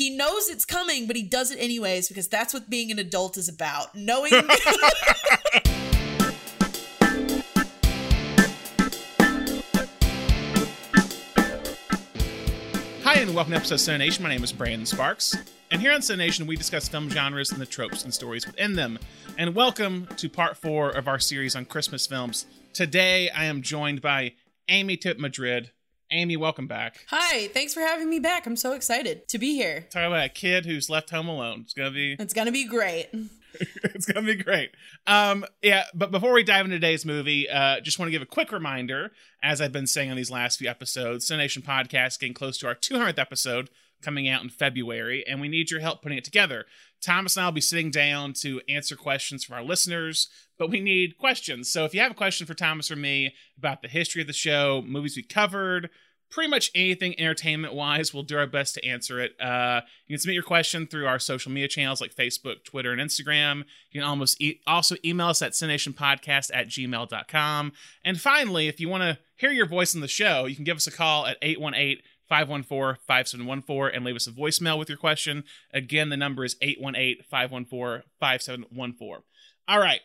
[0.00, 3.36] he knows it's coming, but he does it anyways because that's what being an adult
[3.36, 3.94] is about.
[3.94, 4.32] Knowing.
[13.02, 14.20] Hi, and welcome to episode of Cinenation.
[14.20, 15.36] My name is Brandon Sparks.
[15.70, 18.98] And here on Cinenation, we discuss film genres and the tropes and stories within them.
[19.36, 22.46] And welcome to part four of our series on Christmas films.
[22.72, 24.32] Today, I am joined by
[24.66, 25.72] Amy Tip Madrid.
[26.12, 27.04] Amy, welcome back.
[27.08, 28.44] Hi, thanks for having me back.
[28.46, 29.86] I'm so excited to be here.
[29.90, 31.60] Talk about a kid who's left home alone.
[31.62, 33.08] It's gonna be It's gonna be great.
[33.84, 34.70] it's gonna be great.
[35.06, 38.26] Um, yeah, but before we dive into today's movie, uh, just want to give a
[38.26, 39.12] quick reminder,
[39.42, 42.74] as I've been saying on these last few episodes, Cinenation Podcast getting close to our
[42.74, 43.70] 200th episode
[44.02, 46.64] coming out in February, and we need your help putting it together.
[47.02, 50.80] Thomas and I will be sitting down to answer questions from our listeners, but we
[50.80, 51.70] need questions.
[51.70, 54.32] So if you have a question for Thomas or me about the history of the
[54.32, 55.90] show, movies we covered,
[56.30, 59.40] pretty much anything entertainment wise, we'll do our best to answer it.
[59.40, 63.00] Uh, you can submit your question through our social media channels like Facebook, Twitter, and
[63.00, 63.64] Instagram.
[63.90, 67.72] You can almost e- also email us at cinenationpodcast at gmail.com.
[68.04, 70.76] And finally, if you want to hear your voice in the show, you can give
[70.76, 75.42] us a call at 818 514 5714 and leave us a voicemail with your question.
[75.74, 79.24] Again, the number is 818 514 5714.
[79.66, 80.00] All right,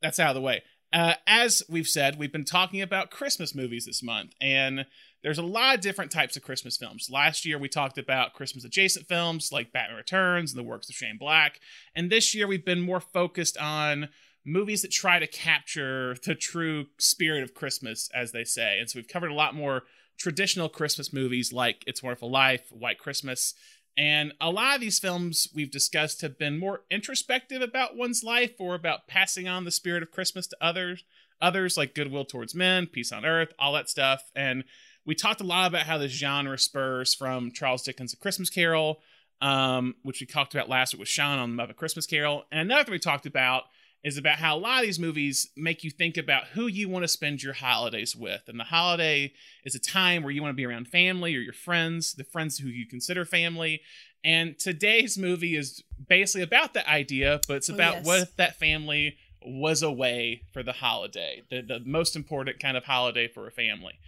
[0.00, 0.62] that's out of the way.
[0.92, 4.86] Uh, as we've said, we've been talking about Christmas movies this month, and
[5.26, 7.10] there's a lot of different types of Christmas films.
[7.10, 10.94] Last year, we talked about Christmas adjacent films like Batman Returns and the works of
[10.94, 11.58] Shane Black,
[11.96, 14.08] and this year, we've been more focused on
[14.44, 18.78] movies that try to capture the true spirit of Christmas, as they say.
[18.78, 19.82] And so, we've covered a lot more
[20.16, 23.52] traditional Christmas movies like It's Wonderful Life, White Christmas.
[23.98, 28.52] And a lot of these films we've discussed have been more introspective about one's life
[28.60, 31.02] or about passing on the spirit of Christmas to others,
[31.40, 34.30] others like Goodwill Towards Men, Peace on Earth, all that stuff.
[34.36, 34.62] And
[35.06, 39.00] we talked a lot about how this genre spurs from Charles Dickens' A Christmas Carol,
[39.40, 42.44] um, which we talked about last week with Sean on the Muppet Christmas Carol.
[42.50, 43.64] And another thing we talked about
[44.02, 47.02] is about how a lot of these movies make you think about who you want
[47.02, 48.42] to spend your holidays with.
[48.46, 49.32] And the holiday
[49.64, 52.58] is a time where you want to be around family or your friends, the friends
[52.58, 53.80] who you consider family.
[54.24, 58.06] And today's movie is basically about that idea, but it's about Oh, yes.
[58.06, 62.84] what if that family was away for the holiday, the, the most important kind of
[62.84, 63.98] holiday for a family.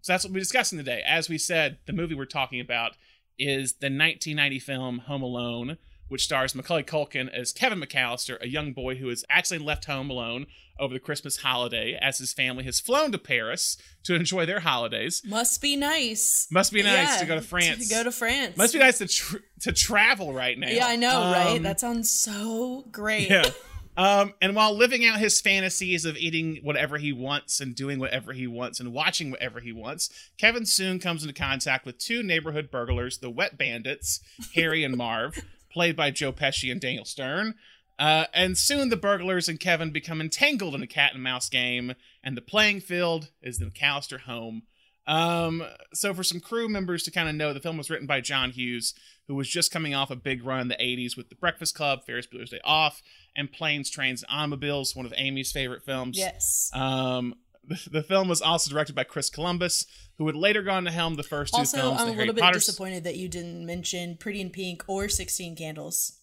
[0.00, 1.02] So that's what we're discussing today.
[1.06, 2.92] As we said, the movie we're talking about
[3.38, 5.76] is the 1990 film Home Alone,
[6.08, 10.08] which stars Macaulay Culkin as Kevin McAllister, a young boy who has actually left home
[10.10, 10.46] alone
[10.80, 15.20] over the Christmas holiday as his family has flown to Paris to enjoy their holidays.
[15.26, 16.46] Must be nice.
[16.50, 17.88] Must be nice Yeah, to go to France.
[17.88, 18.56] To go to France.
[18.56, 20.68] Must be nice to tr- to travel right now.
[20.70, 21.56] Yeah, I know, right?
[21.56, 23.28] Um, That sounds so great.
[23.28, 23.44] yeah.
[23.98, 28.32] Um, and while living out his fantasies of eating whatever he wants and doing whatever
[28.32, 32.70] he wants and watching whatever he wants, Kevin soon comes into contact with two neighborhood
[32.70, 34.20] burglars, the Wet Bandits,
[34.54, 35.42] Harry and Marv,
[35.72, 37.56] played by Joe Pesci and Daniel Stern.
[37.98, 41.94] Uh, and soon the burglars and Kevin become entangled in a cat and mouse game,
[42.22, 44.62] and the playing field is the McAllister home.
[45.08, 48.20] Um, so for some crew members to kind of know, the film was written by
[48.20, 48.94] John Hughes,
[49.26, 52.04] who was just coming off a big run in the 80s with The Breakfast Club,
[52.04, 53.02] Ferris Bueller's Day Off,
[53.38, 56.18] and Planes, Trains, and Automobiles, one of Amy's favorite films.
[56.18, 56.70] Yes.
[56.74, 57.34] Um,
[57.64, 59.86] the, the film was also directed by Chris Columbus,
[60.18, 62.34] who would later go on to helm the first two Also, films, I'm a little
[62.34, 62.58] bit Potter.
[62.58, 66.18] disappointed that you didn't mention Pretty in Pink or Sixteen Candles.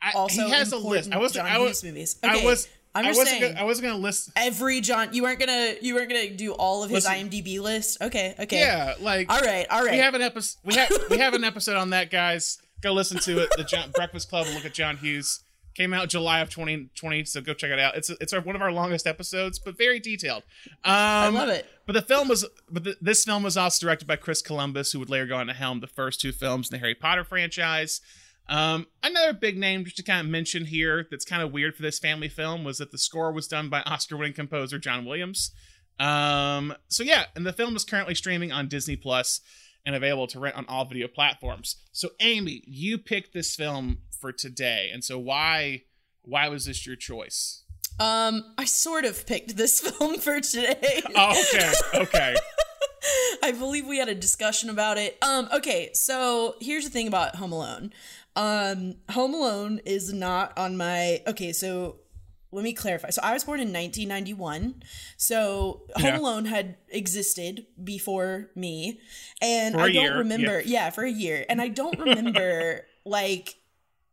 [0.00, 1.12] I, Also, he has a list.
[1.12, 2.16] I was, John I was, Hughes movies.
[2.22, 3.52] I Okay, was, I'm I just wasn't, saying.
[3.54, 4.30] gonna, I wasn't gonna list.
[4.36, 7.28] Every John, you weren't gonna, you weren't gonna do all of his Listen.
[7.30, 8.00] IMDb list.
[8.02, 8.60] Okay, okay.
[8.60, 9.92] Yeah, like All right, all right.
[9.92, 10.58] we have an episode.
[10.64, 12.58] We have we have an episode on that, guys.
[12.82, 13.48] Go listen to it.
[13.56, 14.46] The John, Breakfast Club.
[14.54, 15.40] Look at John Hughes.
[15.74, 17.96] Came out July of 2020, so go check it out.
[17.96, 20.44] It's it's our, one of our longest episodes, but very detailed.
[20.84, 21.66] Um, I love it.
[21.86, 25.00] But the film was, but the, this film was also directed by Chris Columbus, who
[25.00, 28.00] would later go on to helm the first two films in the Harry Potter franchise.
[28.48, 31.82] Um, another big name just to kind of mention here that's kind of weird for
[31.82, 35.50] this family film was that the score was done by Oscar-winning composer John Williams.
[35.98, 39.40] Um, so yeah, and the film is currently streaming on Disney Plus
[39.86, 41.76] and available to rent on all video platforms.
[41.92, 45.82] So Amy, you picked this film for today, and so why
[46.22, 47.64] why was this your choice?
[48.00, 51.02] Um, I sort of picked this film for today.
[51.16, 52.34] Oh, okay, okay.
[53.42, 55.18] I believe we had a discussion about it.
[55.22, 57.92] Um, okay, so here's the thing about Home Alone.
[58.34, 61.96] Um, Home Alone is not on my okay, so
[62.54, 63.10] let me clarify.
[63.10, 64.82] So I was born in 1991.
[65.16, 66.18] So Home Yeah.
[66.18, 69.00] Alone had existed before me.
[69.42, 70.90] And For I don't year, remember yeah.
[70.90, 71.44] for a year.
[71.48, 73.56] And I don't remember like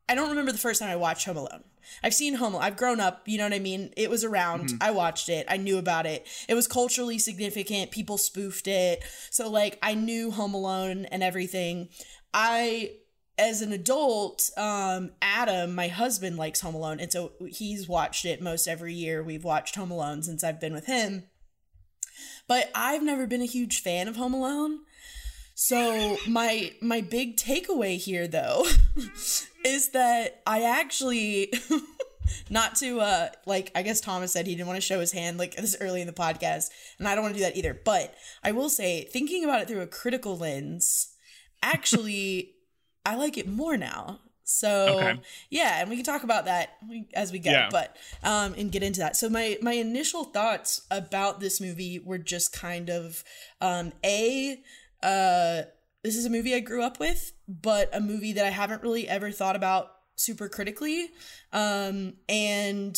[0.10, 1.64] I don't remember the first time I watched Home Alone.
[2.04, 2.64] I've seen Home Alone.
[2.64, 3.94] I've grown up, you know what I mean?
[3.96, 4.70] It was around.
[4.70, 4.78] Mm-hmm.
[4.82, 5.46] I watched it.
[5.50, 6.28] I knew about it.
[6.50, 7.92] It was culturally significant.
[7.92, 9.04] People spoofed it.
[9.30, 11.90] So like I knew Home Alone and everything.
[12.34, 12.92] I
[13.42, 18.40] as an adult, um, Adam, my husband, likes Home Alone, and so he's watched it
[18.42, 19.24] most every year.
[19.24, 21.24] We've watched Home Alone since I've been with him.
[22.48, 24.82] But I've never been a huge fan of Home Alone.
[25.56, 28.66] So my my big takeaway here though
[29.66, 31.54] is that I actually
[32.50, 35.38] not to uh like I guess Thomas said he didn't want to show his hand
[35.38, 38.16] like this early in the podcast and I don't want to do that either but
[38.44, 41.14] I will say thinking about it through a critical lens
[41.62, 42.56] actually
[43.06, 45.19] I like it more now so Okay.
[45.50, 46.77] yeah and we can talk about that
[47.13, 47.69] as we go Yeah.
[47.71, 52.18] but um and get into that so my my initial thoughts about this movie were
[52.18, 53.24] just kind of
[53.62, 54.62] um a
[55.03, 55.62] uh
[56.03, 59.07] this is a movie I grew up with, but a movie that I haven't really
[59.07, 61.12] ever thought about super critically.
[61.54, 62.97] Um, and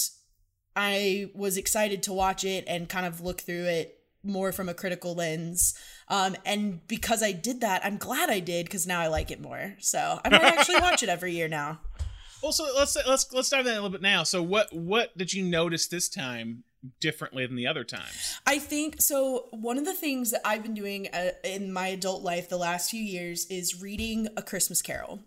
[0.74, 4.74] I was excited to watch it and kind of look through it more from a
[4.74, 5.74] critical lens.
[6.08, 9.42] Um, and because I did that, I'm glad I did because now I like it
[9.42, 9.76] more.
[9.80, 11.82] So I might actually watch it every year now.
[12.44, 14.24] Well, so let's let's let's dive that a little bit now.
[14.24, 16.66] So what what did you notice this time
[17.00, 18.38] differently than the other times?
[18.46, 19.48] I think so.
[19.52, 22.92] One of the things that I've been doing uh, in my adult life the last
[22.92, 25.22] few years is reading A Christmas Carol.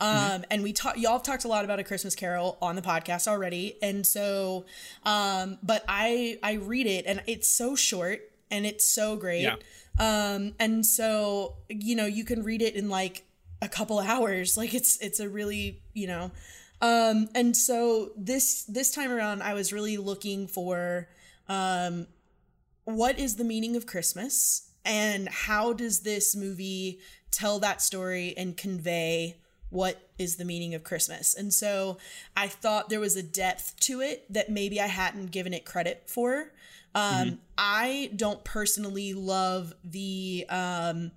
[0.00, 2.82] Um, and we talked, y'all have talked a lot about A Christmas Carol on the
[2.82, 3.76] podcast already.
[3.82, 4.64] And so,
[5.04, 9.42] um, but I, I read it and it's so short and it's so great.
[9.42, 9.56] Yeah.
[9.98, 13.24] Um, and so, you know, you can read it in like
[13.60, 14.56] a couple hours.
[14.56, 16.30] Like it's, it's a really, you know,
[16.80, 21.08] um, and so this, this time around, I was really looking for,
[21.48, 22.06] um,
[22.84, 27.00] what is the meaning of Christmas and how does this movie
[27.30, 29.36] tell that story and convey
[29.70, 31.34] what is the meaning of Christmas?
[31.34, 31.98] And so
[32.36, 36.04] I thought there was a depth to it that maybe I hadn't given it credit
[36.06, 36.52] for.
[36.94, 41.12] Um, I don't personally love the um,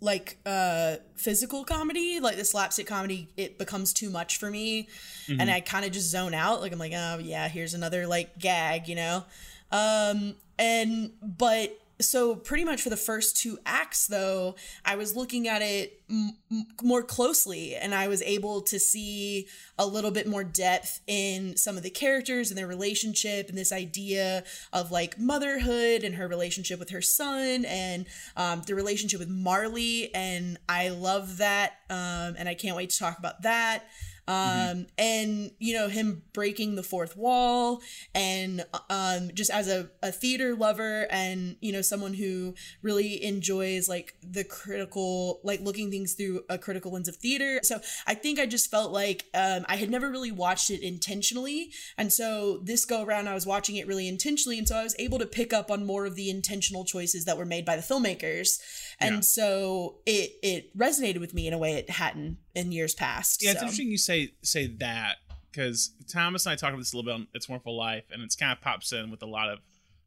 [0.00, 3.28] like uh physical comedy like the slapstick comedy.
[3.36, 4.88] It becomes too much for me
[5.28, 6.60] and i kind of just zone out.
[6.60, 9.24] Like i'm like oh yeah here's another like gag you know?
[9.72, 14.54] Um and but so pretty much for the first two acts though
[14.84, 16.36] i was looking at it m-
[16.82, 19.46] more closely and i was able to see
[19.78, 23.72] a little bit more depth in some of the characters and their relationship and this
[23.72, 28.06] idea of like motherhood and her relationship with her son and
[28.36, 32.98] um, the relationship with marley and i love that um, and i can't wait to
[32.98, 33.84] talk about that
[34.28, 37.80] um and you know him breaking the fourth wall
[38.14, 43.88] and um just as a, a theater lover and you know someone who really enjoys
[43.88, 47.60] like the critical like looking things through a critical lens of theater.
[47.62, 51.70] So i think i just felt like um i had never really watched it intentionally.
[51.96, 54.58] And so this go around i was watching it really intentionally.
[54.58, 57.38] And so i was able to pick up on more of the intentional choices that
[57.38, 58.58] were made by the filmmakers
[58.98, 59.20] and Yeah.
[59.20, 63.52] so it it resonated with me in a way it hadn't in years past Yeah,
[63.52, 65.16] it's interesting you say say that
[65.50, 68.22] because Thomas and I talked about this a little bit on It's Wonderful Life, and
[68.22, 69.60] it's kind of pops in with a lot of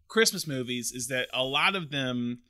[0.08, 0.92] Christmas movies.
[0.92, 2.42] Is that a lot of them?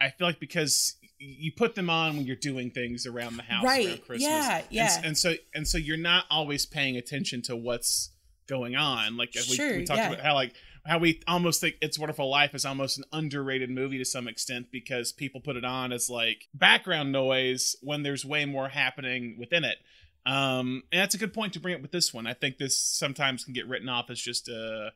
[0.00, 3.62] I feel like because you put them on when you're doing things around the house
[3.62, 5.02] Right, around Christmas, yeah, And- yeah.
[5.04, 8.08] and, so and so you're not always paying attention to what's
[8.46, 9.18] going on.
[9.18, 10.12] Like we, Sure, we talked yeah.
[10.12, 10.54] about how like
[10.86, 14.68] how we almost think It's Wonderful Life is almost an underrated movie to some extent
[14.72, 19.64] because people put it on as like background noise when there's way more happening within
[19.64, 19.78] it.
[20.26, 22.26] Um, and that's a good point to bring up with this one.
[22.26, 24.92] I think this sometimes can get written off as just a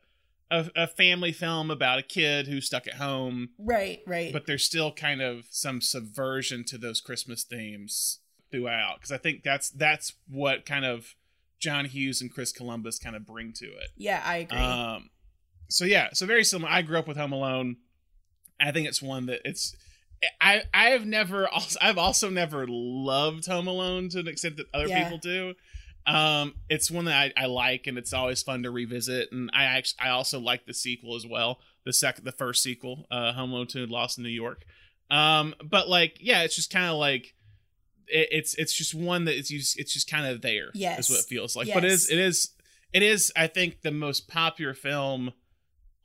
[0.51, 4.31] a, a family film about a kid who's stuck at home, Right, right.
[4.31, 8.19] but there's still kind of some subversion to those Christmas themes
[8.51, 11.15] throughout because I think that's that's what kind of
[11.59, 13.89] John Hughes and Chris Columbus kind of bring to it.
[13.97, 14.57] yeah, I agree.
[14.59, 15.09] Um,
[15.69, 16.71] so yeah, so very similar.
[16.71, 17.77] I grew up with Home Alone.
[18.59, 19.75] I think it's one that it's.
[20.41, 24.67] I I have never also I've also never loved Home Alone to an extent that
[24.73, 25.03] other Yeah.
[25.03, 25.53] people do.
[26.07, 29.31] Um, it's one that I, I like and it's always fun to revisit.
[29.31, 31.59] And I actually I also like the sequel as well.
[31.83, 34.63] The second the first sequel, uh, Home Alone Two, Lost in New York.
[35.11, 37.33] Um, but like yeah, it's just kind of like
[38.07, 40.69] it, it's it's just one that it's just it's just kind of there.
[40.73, 40.99] Yes.
[40.99, 41.67] is what it feels like.
[41.73, 42.51] But it is it is
[42.93, 45.33] it is I think the most popular film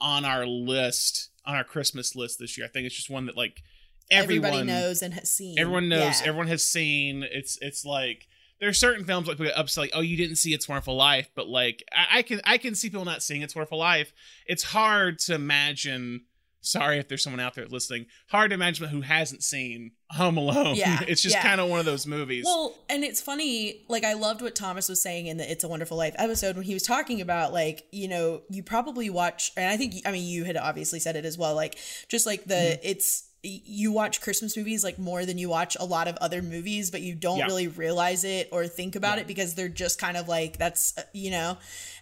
[0.01, 2.67] on our list on our Christmas list this year.
[2.67, 3.63] I think it's just one that like
[4.11, 5.59] everyone Everybody knows and has seen.
[5.59, 6.29] everyone knows Yeah.
[6.29, 7.23] everyone has seen.
[7.31, 8.27] It's it's like
[8.61, 10.97] there are certain films like we get upset like oh you didn't see It's Wonderful
[10.97, 14.13] Life, but like I, I can I can see people not seeing It's Wonderful Life.
[14.47, 16.23] It's hard to imagine.
[16.63, 18.07] Sorry if there's someone out there listening.
[18.29, 20.75] Hard to imagine who hasn't seen Home Alone.
[20.77, 21.43] Yeah, it's just yeah.
[21.43, 22.45] kind of one of those movies.
[22.45, 25.69] Well, and it's funny, like I loved what Thomas was saying in the It's a
[25.69, 29.71] Wonderful Life episode when he was talking about like, you know, you probably watch and
[29.71, 31.77] I think I mean you had obviously said it as well, like
[32.09, 32.81] just like the Mm-hmm.
[32.83, 36.91] it's you watch Christmas movies like more than you watch a lot of other movies,
[36.91, 37.47] but you don't Yeah.
[37.47, 39.23] really realize it or think about Yeah.
[39.23, 41.57] it because they're just kind of like that's uh, you know,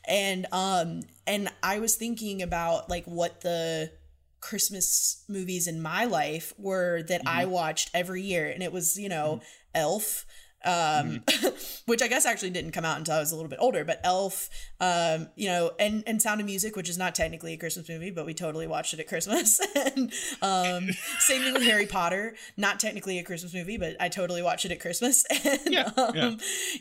[0.04, 3.92] and um and I was thinking about like what the
[4.40, 7.50] Christmas movies in my life were that I Mm-hmm.
[7.52, 9.40] watched every year, and it was you know
[9.74, 10.24] Elf.
[10.64, 10.72] Um,
[11.28, 11.48] Mm-hmm.
[11.86, 14.00] which I guess actually didn't come out until I was a little bit older, but
[14.04, 14.50] Elf,
[14.80, 18.10] um, you know, and, and Sound of Music, which is not technically a Christmas movie,
[18.10, 19.58] but we totally watched it at Christmas.
[19.76, 20.12] and
[20.42, 20.88] um,
[21.20, 24.72] same thing with Harry Potter, not technically a Christmas movie, but I totally watched it
[24.72, 25.24] at Christmas.
[25.46, 26.30] and, Yeah, um, yeah.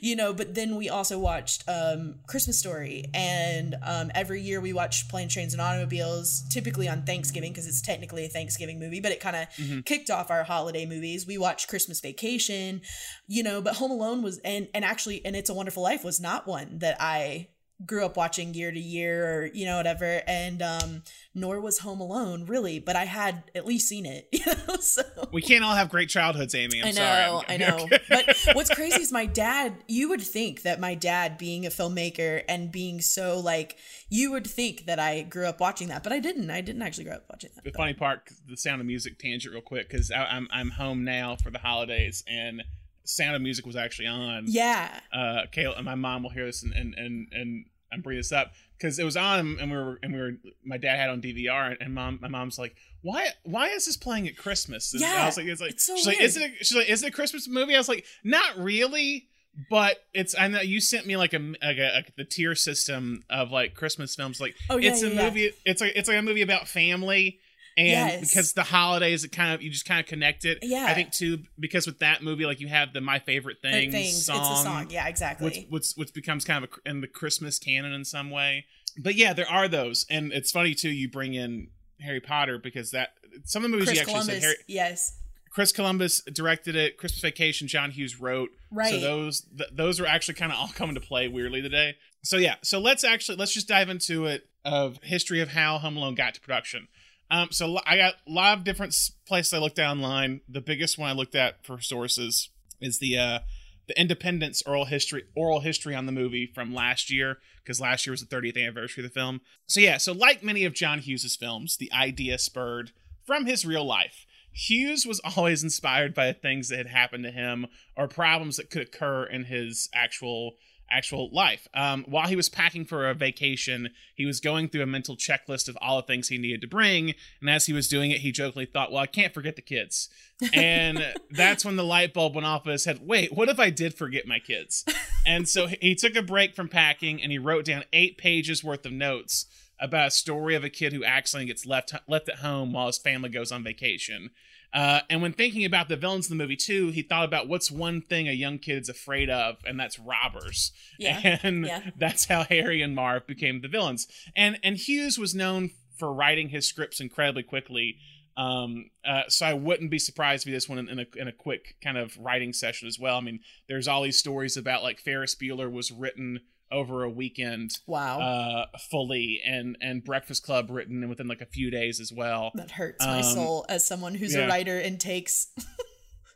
[0.02, 4.74] you know, but then we also watched um, Christmas Story, and um, every year we
[4.74, 9.12] watch Planes, Trains, and Automobiles, typically on Thanksgiving because it's technically a Thanksgiving movie, but
[9.14, 9.82] it kind of Mm-hmm.
[9.82, 11.26] kicked off our holiday movies.
[11.26, 12.82] We watched Christmas Vacation,
[13.28, 16.20] you know, but Home Alone was, and and actually, and It's a Wonderful Life was
[16.20, 17.48] not one that I
[17.86, 21.04] grew up watching year to year or you know whatever and um
[21.36, 25.04] nor was home alone really but i had at least seen it you know so
[25.32, 26.82] We can't all have great childhoods, Amy.
[26.82, 27.88] I'm I know, I know.
[28.10, 32.44] But what's crazy is my dad, you would think that my dad being a filmmaker
[32.48, 33.78] and being so like
[34.10, 36.50] you would think that I grew up watching that, but I didn't.
[36.50, 37.64] I didn't actually grow up watching that.
[37.64, 41.36] the funny part, the Sound of Music tangent, real quick, because I'm I'm home now
[41.36, 42.64] for the holidays, and
[43.08, 44.46] Sound of Music was actually on.
[44.48, 44.90] Yeah.
[45.14, 48.32] Uh, Kayla and my mom will hear this, and and and, and I'm bringing this
[48.32, 50.32] up because it was on, and we were and we were.
[50.66, 53.98] My dad had on DVR, and, and mom, my mom's like, "Why why is this
[53.98, 56.38] playing at Christmas?" And I Yeah, was like, "It's like it's so she's like, is
[56.38, 56.44] it?
[56.52, 59.28] A, she's like, is it a Christmas movie?" I was like, "Not really."
[59.72, 63.24] But it's I know you sent me like a like a, like the tier system
[63.28, 64.40] of like Christmas films.
[64.40, 65.24] Like Oh, yeah, it's a yeah, yeah.
[65.30, 65.52] movie.
[65.66, 67.40] It's like it's like a movie about family,
[67.78, 68.28] and Yes.
[68.28, 70.60] because the holidays, it kind of you just kind of connect it.
[70.64, 70.86] Yeah.
[70.88, 74.26] I think too because with that movie, like you have the my favorite things, Things.
[74.26, 74.88] song, It's a song.
[74.90, 75.46] Yeah, exactly.
[75.46, 78.66] which which which becomes kind of a, in the Christmas canon in some way.
[78.98, 80.90] But yeah, there are those, and it's funny too.
[80.90, 81.68] You bring in
[82.02, 83.10] Harry Potter because that
[83.46, 84.36] some of the movies Chris you actually Columbus.
[84.36, 85.18] said Harry, yes.
[85.52, 86.98] Chris Columbus directed it.
[86.98, 88.50] Christmas Vacation, John Hughes wrote.
[88.72, 88.92] Right.
[88.92, 91.96] So those th- those are actually kind of all coming to play weirdly today.
[92.24, 95.96] So yeah, so let's actually let's just dive into it of history of how Home
[95.98, 96.88] Alone got to production.
[97.30, 98.96] Um, so I got a lot of different
[99.28, 100.42] places I looked at online.
[100.48, 103.40] The biggest one I looked at for sources is the uh,
[103.88, 108.12] the Independence oral history oral history on the movie from last year because last year
[108.12, 109.42] was the 30th anniversary of the film.
[109.66, 112.92] So yeah, so like many of John Hughes's films, the idea spurred
[113.26, 114.26] from his real life.
[114.52, 118.84] Hughes was always inspired by things that had happened to him or problems that could
[118.84, 120.56] occur in his actual
[120.90, 121.68] actual life.
[121.74, 125.68] Um, while he was packing for a vacation, he was going through a mental checklist
[125.68, 128.32] of all the things he needed to bring, and as he was doing it, he
[128.32, 130.10] jokingly thought, "Well, I can't forget the kids."
[130.54, 133.00] And that's when the light bulb went off in his head.
[133.06, 134.86] Wait, what if I did forget my kids?
[135.26, 138.86] And so he took a break from packing and he wrote down eight pages worth
[138.86, 139.46] of notes
[139.80, 142.98] about a story of a kid who accidentally gets left left at home while his
[142.98, 144.32] family goes on vacation.
[144.74, 147.72] Uh, and when thinking about the villains in the movie too, he thought about what's
[147.72, 150.72] one thing a young kid's afraid of, and that's robbers.
[151.00, 151.92] Yeah, And yeah.
[151.98, 154.08] that's how Harry and Marv became the villains.
[154.36, 157.98] And and Hughes was known for writing his scripts incredibly quickly.
[158.36, 161.32] Um, uh, so I wouldn't be surprised if this one in, in a in a
[161.32, 163.18] quick kind of writing session as well.
[163.18, 167.72] I mean, there's all these stories about like Ferris Bueller was written over a weekend
[167.86, 168.20] Wow.
[168.20, 172.72] uh fully and and breakfast club written within like a few days as well that
[172.72, 174.42] hurts my um, soul as someone who's yeah.
[174.42, 175.48] a writer and takes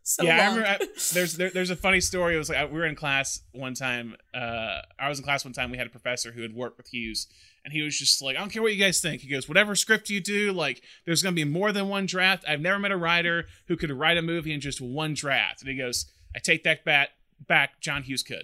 [0.03, 0.67] so yeah, I remember.
[0.67, 0.77] I,
[1.13, 2.35] there's there, there's a funny story.
[2.35, 4.15] It was like I, we were in class one time.
[4.33, 5.71] Uh, I was in class one time.
[5.71, 7.27] We had a professor who had worked with Hughes,
[7.63, 9.75] and he was just like, "I don't care what you guys think." He goes, "Whatever
[9.75, 12.43] script you do, like there's gonna be more than one draft.
[12.47, 15.69] I've never met a writer who could write a movie in just one draft." And
[15.69, 17.09] he goes, "I take that bat
[17.47, 17.79] back.
[17.81, 18.43] John Hughes could.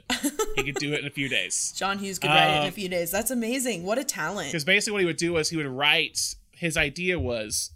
[0.56, 2.68] he could do it in a few days." John Hughes could write it in a
[2.68, 3.12] Um, few days.
[3.12, 3.84] That's amazing.
[3.84, 4.50] What a talent.
[4.50, 6.36] Because basically, what he would do was he would write.
[6.51, 7.72] His idea was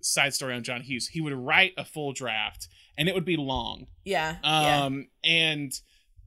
[0.00, 1.08] side story on John Hughes.
[1.08, 3.86] He would write a full draft, and it would be long.
[4.04, 4.36] Yeah.
[4.44, 4.84] yeah.
[4.84, 5.72] Um, and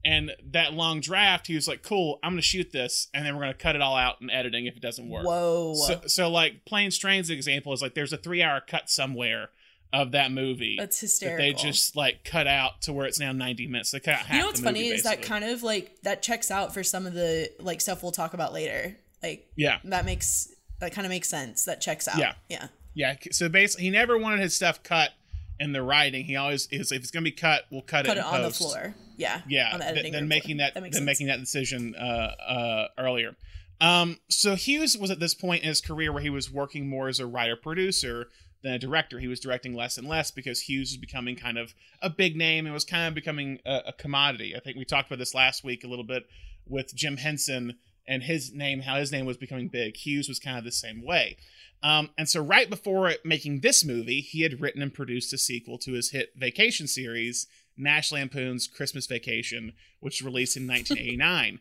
[0.04, 3.42] and that long draft, he was like, "Cool, I'm gonna shoot this, and then we're
[3.42, 5.74] gonna cut it all out in editing if it doesn't work." Whoa.
[5.74, 9.50] So, so like Planes, Trains example is like there's a three hour cut somewhere
[9.92, 13.66] of that movie That's that they just like cut out to where it's now 90
[13.66, 13.90] minutes.
[13.90, 16.00] They cut out half you know what's the movie, funny is that kind of like
[16.02, 18.96] that checks out for some of the like stuff we'll talk about later.
[19.22, 19.78] Like yeah.
[19.84, 20.48] that makes
[20.80, 21.64] that kind of makes sense.
[21.64, 22.18] That checks out.
[22.18, 22.34] Yeah.
[22.48, 22.68] Yeah.
[22.94, 25.12] Yeah, so basically, he never wanted his stuff cut
[25.58, 26.24] in the writing.
[26.24, 28.50] He always is if it's gonna be cut, we'll cut, Put it, it on the
[28.50, 28.94] floor.
[29.16, 29.40] Yeah.
[29.48, 30.66] Yeah, On the th- editing then making floor.
[30.66, 31.04] that, That then sense.
[31.04, 33.36] making that decision uh, uh, earlier.
[33.80, 37.08] Um, so Hughes was at this point in his career where he was working more
[37.08, 38.28] as a writer producer
[38.62, 39.18] than a director.
[39.18, 42.64] He was directing less and less because Hughes was becoming kind of a big name
[42.64, 44.54] and was kind of becoming a, a commodity.
[44.56, 46.26] I think we talked about this last week a little bit
[46.66, 49.96] with Jim Henson and his name, how his name was becoming big.
[49.96, 51.36] Hughes was kind of the same way.
[51.82, 55.78] Um, and so, right before making this movie, he had written and produced a sequel
[55.78, 61.58] to his hit vacation series, National Lampoon's Christmas Vacation, which was released in 1989.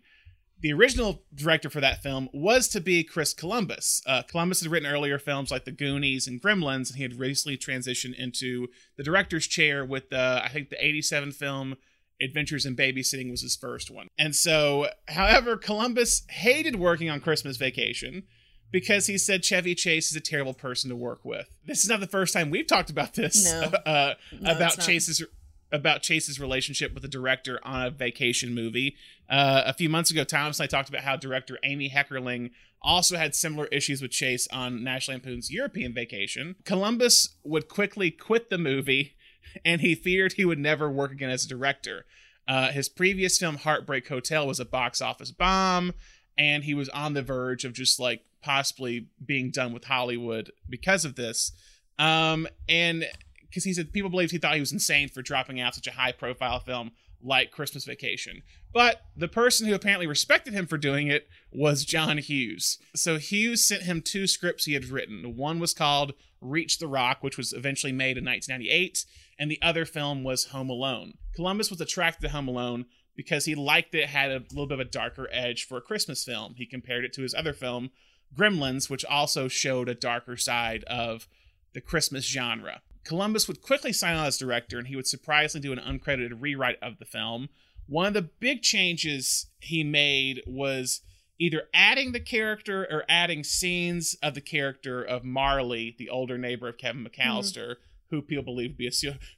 [0.61, 4.01] The original director for that film was to be Chris Columbus.
[4.05, 7.57] Uh, Columbus had written earlier films like The Goonies and Gremlins, and he had recently
[7.57, 11.75] transitioned into the director's chair with the, I think, the 87 film
[12.21, 14.07] Adventures in Babysitting was his first one.
[14.17, 18.23] And so, however, Columbus hated working on Christmas Vacation
[18.71, 21.49] because he said Chevy Chase is a terrible person to work with.
[21.65, 23.61] This is not the first time we've talked about this No.
[23.85, 24.79] uh, No, about.
[24.79, 25.23] Chase's
[25.71, 28.95] about Chase's relationship with the director on a vacation movie.
[29.29, 32.51] Uh, a few months ago, Thomas and I talked about how director Amy Heckerling
[32.81, 36.55] also had similar issues with Chase on National Lampoon's European Vacation.
[36.65, 39.15] Columbus would quickly quit the movie,
[39.65, 42.05] and he feared he would never work again as a director.
[42.47, 45.93] Uh, his previous film, Heartbreak Hotel, was a box office bomb,
[46.37, 51.05] and he was on the verge of just like possibly being done with Hollywood because
[51.05, 51.51] of this.
[51.99, 53.05] Um, and
[53.51, 55.91] because he said people believed he thought he was insane for dropping out such a
[55.91, 56.91] high profile film
[57.21, 58.41] like Christmas Vacation.
[58.73, 62.79] But the person who apparently respected him for doing it was John Hughes.
[62.95, 65.35] So Hughes sent him two scripts he had written.
[65.35, 69.05] One was called Reach the Rock, which was eventually made in 1998,
[69.37, 71.13] and the other film was Home Alone.
[71.35, 74.87] Columbus was attracted to Home Alone because he liked it had a little bit of
[74.87, 76.55] a darker edge for a Christmas film.
[76.55, 77.91] He compared it to his other film,
[78.35, 81.27] Gremlins, which also showed a darker side of
[81.73, 82.81] the Christmas genre.
[83.03, 86.77] Columbus would quickly sign on as director and he would surprisingly do an uncredited rewrite
[86.81, 87.49] of the film.
[87.87, 91.01] One of the big changes he made was
[91.39, 96.67] either adding the character or adding scenes of the character of Marley, the older neighbor
[96.67, 97.77] of Kevin McAllister,
[98.11, 98.91] who people believed be a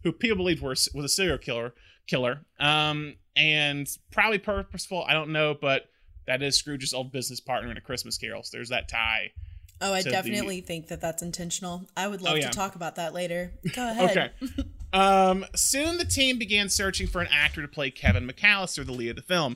[0.03, 1.73] who people believed was was a serial killer
[2.05, 2.45] killer.
[2.59, 5.85] Um, and probably purposeful, I don't know, but
[6.27, 8.43] that is Scrooge's old business partner in A Christmas Carol.
[8.43, 9.31] So there's that tie.
[9.83, 11.85] Oh, I to the- definitely think that that's intentional.
[11.95, 12.49] I would love Oh, yeah.
[12.49, 13.51] to talk about that later.
[13.75, 14.31] Go ahead.
[14.41, 14.63] Okay.
[14.93, 19.09] um, soon the team began searching for an actor to play Kevin McAllister, the lead
[19.11, 19.55] of the film.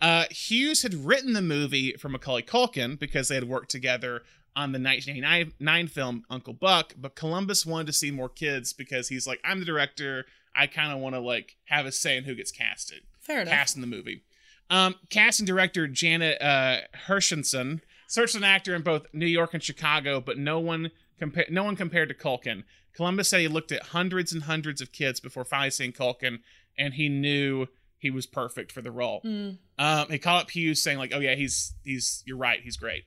[0.00, 4.22] Uh, Hughes had written the movie for Macaulay Culkin because they had worked together
[4.54, 9.26] on the 1989 film Uncle Buck, but Columbus wanted to see more kids because he's
[9.26, 10.26] like, I'm the director.
[10.56, 13.52] I kind of want to like have a say in who gets casted Fair enough.
[13.52, 14.22] cast in the movie.
[14.70, 20.20] Um, casting director Janet uh, Hirshenson searched an actor in both New York and Chicago,
[20.20, 20.90] but no one
[21.20, 22.64] compa- no one compared to Culkin.
[22.96, 26.40] Columbus said he looked at hundreds and hundreds of kids before finally seeing Culkin,
[26.76, 27.66] and he knew
[27.96, 29.20] he was perfect for the role.
[29.24, 29.58] Mm.
[29.78, 33.04] Um, he called up Hughes saying like, "Oh yeah, he's he's you're right, he's great."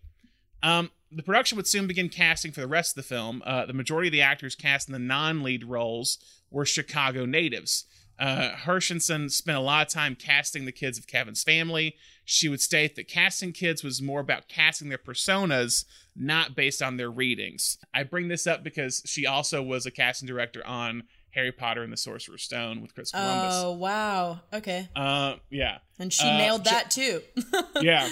[0.64, 3.42] Um, the production would soon begin casting for the rest of the film.
[3.46, 7.86] Uh, the majority of the actors cast in the non-lead roles were Chicago natives.
[8.22, 11.96] Uh, Hirshenson spent a lot of time casting the kids of Kevin's family.
[12.24, 16.98] She would state that casting kids was more about casting their personas, not based on
[16.98, 17.80] their readings.
[17.94, 21.92] I bring this up because she also was a casting director on Harry Potter and
[21.92, 23.56] the Sorcerer's Stone with Chris Columbus.
[23.58, 24.42] Oh wow.
[24.54, 24.88] Okay.
[24.96, 27.22] Uh, yeah And she Uh, nailed she- that too.
[27.82, 28.04] yeah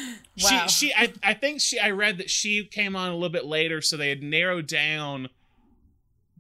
[0.42, 0.66] Wow.
[0.68, 3.44] she she I, I think she i read that she came on a little bit
[3.46, 5.28] later so they had narrowed down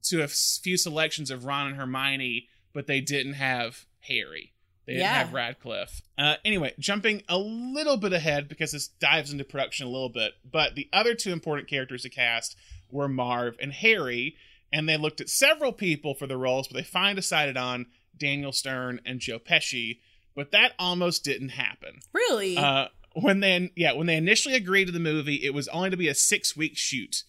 [0.03, 4.53] to a few selections of ron and hermione but they didn't have harry
[4.85, 5.13] they didn't Yeah.
[5.19, 9.89] have radcliffe uh, anyway jumping a little bit ahead because this dives into production a
[9.89, 12.55] little bit but the other two important characters to cast
[12.89, 14.35] were marv and harry
[14.71, 17.85] and they looked at several people for the roles but they finally decided on
[18.17, 19.99] daniel stern and joe pesci
[20.35, 22.55] but that almost didn't happen really?
[22.57, 25.97] uh, when they yeah when they initially agreed to the movie, it was only to
[25.97, 27.23] be a six week shoot.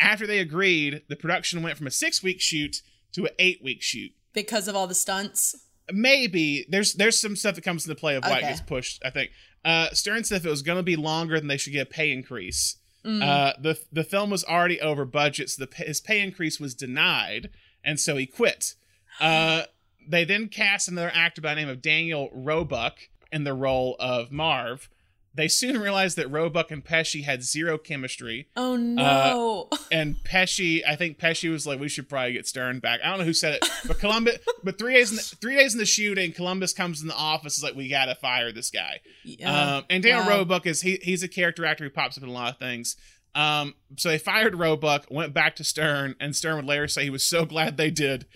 [0.00, 3.80] After they agreed, the production went from a six week shoot to an eight week
[3.80, 4.10] shoot.
[4.32, 5.54] Because of all the stunts.
[5.92, 8.48] Maybe there's there's some stuff that comes into play of why it Okay.
[8.48, 9.02] gets pushed.
[9.04, 9.30] I think
[9.64, 11.90] uh, Stern said if it was going to be longer, then they should get a
[11.90, 12.76] pay increase.
[13.04, 13.22] Mm.
[13.22, 16.74] Uh, the the film was already over budget, so the pay, his pay increase was
[16.74, 17.50] denied,
[17.82, 18.74] and so he quit.
[19.20, 19.62] Uh,
[20.08, 24.30] they then cast another actor by the name of Daniel Roebuck in the role of
[24.30, 24.88] Marv.
[25.32, 29.68] They soon realized that Roebuck and Pesci had zero chemistry, oh no.
[29.92, 33.20] and Pesci, I think Pesci was like, "We should probably get Stern back." I don't
[33.20, 34.38] know who said it, but Columbus.
[34.64, 37.56] but three days in the, three days in the shooting, Columbus comes in the office
[37.56, 39.76] is like, "We gotta fire this guy." Yeah.
[39.76, 40.38] Um, and Daniel Wow.
[40.38, 42.96] Roebuck is he, he's a character actor who pops up in a lot of things.
[43.34, 47.10] Um, so they fired Roebuck, went back to Stern, and Stern would later say he
[47.10, 48.26] was so glad they did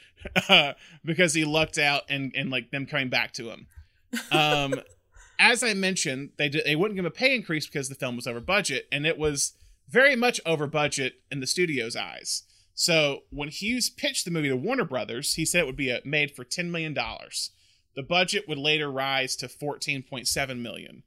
[0.49, 3.67] uh, because he lucked out and and like them coming back to him.
[4.31, 4.75] Um,
[5.39, 8.17] as I mentioned, they did, they wouldn't give him a pay increase because the film
[8.17, 9.53] was over budget, and it was
[9.89, 12.45] very much over budget in the studio's eyes.
[12.75, 16.01] So when Hughes pitched the movie to Warner Brothers, he said it would be uh
[16.05, 17.51] made for ten million dollars.
[17.95, 21.05] The budget would later rise to fourteen point seven million.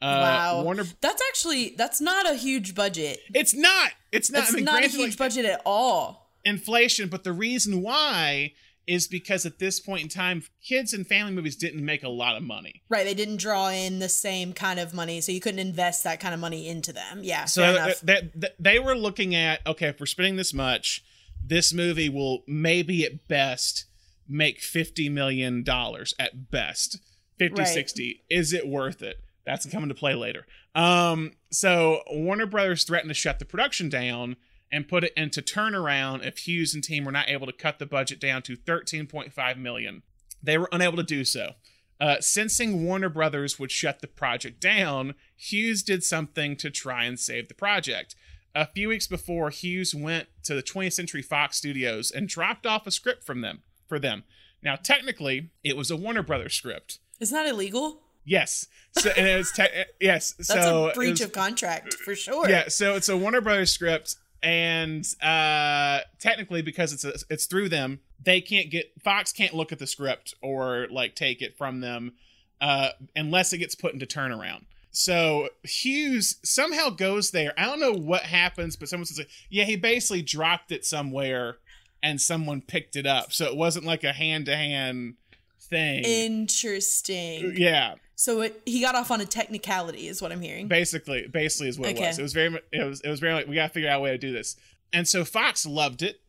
[0.00, 0.62] Uh, wow.
[0.62, 0.84] Warner.
[1.02, 3.18] That's actually that's not a huge budget.
[3.34, 3.92] It's not.
[4.12, 4.44] It's not.
[4.44, 6.30] It's I mean, not a huge like, budget at all.
[6.44, 8.54] inflation, but the reason why
[8.90, 12.36] is because at this point in time, kids and family movies didn't make a lot
[12.36, 12.82] of money.
[12.88, 16.18] Right, they didn't draw in the same kind of money, so you couldn't invest that
[16.18, 17.20] kind of money into them.
[17.22, 20.52] Yeah, So fair th- th- th- they were looking at okay, if we're spending this
[20.52, 21.04] much,
[21.44, 23.84] this movie will maybe at best
[24.28, 26.98] make 50 million dollars at best
[27.38, 27.66] 50 Right.
[27.68, 33.10] 60 is it worth it that's coming to play later um so warner brothers threatened
[33.10, 34.36] to shut the production down
[34.72, 37.86] and put it into turnaround if hughes and team were not able to cut the
[37.86, 40.02] budget down to 13.5 million
[40.42, 41.52] they were unable to do so
[42.00, 47.20] uh, sensing Warner Brothers would shut the project down, Hughes did something to try and
[47.20, 48.14] save the project.
[48.54, 52.86] A few weeks before, Hughes went to the 20th Century Fox Studios and dropped off
[52.86, 54.24] a script from them for them.
[54.62, 57.00] Now, technically, it was a Warner Brothers script.
[57.20, 58.00] Isn't that illegal?
[58.24, 58.66] Yes.
[58.92, 59.64] So and it was te-
[60.00, 60.32] yes.
[60.32, 62.48] That's so a breach was- of contract for sure.
[62.48, 67.68] yeah, so it's a Warner Brothers script, and uh, technically, because it's a, it's through
[67.68, 71.80] them, they can't get Fox can't look at the script or like take it from
[71.80, 72.12] them
[72.60, 74.64] uh, unless it gets put into turnaround.
[74.92, 77.52] So Hughes somehow goes there.
[77.56, 81.58] I don't know what happens, but someone says, like, "Yeah, he basically dropped it somewhere,
[82.02, 85.14] and someone picked it up." So it wasn't like a hand to hand
[85.60, 86.04] thing.
[86.04, 87.54] Interesting.
[87.56, 90.68] yeah, So it, he got off on a technicality, is what I'm hearing.
[90.68, 92.18] basically basically is what it was.
[92.18, 94.10] It was very it was it was very like we gotta figure out a way
[94.10, 94.56] to do this.
[94.92, 96.20] And so fox loved it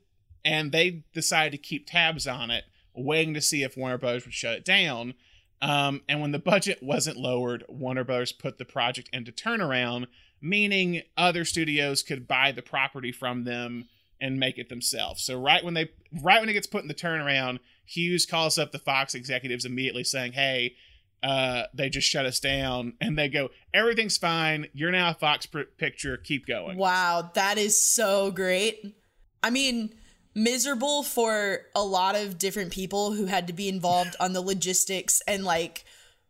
[0.46, 2.64] and they decided to keep tabs on it
[2.96, 5.16] waiting to see if warner brothers would shut it down.
[5.62, 10.08] Um, and when the budget wasn't lowered warner brothers put the project into turnaround
[10.42, 13.90] meaning other studios could buy the property from them
[14.22, 15.24] and make it themselves.
[15.24, 15.90] So right when they
[16.22, 20.06] right when it gets put in the turnaround hughes calls up the fox executives immediately
[20.06, 20.76] saying hey
[21.24, 24.68] uh, they just shut us down and they go everything's fine.
[24.74, 26.18] You're now a fox picture.
[26.18, 26.78] Keep going.
[26.78, 28.96] Wow, that is so great.
[29.44, 29.94] I mean,
[30.34, 35.22] miserable for a lot of different people who had to be involved on the logistics
[35.28, 35.84] and like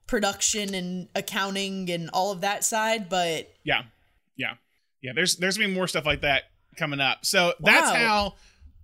[0.08, 3.84] production and accounting and all of that side, but yeah
[4.36, 4.54] yeah
[5.02, 6.44] yeah there's there's gonna be more stuff like that
[6.78, 7.26] coming up.
[7.26, 7.98] So that's Wow.
[7.98, 8.36] how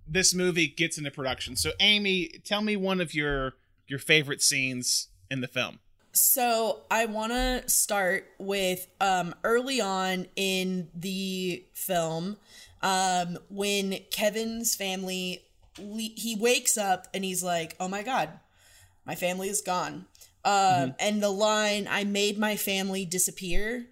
[0.06, 1.54] this movie gets into production.
[1.56, 3.54] So amy tell me one of your
[3.86, 5.80] your favorite scenes in the film
[6.12, 12.36] So I want to start with um, early on in the film
[12.82, 15.42] um, when Kevin's family
[15.78, 18.30] le- he wakes up and he's like, "Oh my god,
[19.04, 20.06] my family is gone."
[20.44, 23.86] Um, And the line, "I made my family disappear,"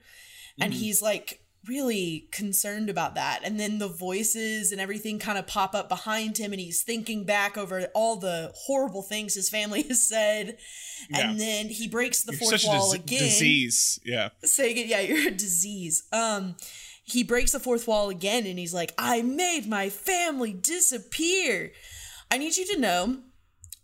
[0.61, 3.41] and he's like really concerned about that.
[3.45, 7.25] And then the voices and everything kind of pop up behind him and he's thinking
[7.25, 10.59] back over all the horrible things his family has said.
[11.13, 11.47] And Yeah.
[11.47, 13.19] then he breaks the You're fourth wall dis- again.
[13.23, 14.01] disease.
[14.05, 14.29] Yeah.
[14.45, 16.05] Saying it yeah you're a disease.
[16.13, 16.57] Um
[17.05, 21.73] he breaks the fourth wall again and he's like i made my family disappear.
[22.31, 23.19] I need you to know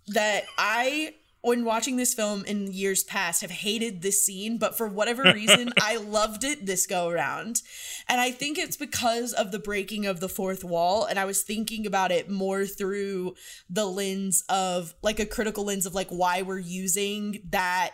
[0.08, 4.86] that i when watching this film in years past have hated this scene but for
[4.86, 7.60] whatever reason i loved it this go around.
[8.08, 11.42] And i think it's because of the breaking of the fourth wall and i was
[11.42, 13.34] thinking about it more through
[13.68, 17.90] the lens of like a critical lens of like why we're using that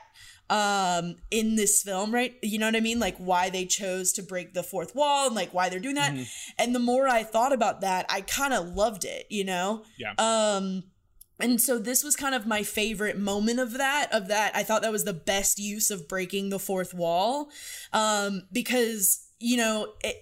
[0.51, 2.35] um in this film right?
[2.43, 2.99] You know what i mean?
[2.99, 6.15] Like why they chose to break the fourth wall and like why they're doing that.
[6.59, 9.85] And the more i thought about that i kind of loved it you know?
[9.99, 10.13] Yeah.
[10.19, 10.85] Um
[11.41, 14.83] and so this was kind of my favorite moment of that of that i thought
[14.83, 17.51] that was the best use of breaking the fourth wall
[17.93, 20.17] um because you know it,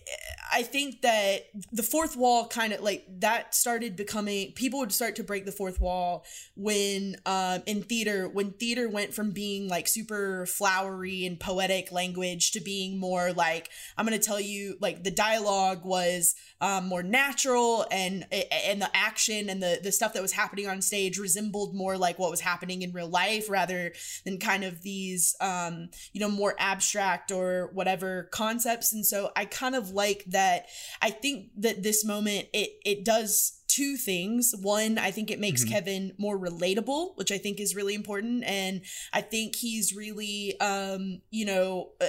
[0.52, 5.16] i think that the fourth wall kind of like that started becoming people would start
[5.16, 6.24] to break the fourth wall
[6.54, 12.50] when um in theater when theater went from being like super flowery and poetic language
[12.50, 17.86] to being more like i'm gonna tell you like the dialogue was um, more natural
[17.90, 21.98] and and the action and the the stuff that was happening on stage resembled more
[21.98, 23.92] like what was happening in real life rather
[24.24, 28.92] than kind of these um, you know more abstract or whatever concepts.
[28.92, 30.66] And so I kind of like that.
[31.02, 35.64] I think that this moment it it does two things one I think it makes
[35.64, 35.68] Mhm.
[35.70, 38.80] Kevin more relatable which I think is really important and
[39.12, 42.06] I think he's really um you know uh,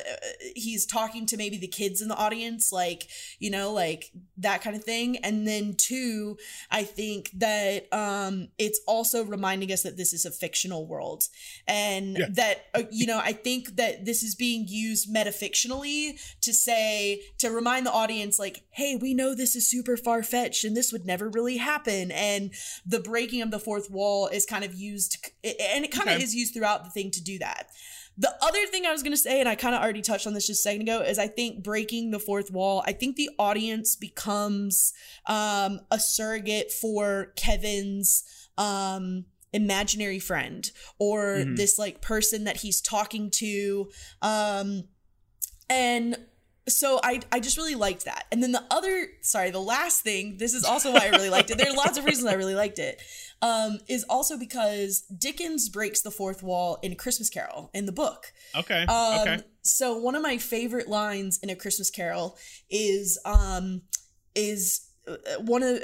[0.56, 3.08] he's talking to maybe the kids in the audience like
[3.40, 6.38] you know like that kind of thing and then two
[6.70, 11.24] i think that um it's also reminding us that this is a fictional world
[11.68, 12.28] and Yeah.
[12.34, 17.50] that uh, you know i think that this is being used metafictionally to say to
[17.50, 21.30] remind the audience like hey we know this is super far-fetched and this would never
[21.30, 22.52] really happen and
[22.86, 26.36] the breaking of the fourth wall is kind of used and it kind of is
[26.36, 27.70] used throughout the thing to do that
[28.20, 30.34] The other thing I was going to say, and I kind of already touched on
[30.34, 33.30] this just a second ago, is I think breaking the fourth wall, I think the
[33.38, 34.92] audience becomes
[35.28, 38.24] um, a surrogate for Kevin's
[38.58, 41.58] um, imaginary friend or Mhm.
[41.58, 43.92] this like person that he's talking to.
[44.24, 44.88] Um,
[45.70, 46.18] and
[46.68, 48.26] so I I just really liked that.
[48.32, 51.50] And then the other sorry, the last thing, this is also why I really liked
[51.50, 51.58] it.
[51.58, 53.02] There are lots of reasons I really liked it.
[53.42, 58.34] Um, is also because Dickens breaks the fourth wall in Christmas Carol in the book.
[58.56, 58.84] Okay.
[58.86, 59.40] Um, okay.
[59.62, 62.38] So one of my favorite lines in A Christmas Carol
[62.70, 63.84] is um
[64.34, 64.87] is
[65.40, 65.80] one of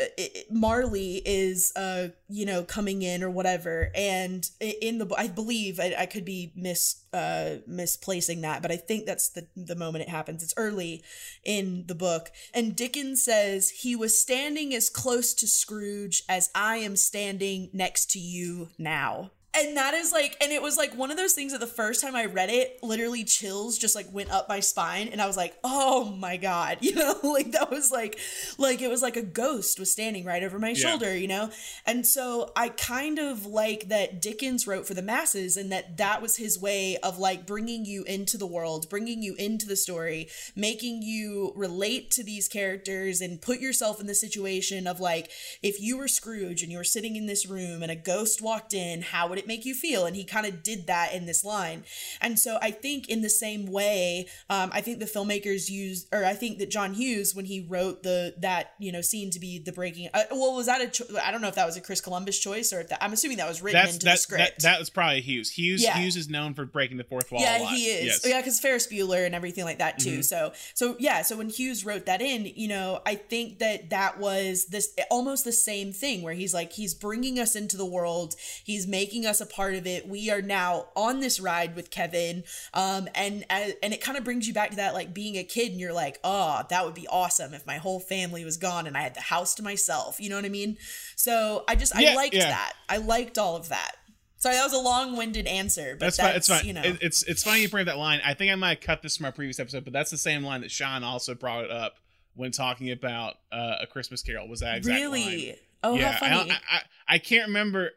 [0.52, 3.92] Marley is uh you know coming in or whatever.
[3.96, 8.78] And in the I believe I, I could be mis uh misplacing that but I
[8.78, 10.44] think that's the the moment it happens.
[10.44, 11.04] It's early
[11.44, 12.32] in the book.
[12.54, 18.12] And Dickens says he was standing as close to Scrooge as I am standing next
[18.12, 21.52] to you now and that is like and it was like one of those things
[21.52, 25.08] that the first time i read it literally chills just like went up my spine
[25.10, 28.18] and i was like oh my god you know like that was like
[28.58, 30.76] like it was like a ghost was standing right over my Yeah.
[30.89, 31.50] shoulder you know
[31.86, 36.22] and so i kind of like that dickens wrote for the masses and that that
[36.22, 40.28] was his way of like bringing you into the world bringing you into the story
[40.56, 45.30] making you relate to these characters and put yourself in the situation of like
[45.62, 48.74] if you were scrooge and you were sitting in this room and a ghost walked
[48.74, 51.43] in how would it make you feel and he kind of did that in this
[51.43, 51.84] line
[52.21, 56.23] and so i think in the same way um, i think the filmmakers used or
[56.25, 59.60] i think that john hughes when he wrote the that you know scene to be
[59.60, 61.82] the breaking uh, well was that a cho- i don't know if that was a
[61.82, 64.17] chris columbus choice or if that i'm assuming that was written That's into that, the
[64.17, 65.51] script that that was probably Hughes.
[65.51, 65.97] Hughes Yeah.
[65.97, 67.41] Hughes is known for breaking the fourth wall.
[67.41, 68.06] yeah, he is.
[68.06, 68.21] Yes.
[68.25, 70.19] Yeah, because Ferris Bueller and everything like that too.
[70.19, 70.23] Mhm.
[70.25, 71.21] So, so yeah.
[71.21, 75.45] So when Hughes wrote that in, you know, I think that that was this almost
[75.45, 78.36] the same thing where he's like, he's bringing us into the world.
[78.63, 80.08] He's making us a part of it.
[80.08, 82.43] We are now on this ride with Kevin,
[82.74, 85.43] um, and and and it kind of brings you back to that like being a
[85.43, 88.88] kid, and you're like, oh, that would be awesome if my whole family was gone
[88.88, 90.19] and I had the house to myself.
[90.19, 90.78] You know what I mean?
[91.15, 92.50] So I just I liked yeah.
[92.50, 92.74] that.
[92.89, 93.93] I liked all of that.
[94.38, 96.36] Sorry, that was a long-winded answer, but That's, that's, fine.
[96.36, 96.65] It's fine.
[96.67, 98.19] You know, It- it's it's funny you bring up that line.
[98.26, 100.43] I think I might have cut this from our previous episode, but that's the same
[100.43, 101.96] line that Sean also brought up
[102.36, 104.50] when talking about uh, a Christmas Carol.
[104.50, 105.48] Was that exact really?
[105.48, 105.56] line?
[105.84, 106.52] Oh, yeah, how funny!
[106.52, 107.91] I, I I can't remember.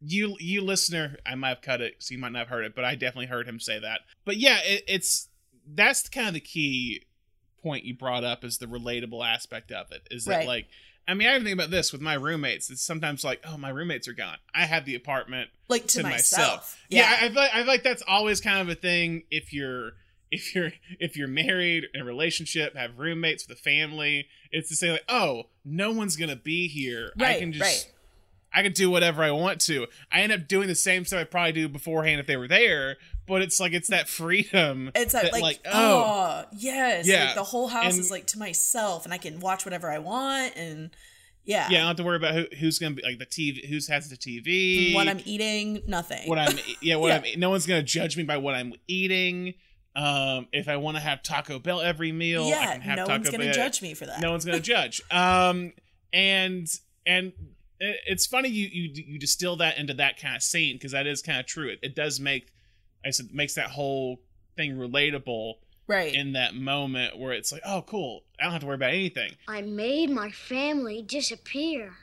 [0.00, 2.74] You you listener, I might have cut it, so you might not have heard it,
[2.74, 4.00] but I definitely heard him say that.
[4.24, 5.28] But yeah, it, it's
[5.66, 7.04] that's kind of the key
[7.62, 10.06] point you brought up is the relatable aspect of it.
[10.10, 10.46] Is that Right.
[10.46, 10.66] like
[11.08, 12.68] I mean, I even think about this with my roommates.
[12.68, 14.36] It's sometimes like, oh, my roommates are gone.
[14.54, 16.48] I have the apartment like to, to myself.
[16.48, 16.84] myself.
[16.90, 19.52] Yeah, I, I, feel like, I feel like that's always kind of a thing if
[19.54, 19.92] you're
[20.30, 24.26] if you're if you're married in a relationship, have roommates with a family.
[24.52, 27.12] It's to say like, oh, no one's gonna be here.
[27.18, 27.92] I can just right.
[28.52, 29.86] I can do whatever I want to.
[30.10, 32.96] I end up doing the same stuff I probably do beforehand if they were there,
[33.26, 34.90] but it's like it's that freedom.
[34.94, 36.44] It's that, that, like, like, oh, oh.
[36.56, 39.64] yes, Yeah, like the whole house and- is like to myself, and I can watch
[39.64, 40.90] whatever I want, and
[41.44, 43.66] yeah, yeah, I don't have to worry about who, who's gonna be like the TV,
[43.68, 46.28] who's has the TV, what I'm eating, nothing.
[46.28, 47.22] what I'm yeah what Yeah.
[47.34, 49.54] I'm no one's gonna judge me by what I'm eating.
[49.96, 53.02] Um, if I want to have Taco Bell every meal, I yeah, can have no
[53.06, 53.54] Taco one's gonna Bell.
[53.54, 54.20] judge me for that.
[54.20, 55.00] No one's gonna judge.
[55.10, 55.72] Um,
[56.12, 56.68] and
[57.06, 57.32] and
[57.80, 61.22] it's funny you you you distill that into that kind of scene because that is
[61.22, 61.68] kind of true.
[61.68, 62.52] It, it does make
[63.04, 64.20] I said makes that whole
[64.56, 65.54] thing relatable
[65.88, 66.14] right?
[66.14, 69.32] in that moment where it's like, oh, cool, I don't have to worry about anything.
[69.48, 71.94] I made my family disappear.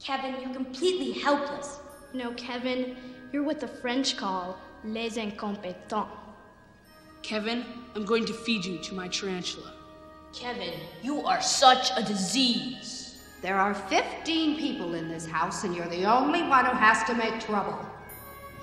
[0.00, 1.78] Kevin, you're completely helpless.
[2.12, 2.96] No, Kevin,
[3.32, 6.08] you're what the French call les incompetents.
[7.22, 7.64] Kevin,
[7.94, 9.72] I'm going to feed you to my tarantula.
[10.34, 12.93] Kevin, you are such a disease.
[13.44, 17.14] There are 15 people in this house, and you're the only one who has to
[17.14, 17.78] make trouble.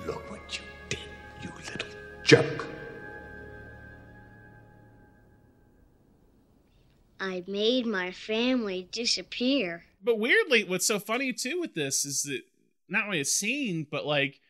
[0.04, 0.98] Look what you did,
[1.40, 1.88] you little
[2.24, 2.66] jerk.
[7.20, 9.84] I made my family disappear.
[10.02, 12.40] But weirdly, what's so funny too with this is that
[12.88, 14.40] not only a scene, but like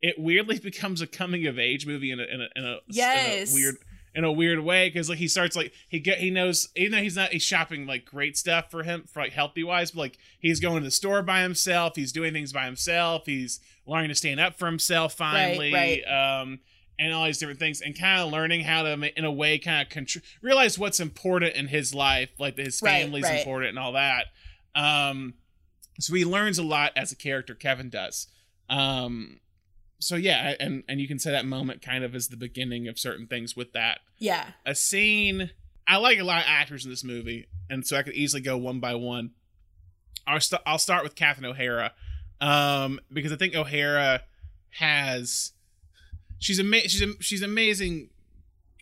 [0.00, 3.50] it weirdly becomes a coming of age movie in a in a, in a, Yes.
[3.50, 3.76] in a weird
[4.14, 7.02] in a weird way because like he starts like he get he knows even though
[7.02, 10.18] he's not he's shopping like great stuff for him for like healthy wise but like
[10.40, 14.14] he's going to the store by himself he's doing things by himself he's learning to
[14.14, 16.02] stand up for himself finally right.
[16.06, 16.58] um
[16.98, 19.80] and all these different things and kind of learning how to in a way kind
[19.86, 23.38] of contr- realize what's important in his life like his Right, family's right.
[23.38, 24.26] important and all that
[24.74, 25.34] um
[26.00, 28.26] so he learns a lot as a character kevin does
[28.68, 29.38] um
[30.00, 32.98] so yeah and and you can say that moment kind of is the beginning of
[32.98, 35.50] certain things with that yeah, a scene
[35.86, 38.56] i like a lot of actors in this movie and so i could easily go
[38.56, 39.30] one by one
[40.26, 41.92] i'll, st- I'll start with catherine o'hara
[42.40, 44.22] um because i think o'hara
[44.78, 45.52] has
[46.38, 48.10] she's ama- she's a, she's amazing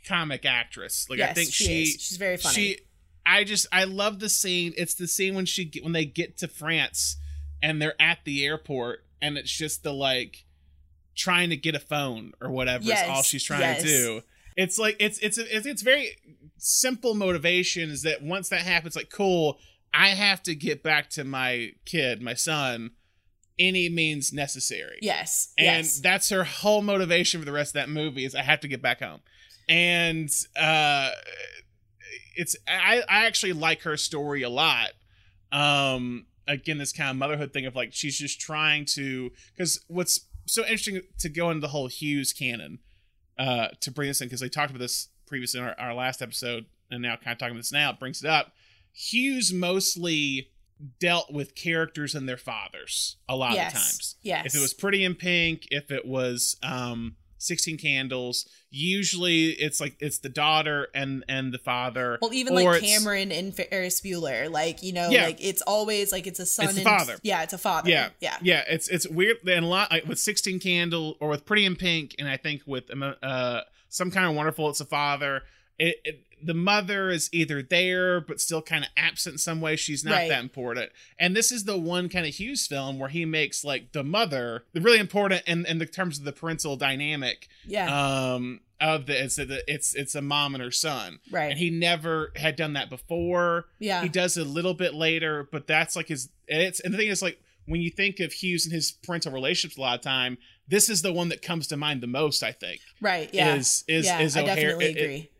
[0.06, 1.06] comic actress.
[1.10, 1.98] Like I think she she.
[1.98, 2.54] She's very funny.
[2.54, 2.78] She
[3.26, 4.72] I just I love the scene.
[4.76, 7.16] It's the scene when she when they get to France
[7.62, 10.44] and they're at the airport and it's just the like
[11.18, 13.82] trying to get a phone or whatever is all she's trying yes.
[13.82, 14.22] to do.
[14.56, 16.16] It's like it's it's it's it's very
[16.56, 19.58] simple motivation is that once that happens like cool,
[19.92, 22.92] I have to get back to my kid, my son
[23.58, 24.98] any means necessary.
[25.02, 25.52] Yes.
[25.58, 26.00] And yes.
[26.00, 28.80] that's her whole motivation for the rest of that movie is I have to get
[28.80, 29.20] back home.
[29.68, 31.10] And uh
[32.36, 34.90] it's I, I actually like her story a lot.
[35.50, 40.27] Um again, this kind of motherhood thing of like she's just trying to because what's
[40.48, 42.78] so interesting to go into the whole Hughes canon,
[43.38, 46.22] uh, to bring this in, because I talked about this previously in our, our last
[46.22, 48.52] episode, and now kind of talking about this now, it brings it up.
[48.92, 50.48] Hughes mostly
[51.00, 53.72] dealt with characters and their fathers a lot Yes.
[53.74, 54.16] of times.
[54.22, 54.46] Yes.
[54.46, 59.96] If it was Pretty in Pink, if it was um 16 Candles, usually it's like
[60.00, 62.18] it's the daughter and and the father.
[62.20, 65.24] Well, even like Cameron and Ferris Bueller, like you know, Yeah.
[65.26, 67.16] like it's always like it's a son It's and father.
[67.22, 67.90] yeah, it's a father.
[67.90, 68.64] Yeah, yeah, yeah.
[68.68, 72.14] It's it's weird and a lot like, with Sixteen Candle or with Pretty in Pink,
[72.18, 72.84] and I think with
[73.22, 75.42] uh some kind of wonderful, it's a father.
[75.78, 79.74] It, it the mother is either there but still kind of absent some way.
[79.74, 80.28] She's not Right.
[80.28, 80.92] that important.
[81.18, 84.64] And this is the one kind of Hughes film where he makes like the mother
[84.72, 87.48] the really important in in the terms of the parental dynamic.
[87.66, 87.88] yeah,
[88.34, 91.18] Um, of the it's the it's it's a mom and her son.
[91.32, 91.50] Right.
[91.50, 93.66] And he never had done that before.
[93.80, 94.02] Yeah.
[94.02, 96.98] He does it a little bit later, but that's like his and it's and the
[96.98, 100.02] thing is like when you think of Hughes and his parental relationships a lot of
[100.02, 100.38] time,
[100.68, 102.80] this is the one that comes to mind the most, I think.
[103.00, 103.28] right.
[103.34, 105.30] Yeah, Is is yeah, is I O'Hara definitely it- it- agree.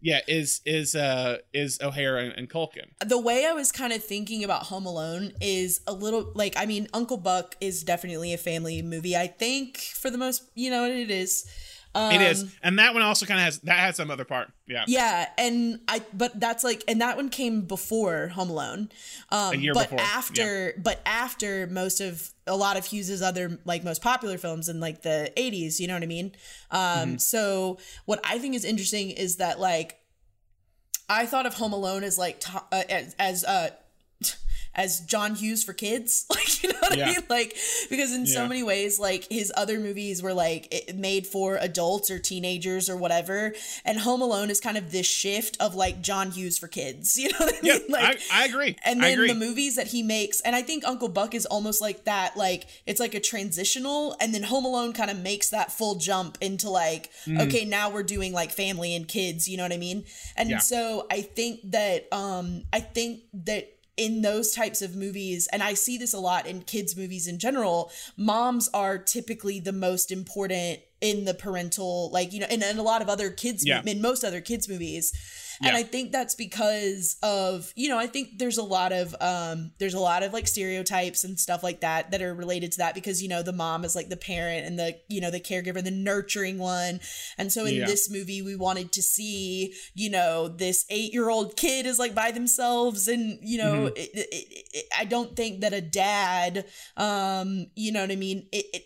[0.00, 2.86] Yeah, is is uh is O'Hara and, and Culkin.
[3.04, 6.66] the way I was kind of thinking about Home Alone is a little like I
[6.66, 9.16] mean Uncle Buck is definitely a family movie.
[9.16, 11.46] I think for the most, you know, it is.
[11.94, 12.54] Um, it is.
[12.62, 14.52] And that one also kind of has that has some other part.
[14.66, 14.84] Yeah.
[14.86, 18.90] Yeah, and I but that's like and that one came before Home Alone.
[19.30, 23.58] Um A year but before, after but after most of a lot of Hughes's other
[23.64, 26.32] like most popular films in like the 80s, you know what I mean?
[26.70, 27.16] Um Mm-hmm.
[27.16, 29.98] so what I think is interesting is that like
[31.08, 33.70] I thought of Home Alone as like to, uh, as, as uh
[34.78, 37.08] as John Hughes for kids, like you know what Yeah.
[37.08, 37.54] I mean, like
[37.90, 42.18] because in so many ways, like his other movies were like made for adults or
[42.18, 43.52] teenagers or whatever,
[43.84, 47.28] and Home Alone is kind of this shift of like John Hughes for kids, you
[47.30, 47.82] know what I Yeah, mean?
[47.90, 48.76] Like, I, I agree.
[48.84, 49.28] and then agree.
[49.28, 52.36] the movies that he makes, and I think Uncle Buck is almost like that.
[52.36, 56.38] Like it's like a transitional, and then Home Alone kind of makes that full jump
[56.40, 57.40] into like, Mm-hmm.
[57.42, 59.48] okay, now we're doing like family and kids.
[59.48, 60.04] You know what I mean?
[60.36, 60.58] And Yeah.
[60.58, 65.74] so I think that, um, I think that in those types of movies, and I
[65.74, 70.80] see this a lot in kids' movies in general, moms are typically the most important
[71.00, 73.82] in the parental, like you know, and, in a lot of other kids, Yeah.
[73.84, 75.12] in most other kids' movies.
[75.62, 79.72] And I think that's because of, you know, I think there's a lot of um
[79.78, 82.94] there's a lot of like stereotypes and stuff like that that are related to that
[82.94, 85.82] because you know the mom is like the parent and the you know the caregiver,
[85.82, 87.00] the nurturing one.
[87.36, 87.86] And so in Yeah.
[87.86, 93.08] this movie we wanted to see, you know, this 8-year-old kid is like by themselves
[93.08, 93.96] and you know, Mm-hmm.
[93.96, 94.28] it, it,
[94.72, 96.64] it, I don't think that a dad
[96.96, 98.82] um you know what I mean, it, it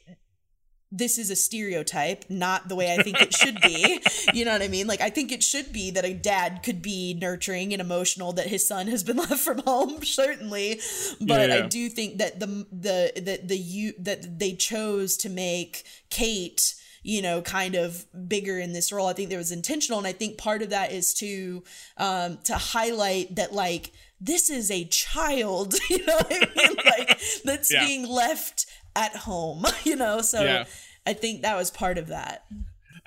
[0.94, 3.98] this is a stereotype, not the way I think it should be.
[4.34, 4.86] you know what I mean?
[4.86, 8.46] Like I think it should be that a dad could be nurturing and emotional that
[8.48, 10.80] his son has been left from home, certainly.
[11.20, 15.30] But Yeah, I do think that the the that the you that they chose to
[15.30, 16.74] make Kate
[17.04, 20.12] you know kind of bigger in this role i think that was intentional and i
[20.12, 21.60] think part of that is to
[21.96, 27.20] um to highlight that like this is a child you know what i mean like
[27.44, 27.84] that's Yeah.
[27.84, 30.64] being left at home you know so Yeah.
[31.06, 32.44] i think that was part of that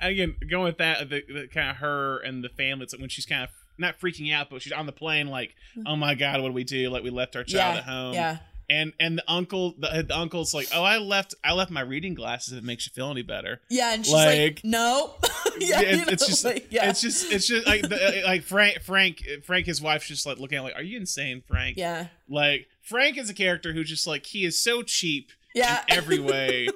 [0.00, 3.00] And again, going with that, the, the kind of her and the family, it's like
[3.00, 5.86] when she's kind of not freaking out, but she's on the plane, like, mm-hmm.
[5.86, 6.90] oh my god, what do we do?
[6.90, 8.12] Like, we left our child Yeah, at home.
[8.14, 8.36] yeah.
[8.68, 12.12] And and the uncle, the, the uncle's like, oh, I left, I left my reading
[12.14, 12.52] glasses.
[12.52, 13.60] If it makes you feel any better.
[13.70, 15.14] yeah and she's like, Like- no
[15.58, 17.96] yeah, Yeah, you it- it's know, just, like, yeah it's just, it's just like, the,
[17.96, 21.42] uh, like Frank, Frank, Frank, his wife's just like looking at, like, are you insane,
[21.48, 21.78] Frank?
[21.78, 25.82] yeah Like Frank is a character who just like he is so cheap Yeah.
[25.88, 26.68] in every way.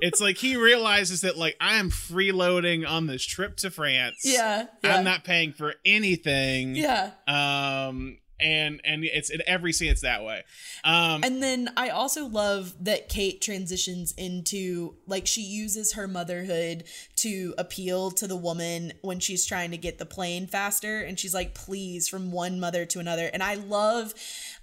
[0.00, 4.20] it's like he realizes that like I am freeloading on this trip to France.
[4.24, 6.74] yeah yeah I'm not paying for anything.
[6.76, 10.44] yeah Um and and it's in every scene it's that way.
[10.84, 16.84] Um And then I also love that Kate transitions into like she uses her motherhood
[17.16, 21.34] to appeal to the woman when she's trying to get the plane faster and she's
[21.34, 24.14] like please from one mother to another and I love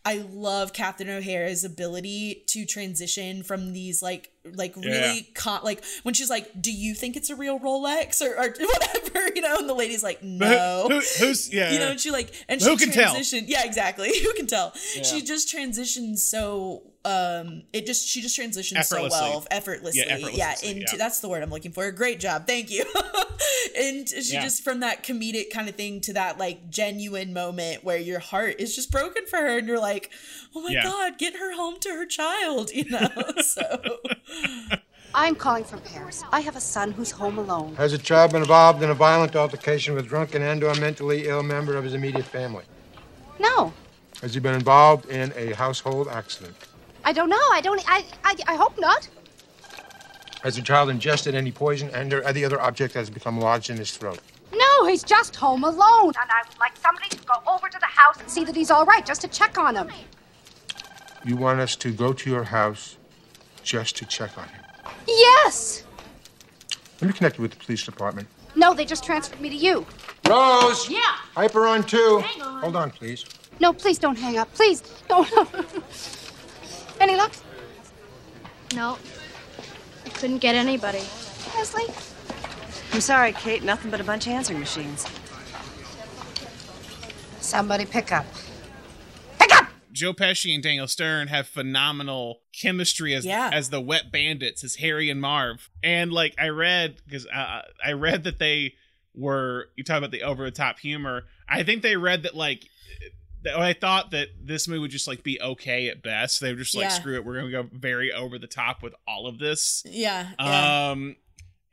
[0.08, 4.92] I love Catherine O'Hara's ability to transition from these like like Yeah.
[4.92, 8.50] really con- like when she's like, "Do you think it's a real Rolex or, or
[8.60, 11.72] whatever?" You know, and the lady's like, "No." Who, who's yeah?
[11.72, 13.16] you know, and she like and Who she can tell?
[13.16, 13.46] transitioned.
[13.48, 14.12] Yeah, exactly.
[14.24, 14.74] Who can tell?
[14.96, 15.02] Yeah.
[15.04, 20.02] She just transitions so um it just she just transitions so well effortlessly.
[20.06, 20.98] Yeah, effortlessly, Yeah, into yeah.
[20.98, 21.92] that's the word I'm looking for.
[21.92, 22.46] Great job.
[22.46, 22.86] Thank you.
[23.78, 24.42] and she Yeah.
[24.42, 28.56] just from that comedic kind of thing to that like genuine moment where your heart
[28.60, 30.12] is just broken for her and you're like,
[30.56, 30.84] "Oh my Yeah.
[30.84, 33.10] god, get her home to her child," you know.
[33.42, 34.00] so
[35.14, 36.24] I'm calling from Paris.
[36.32, 37.76] I have a son who's home alone.
[37.76, 41.76] Has a child been involved in a violent altercation with drunken and/or mentally ill member
[41.76, 42.64] of his immediate family?
[43.40, 43.74] No,
[44.22, 46.56] Has he been involved in a household accident?
[47.04, 47.46] I don't know.
[47.54, 47.82] I don't.
[47.88, 48.04] I.
[48.24, 49.08] I, I hope not.
[50.46, 53.78] Has the child ingested any poison and/or any other object that has become lodged in
[53.78, 54.20] his throat?
[54.54, 56.14] No, he's just home alone.
[56.22, 58.70] And I would like somebody to go over to the house and see that he's
[58.70, 59.90] all right, just to check on him.
[61.24, 62.98] You want us to go to your house
[63.64, 64.62] just to check on him?
[65.08, 65.84] Yes.
[67.02, 68.28] Let me connect you with the police department.
[68.56, 69.84] No, they just transferred me to you.
[70.30, 70.88] Rose!
[70.88, 71.00] Yeah.
[71.34, 72.20] Hyper on two.
[72.20, 72.62] Hang on.
[72.62, 73.26] Hold on, please.
[73.60, 74.54] No, please don't hang up.
[74.54, 75.28] Please don't.
[77.00, 77.32] Any luck?
[78.76, 79.00] No.
[80.16, 81.02] I couldn't get anybody.
[81.58, 81.94] Leslie?
[82.94, 83.64] I'm sorry, Kate.
[83.64, 85.06] Nothing but a bunch of answering machines.
[87.42, 88.26] Somebody pick up.
[89.40, 93.50] Pick up Joe Pesci and Daniel Stern have phenomenal chemistry as Yeah.
[93.52, 95.70] as the Wet Bandits, as Harry and Marv.
[95.84, 98.76] And like I read because uh, I read that they
[99.14, 101.24] were you talk about the over the top humor.
[101.50, 102.70] I think they read that like that
[103.48, 106.40] I thought that this movie would just like be okay at best.
[106.42, 106.90] They were just like Yeah.
[106.90, 109.84] screw it, we're gonna go very over the top with all of this.
[109.86, 110.90] yeah, yeah.
[110.92, 111.16] Um,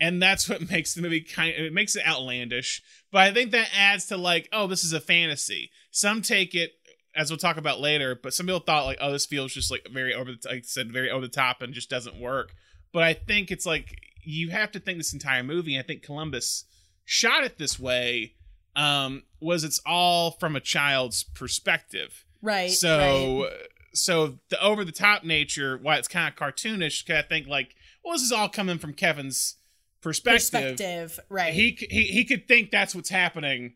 [0.01, 1.55] and that's what makes the movie kind.
[1.55, 4.93] Of, It makes it outlandish, but I think that adds to like, oh, this is
[4.93, 5.70] a fantasy.
[5.91, 6.73] Some take it
[7.14, 9.87] as we'll talk about later, but some people thought like, oh, this feels just like
[9.93, 12.55] very over the, like I said, very over the top and just doesn't work.
[12.93, 15.79] But I think it's like you have to think this entire movie.
[15.79, 16.64] I think Columbus
[17.05, 18.35] shot it this way.
[18.75, 23.51] Um, was it's all from a child's perspective, Right, So
[23.95, 27.75] so the over the top nature, why it's kind of cartoonish, 'cause I think like,
[28.03, 29.57] well, this is all coming from Kevin's
[30.01, 30.51] perspective.
[30.77, 31.53] perspective, right.
[31.53, 33.75] He he he could think that's what's happening.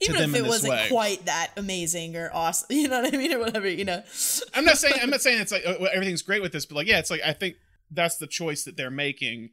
[0.00, 0.86] even if it wasn't way.
[0.88, 4.02] quite that amazing or awesome, you know what I mean, or whatever, you know.
[4.54, 6.86] I'm not saying I'm not saying it's like uh, everything's great with this, but like
[6.86, 7.56] yeah, it's like I think
[7.90, 9.50] that's the choice that they're making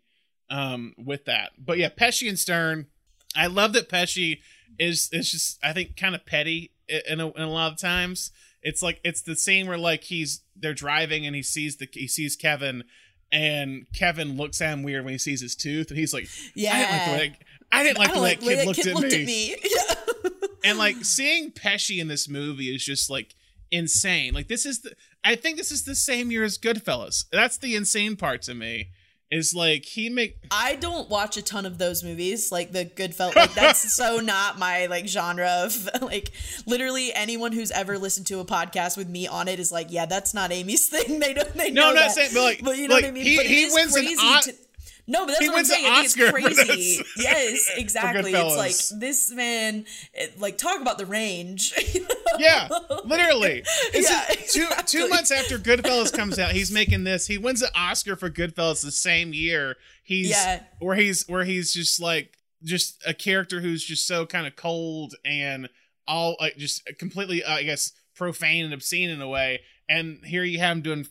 [0.50, 1.52] um with that.
[1.58, 2.88] But yeah, Pesci and Stern,
[3.36, 4.40] I love that Pesci
[4.80, 7.78] is is just I think kind of petty i- in a, in a lot of
[7.80, 8.32] times.
[8.62, 12.08] It's like it's the scene where like he's they're driving and he sees the he
[12.08, 12.84] sees Kevin
[13.32, 16.74] and Kevin looks at him weird when he sees his tooth and he's like I
[16.74, 17.34] didn't like the way
[17.72, 19.54] I didn't like the way like that the way kid looked, kid at, me.
[19.54, 20.32] at me.
[20.66, 23.36] And like seeing Pesci in this movie is just like
[23.70, 24.34] insane.
[24.34, 24.94] Like this is the
[25.24, 27.26] I think this is the same year as Goodfellas.
[27.32, 28.90] That's the insane part to me.
[29.32, 33.36] Is like he make I don't watch a ton of those movies, like the Goodfellas.
[33.36, 36.32] Like that's so not my like genre of like.
[36.68, 40.06] Literally, anyone who's ever listened to a podcast with me on it is like, yeah,
[40.06, 41.20] that's not Amy's thing.
[41.20, 41.52] They don't.
[41.56, 42.12] They No, know I'm not that.
[42.12, 43.24] saying, but, like- but you know like, what I mean.
[43.26, 44.54] he- but he wins an O- to.
[45.08, 45.86] No, but that's He what I'm saying.
[45.86, 47.04] I think Oscar it's crazy.
[47.18, 48.34] yes, exactly.
[48.34, 48.58] It's
[48.92, 51.74] like this man, it, like talk about the range.
[52.40, 52.68] yeah,
[53.04, 53.64] literally.
[53.94, 57.28] It's Yeah, just two two months after Goodfellas comes out, he's making this.
[57.28, 59.76] He wins an Oscar for Goodfellas the same year.
[60.04, 60.64] He's Yeah.
[60.80, 65.14] where he's where he's just like just a character who's just so kind of cold
[65.24, 65.70] and
[66.08, 69.62] all like just completely uh, I guess profane and obscene in a way.
[69.88, 71.08] And here you have him doing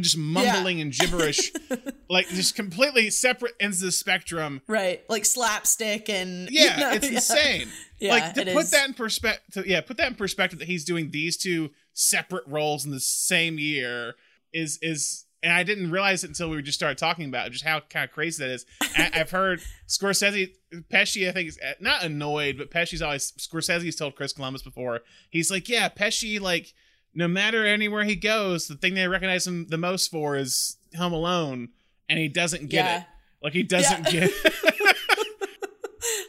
[0.00, 1.52] just mumbling and gibberish,
[2.10, 4.62] like just completely separate ends of the spectrum.
[4.66, 7.14] right, like slapstick and you Yeah, know, it's yeah.
[7.16, 7.68] insane.
[8.00, 8.70] Yeah, like to put is.
[8.70, 9.66] that in perspective.
[9.66, 13.58] Yeah, put that in perspective that he's doing these two separate roles in the same
[13.58, 14.14] year
[14.52, 15.26] is is.
[15.42, 18.04] And I didn't realize it until we just started talking about it, just how kind
[18.08, 18.64] of crazy that is.
[18.96, 20.52] I, I've heard Scorsese,
[20.90, 25.00] Pesci, I think is uh, not annoyed, but Pesci's always Scorsese's told Chris Columbus before.
[25.28, 26.72] He's like, yeah, Pesci, like
[27.14, 31.12] no matter anywhere he goes, the thing they recognize him the most for is Home
[31.12, 31.68] Alone,
[32.08, 33.00] and he doesn't get Yeah.
[33.00, 33.06] it.
[33.42, 34.26] Like he doesn't Yeah.
[34.26, 34.30] get.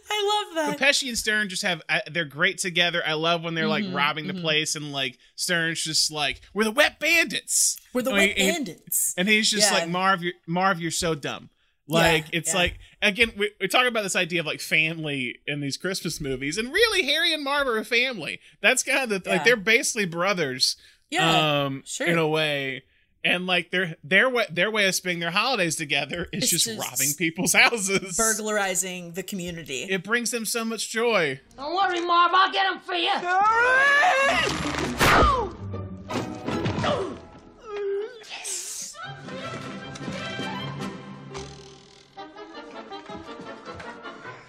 [0.10, 0.88] I love But that.
[0.88, 3.04] Pesci and Stern just have uh, they're great together.
[3.06, 4.42] I love when they're like Mhm, robbing the mhm.
[4.42, 7.78] place and like Stern's just like we're the wet bandits.
[7.94, 9.14] We're the And wet he- bandits.
[9.18, 9.80] And he's just Yeah.
[9.80, 11.50] like Marv, you're, Marv, you're so dumb.
[11.88, 12.60] Like Yeah, it's yeah.
[12.60, 16.58] like again we, we talk about this idea of like family in these Christmas movies,
[16.58, 18.40] and really Harry and Marv are a family.
[18.62, 19.36] That's kind of the Yeah.
[19.38, 20.76] like they're basically brothers.
[21.12, 22.08] Yeah, um, sure.
[22.08, 22.84] in a way.
[23.24, 26.80] And like their their way their way of spending their holidays together is just, just
[26.80, 28.18] robbing people's houses.
[28.18, 29.84] Burglarizing the community.
[29.84, 31.40] It brings them so much joy.
[31.58, 32.32] Don't worry, Marv.
[32.34, 33.12] I'll get them for you.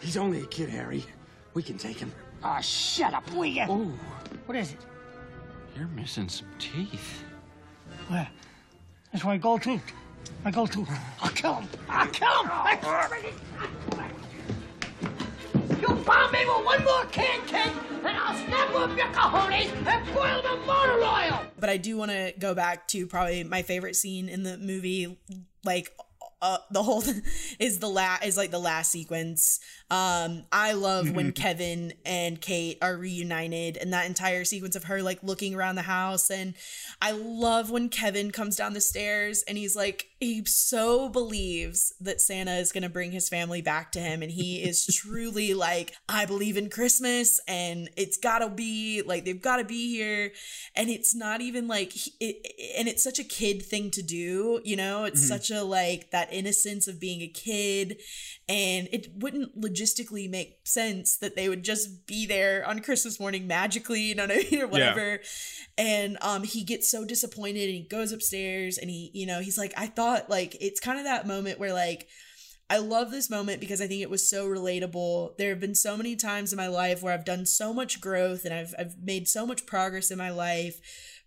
[0.07, 1.05] He's only a kid, Harry.
[1.55, 2.13] We can take him.
[2.41, 3.67] Ah, shut up, will ya?
[3.69, 3.93] Oh,
[4.47, 4.79] What is it?
[5.77, 7.25] you're missing some teeth.
[8.07, 8.29] Where?
[9.13, 9.81] That's where I go to.
[10.45, 10.87] I go to.
[11.21, 11.69] I'll kill him.
[11.89, 13.35] I'll kill him.
[15.81, 17.73] You bomb me with one more can, kid,
[18.05, 21.43] and I'll snap up your cojones and boil the motor oil.
[21.59, 25.19] but I do want to go back to probably my favorite scene in the movie,
[25.65, 25.91] like
[26.43, 27.03] uh, the whole
[27.59, 29.61] is the last is like the last sequence.
[29.91, 35.03] Um, I love when Kevin and Kate are reunited, and that entire sequence of her
[35.03, 36.55] like looking around the house, and
[37.01, 42.21] I love when Kevin comes down the stairs and he's like he so believes that
[42.21, 46.25] Santa is gonna bring his family back to him, and he is truly like I
[46.25, 50.33] believe in Christmas, and it's gotta be like they've gotta be here,
[50.75, 52.47] and it's not even like it,
[52.79, 55.05] and it's such a kid thing to do, you know.
[55.05, 55.29] It's Mhm.
[55.29, 57.99] such a like that innocence of being a kid,
[58.49, 63.49] and it wouldn't logistically make sense that they would just be there on Christmas morning
[63.49, 65.21] magically, you know what I mean, or whatever.
[65.77, 69.59] And um, he gets so disappointed, and he goes upstairs, and he, you know, he's
[69.59, 72.07] like, I thought like it's kind of that moment where like.
[72.69, 75.37] I love this moment because I think it was so relatable.
[75.37, 78.45] There have been so many times in my life where I've done so much growth
[78.45, 80.81] and I've I've made so much progress in my life,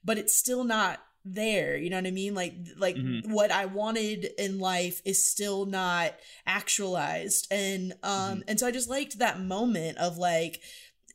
[0.03, 1.77] but it's still not there.
[1.77, 2.33] You know what I mean?
[2.35, 3.27] Like like Mhm.
[3.29, 6.15] what I wanted in life is still not
[6.45, 7.47] actualized.
[7.51, 10.61] And um and so I just liked that moment of like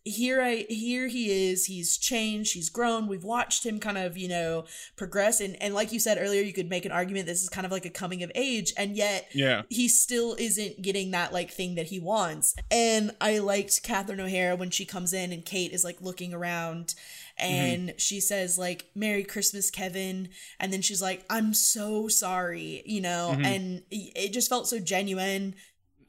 [0.06, 4.28] here I here he is he's changed he's grown we've watched him kind of you
[4.28, 7.48] know progress and and like you said earlier you could make an argument this is
[7.48, 9.62] kind of like a coming of age and yet Yeah.
[9.70, 14.56] he still isn't getting that like thing that he wants and I liked Catherine O'Hara
[14.56, 16.94] when she comes in and Kate is like looking around
[17.38, 20.28] and she says like merry christmas kevin
[20.60, 23.44] and then she's like i'm so sorry you know Mhm.
[23.44, 25.54] and it just felt so genuine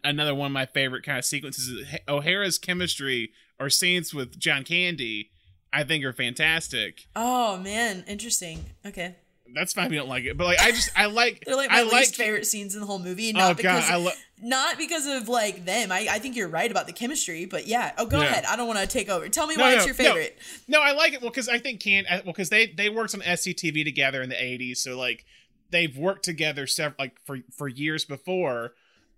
[0.04, 4.64] Another one of my favorite kind of sequences is O'Hara's chemistry or scenes with John
[4.64, 5.32] Candy.
[5.74, 7.08] I think are fantastic.
[7.16, 9.16] oh man interesting okay
[9.54, 11.80] That's fine We don't like it, but like I just I like They're like my
[11.80, 13.32] I least like favorite scenes in the whole movie.
[13.36, 15.92] Oh, Not God, because I lo- not because of like them.
[15.92, 17.94] I, I think you're right about the chemistry, but yeah.
[17.98, 18.44] Oh, go ahead.
[18.46, 19.30] I don't want to take over.
[19.30, 20.38] Tell me No, why no, it's your favorite.
[20.68, 21.22] No, I like it.
[21.22, 24.30] Well, because I think can uh, well because they they worked on SCTV together in
[24.30, 25.26] the '80s, so like
[25.72, 28.74] they've worked together several like for for years before,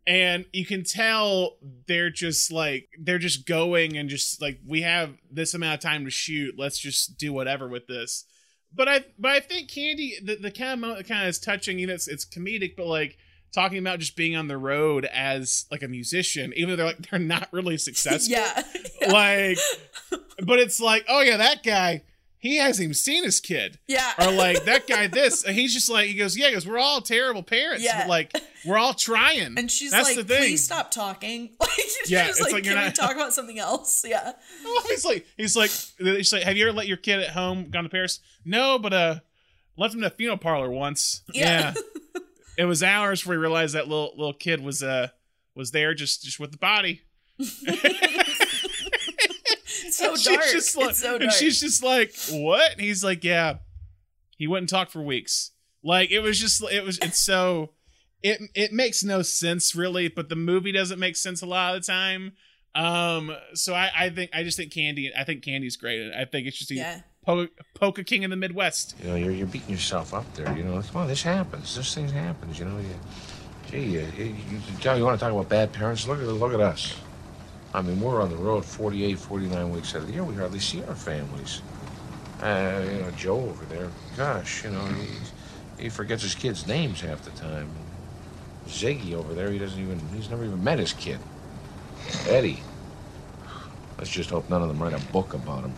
[0.05, 1.57] and you can tell
[1.87, 6.05] they're just like they're just going and just like we have this amount of time
[6.05, 6.55] to shoot.
[6.57, 8.25] Let's just do whatever with this.
[8.77, 11.79] But I but I think Candy the the kind of kind of is touching.
[11.79, 13.17] You know, it's it's comedic, but like
[13.53, 17.09] talking about just being on the road as like a musician, even though they're like
[17.09, 18.63] they're not really successful yeah.
[19.11, 19.57] like
[20.43, 22.03] but it's like oh yeah that guy
[22.47, 24.13] he hasn't even seen his kid Yeah.
[24.19, 26.77] or like that guy this and he's just like he goes yeah he goes we're
[26.79, 27.99] all terrible parents Yeah.
[28.01, 28.35] but like
[28.65, 31.51] we're all trying And she's that's like, the thing please stop talking.
[31.59, 31.69] Like,
[32.11, 34.03] Yeah, it's like, like you're can we not- talk about something else?
[34.07, 34.31] Yeah.
[34.65, 37.69] Oh, he's like he's like he's like have you ever let your kid at home
[37.69, 39.15] gone to paris no but uh
[39.77, 41.73] left him in a funeral parlor once Yeah.
[42.57, 45.09] it was hours before we realized that little little kid was uh
[45.55, 47.01] was there just just with the body
[49.97, 50.43] so And dark.
[50.43, 51.33] She's just like, it's so and dark.
[51.33, 52.71] she's just like, what?
[52.73, 53.55] And he's like, yeah.
[54.37, 55.51] He wouldn't talk for weeks.
[55.83, 57.71] Like it was just, it was, it's so,
[58.23, 61.85] it it makes no sense really, but the movie doesn't make sense a lot of
[61.85, 62.33] the time.
[62.75, 66.11] Um, so I I think I just think Candy, I think Candy's great.
[66.13, 67.01] I think it's just a Yeah.
[67.25, 68.95] po- polka king in the Midwest.
[69.01, 70.55] You know, you're, you're beating yourself up there.
[70.57, 71.75] You know, come on, this happens.
[71.75, 72.59] This thing happens.
[72.59, 72.95] You know, you,
[73.71, 76.07] gee, you, you, you, you want to talk about bad parents?
[76.07, 76.95] Look at look at us.
[77.73, 80.23] I mean, we're on the road 48, 49 weeks out of the year.
[80.23, 81.61] We hardly see our families.
[82.41, 87.01] Uh, you know, Joe over there, gosh, you know, he, he forgets his kids' names
[87.01, 87.69] half the time.
[88.67, 91.19] Ziggy over there, he doesn't even, he's never even met his kid.
[92.27, 92.61] Eddie.
[93.97, 95.73] Let's just hope none of them write a book about him.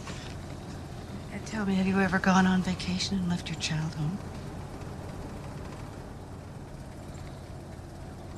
[1.32, 4.18] And tell me, have you ever gone on vacation and left your child home?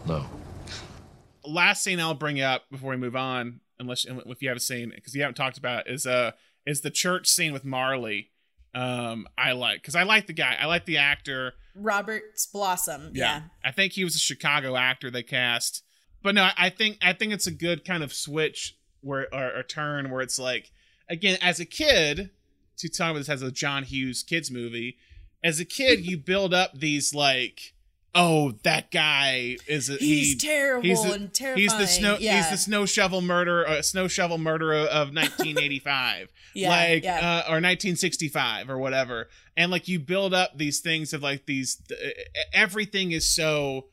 [0.06, 0.26] No.
[1.52, 5.16] Last scene I'll bring up before we move on, unless if you haven't seen because
[5.16, 6.32] you haven't talked about it, is uh
[6.66, 8.30] is the church scene with Marley.
[8.74, 11.54] Um, I like because I like the guy, I like the actor.
[11.76, 13.12] Robert's Blossom.
[13.14, 13.44] Yeah.
[13.64, 15.84] I think he was a Chicago actor they cast,
[16.24, 19.64] but no, I think I think it's a good kind of switch where or, or
[19.64, 20.72] turn where it's like
[21.10, 22.30] again as a kid
[22.78, 24.98] to talk about this as a John Hughes kids movie.
[25.44, 27.74] As a kid, you build up these like.
[28.14, 32.18] Oh, that guy is a, He's he- terrible he's the- and He's the snow.
[32.20, 32.38] Yeah.
[32.42, 33.66] He's the snow shovel murder.
[33.66, 36.28] Uh, snow shovel murderer of 1985.
[36.54, 37.16] Yeah, like yeah.
[37.20, 39.30] Uh, or 1965 or whatever.
[39.56, 41.82] And like you build up these things of like these.
[41.90, 42.10] Uh,
[42.54, 43.86] everything is so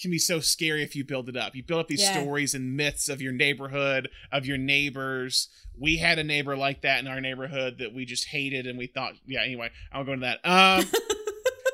[0.00, 1.54] can be so scary if you build it up.
[1.56, 2.20] You build up these Yeah.
[2.20, 5.48] stories and myths of your neighborhood, of your neighbors.
[5.78, 8.86] We had a neighbor like that in our neighborhood that we just hated and we
[8.88, 10.40] thought, yeah, anyway, I won't go into that.
[10.48, 10.84] Um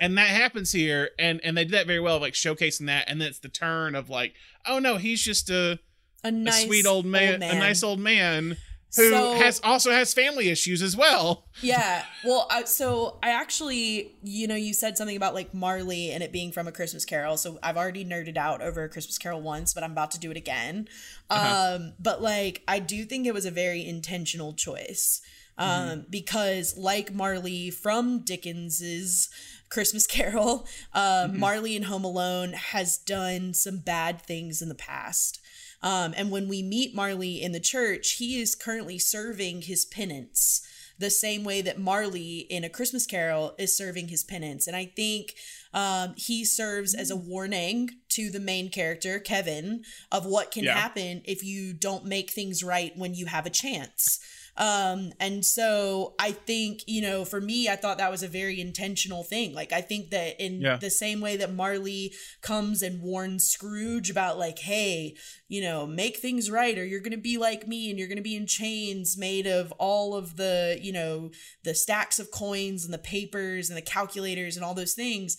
[0.01, 3.20] and that happens here and and they did that very well like showcasing that and
[3.20, 4.34] then it's the turn of like,
[4.66, 5.78] oh no, he's just a
[6.24, 8.57] A a sweet old man, a nice old man
[8.96, 11.44] who So- has also has family issues as well.
[11.61, 12.05] Yeah.
[12.24, 16.32] Well, I, so I actually, you know, you said something about like Marley and it
[16.32, 17.36] being from a Christmas Carol.
[17.36, 20.30] So I've already nerded out over a Christmas Carol once, but I'm about to do
[20.30, 20.88] it again.
[21.28, 21.76] Uh-huh.
[21.76, 25.20] Um, but like, I do think it was a very intentional choice.
[25.61, 29.28] Um, because like Marley from Dickens's
[29.69, 31.35] Christmas Carol, um, Mhm.
[31.37, 35.41] Marley in Home Alone has done some bad things in the past.
[35.83, 40.61] Um, and when we meet Marley in the church, he is currently serving his penance
[40.99, 44.66] the same way that Marley in A Christmas Carol is serving his penance.
[44.66, 45.35] And I think
[45.73, 50.75] um, he serves as a warning to the main character, Kevin, of what can Yeah.
[50.75, 54.19] happen if you don't make things right when you have a chance.
[54.59, 58.61] Um, and so I think, you know, for me, I thought that was a very
[58.61, 59.55] intentional thing.
[59.55, 60.77] Like, I think that in Yeah.
[60.77, 65.15] the same way that Marley comes and warns Scrooge about, like, hey,
[65.47, 68.17] you know, make things right or you're going to be like me and you're going
[68.17, 71.31] to be in chains made of all of the, you know,
[71.63, 75.37] the stacks of coins and the papers and the calculators and all those things.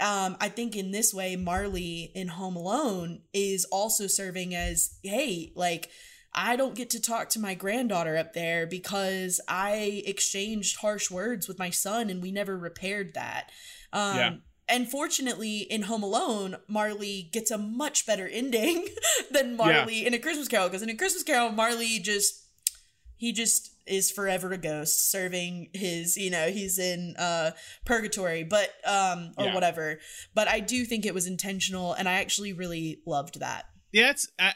[0.00, 5.52] Um, I think in this way, Marley in Home Alone is also serving as, hey,
[5.54, 5.90] like,
[6.34, 11.48] I don't get to talk to my granddaughter up there because I exchanged harsh words
[11.48, 13.50] with my son and we never repaired that.
[13.92, 14.34] Um, Yeah.
[14.70, 18.86] And fortunately, in Home Alone, Marley gets a much better ending
[19.30, 20.68] than Marley in A Christmas Carol.
[20.68, 22.44] Because in A Christmas Carol, Marley just
[23.16, 27.50] he just is forever a ghost serving his you know he's in uh
[27.86, 29.54] purgatory but um or Yeah.
[29.54, 29.98] whatever
[30.34, 33.64] but i do think it was intentional and i actually really loved that
[33.98, 34.52] Yeah, it's I,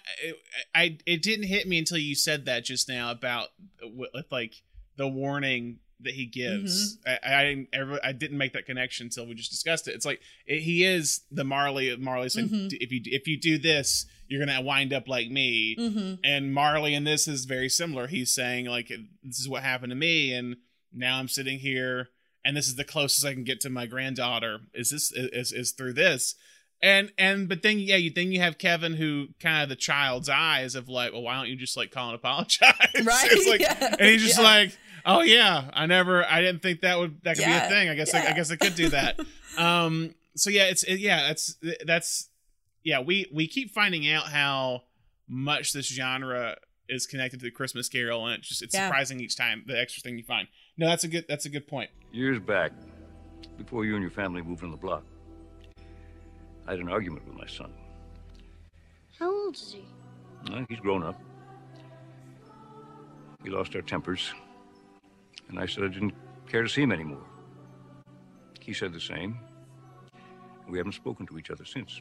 [0.75, 3.49] I, it didn't hit me until you said that just now about
[3.83, 4.55] with like
[4.97, 6.99] the warning that he gives.
[7.07, 9.95] I, I didn't ever I didn't make that connection until we just discussed it.
[9.95, 11.97] It's like it, he is the Marley.
[11.97, 12.77] Marley saying Mhm.
[12.81, 15.77] if you if you do this, you're gonna wind up like me.
[15.79, 16.19] Mhm.
[16.25, 18.07] And Marley in this is very similar.
[18.09, 18.89] He's saying like
[19.23, 20.57] this is what happened to me, and
[20.93, 22.09] now I'm sitting here,
[22.45, 24.61] and this is the closest I can get to my granddaughter.
[24.75, 26.35] Is this is is through this?
[26.83, 30.29] And and but then yeah, you then you have Kevin who kind of the child's
[30.29, 32.73] eyes of like, well, why don't you just like call and apologize?
[33.05, 34.45] Right, it's like, yeah, and he's just yeah.
[34.45, 34.77] like,
[35.07, 37.89] oh yeah, I never, I didn't think that would that could Yeah, be a thing.
[37.89, 39.21] I guess I, I guess I could do that.
[39.57, 40.15] um.
[40.35, 41.57] So yeah, it's it, yeah, that's
[41.87, 42.29] that's
[42.83, 43.01] yeah.
[43.01, 44.83] We we keep finding out how
[45.29, 46.57] much this genre
[46.89, 48.87] is connected to the Christmas Carol, and it's just it's Yeah.
[48.89, 50.49] surprising each time the extra thing you find.
[50.77, 51.91] No, that's a good that's a good point.
[52.13, 52.73] Years back,
[53.57, 55.05] before you and your family moved on the block,
[56.67, 57.73] I had an argument with my son.
[59.19, 59.85] How old is he?
[60.51, 61.21] Well, he's grown up.
[63.43, 64.33] We lost our tempers,
[65.49, 66.15] and I said I didn't
[66.47, 67.25] care to see him anymore.
[68.61, 69.39] He said the same.
[70.69, 72.01] We haven't spoken to each other since.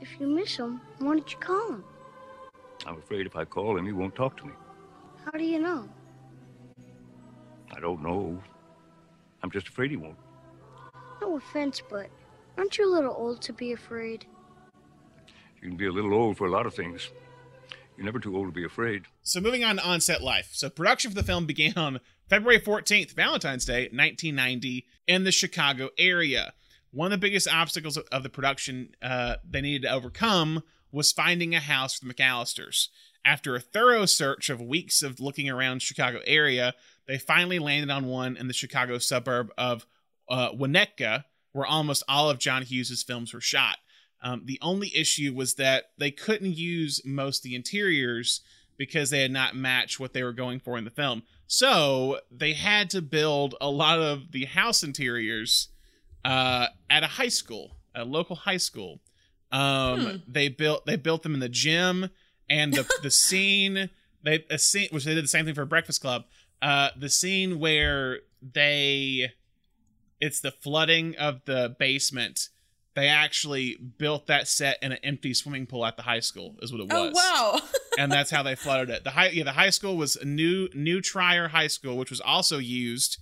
[0.00, 1.84] If you miss him, why don't you call him?
[2.86, 4.52] I'm afraid if I call him, he won't talk to me.
[5.24, 5.88] How do you know?
[7.74, 8.42] I don't know.
[9.42, 10.16] I'm just afraid he won't.
[11.20, 12.08] No offense, but
[12.56, 14.26] aren't you a little old to be afraid?
[15.62, 17.10] You can be a little old for a lot of things.
[17.96, 19.04] You're never too old to be afraid.
[19.22, 20.50] So moving on to on-set life.
[20.52, 25.90] So production for the film began on February 14th, Valentine's Day, 1990, in the Chicago
[25.98, 26.52] area.
[26.90, 31.12] One of the biggest obstacles of, of the production uh, they needed to overcome was
[31.12, 32.88] finding a house for the McAllisters.
[33.24, 36.74] After a thorough search of weeks of looking around Chicago area,
[37.08, 39.86] they finally landed on one in the Chicago suburb of
[40.28, 41.24] uh, Winnetka,
[41.56, 43.78] where almost all of John Hughes' films were shot.
[44.22, 48.42] Um, the only issue was that they couldn't use most of the interiors
[48.76, 51.22] because they had not matched what they were going for in the film.
[51.46, 55.68] So they had to build a lot of the house interiors
[56.26, 59.00] uh, at a high school, a local high school.
[59.50, 60.16] Um, Hmm.
[60.28, 62.10] They built they built them in the gym,
[62.50, 63.88] and the the scene
[64.22, 66.24] they a scene which they did the same thing for Breakfast Club.
[66.60, 69.32] Uh, the scene where they
[70.20, 72.48] it's the flooding of the basement.
[72.94, 76.56] They actually built that set in an empty swimming pool at the high school.
[76.62, 77.60] Is what it was oh wow
[77.98, 79.04] and that's how they flooded it.
[79.04, 82.20] The high, yeah, the high school was a new new Trier High School, which was
[82.20, 83.18] also used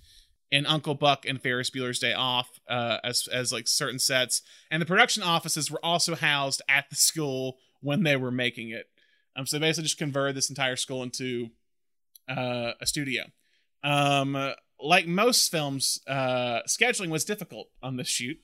[0.51, 4.81] in Uncle Buck and Ferris Bueller's Day Off uh, as as like certain sets, and
[4.81, 8.87] the production offices were also housed at the school when they were making it.
[9.35, 11.49] Um, so they basically just converted this entire school into
[12.29, 13.23] uh, a studio.
[13.83, 14.35] Um,
[14.85, 18.37] like most films, uh, scheduling was difficult on this shoot.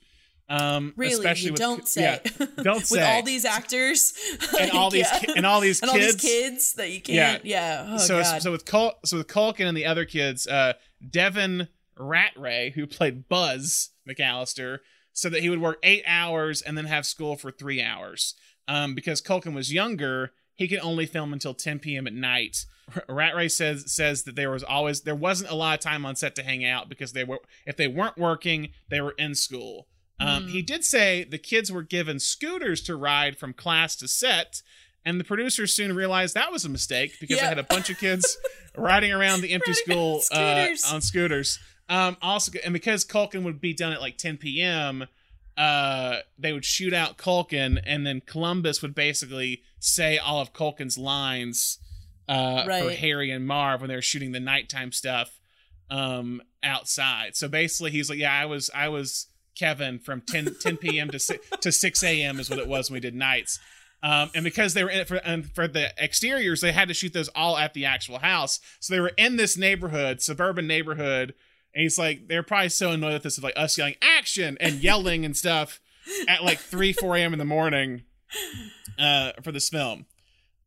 [0.48, 2.02] Um, Really, especially with, don't say.
[2.02, 3.10] Yeah, don't With say.
[3.14, 4.12] all these actors
[4.60, 5.18] and all these Yeah.
[5.20, 6.22] ki- and all these and all these kids.
[6.22, 7.44] kids that you can't.
[7.44, 7.86] Yeah.
[7.92, 8.42] Oh so god.
[8.42, 10.74] so with Cul- so with Culkin and the other kids, uh,
[11.08, 11.68] Devin
[11.98, 14.78] Ratray, who played Buzz McAllister,
[15.12, 18.34] said that he would work eight hours and then have school for three hours.
[18.68, 22.06] Um, because Culkin was younger, he could only film until 10 p.m.
[22.06, 22.64] at night.
[23.08, 26.34] Ratray says says that there was always there wasn't a lot of time on set
[26.36, 29.86] to hang out because they were if they weren't working, they were in school.
[30.20, 30.48] Um, Hmm.
[30.50, 34.62] He did say the kids were given scooters to ride from class to set,
[35.04, 37.98] and the producers soon realized that was a mistake because they had a bunch of
[37.98, 38.36] kids
[38.76, 40.92] riding around the empty school uh, scooters.
[40.92, 41.58] on scooters.
[41.88, 45.06] Um, also, and because Culkin would be done at like 10 p.m.,
[45.56, 50.96] uh, they would shoot out Culkin, and then Columbus would basically say all of Culkin's
[50.96, 51.78] lines
[52.28, 55.38] uh, for Harry and Marv when they were shooting the nighttime stuff
[55.90, 57.36] um, outside.
[57.36, 61.10] So basically, he's like, "Yeah, I was, I was Kevin from 10, 10 p.m.
[61.10, 62.40] to six, to 6 a.m.
[62.40, 63.58] is what it was when we did nights."
[64.04, 66.94] Um, and because they were in it for and for the exteriors, they had to
[66.94, 68.58] shoot those all at the actual house.
[68.80, 71.34] So they were in this neighborhood, suburban neighborhood,
[71.74, 74.82] and he's like, they're probably so annoyed with this of like us yelling action and
[74.82, 75.80] yelling and stuff
[76.28, 77.32] at like three, four a.m.
[77.32, 78.02] in the morning
[78.98, 80.06] uh, for this film.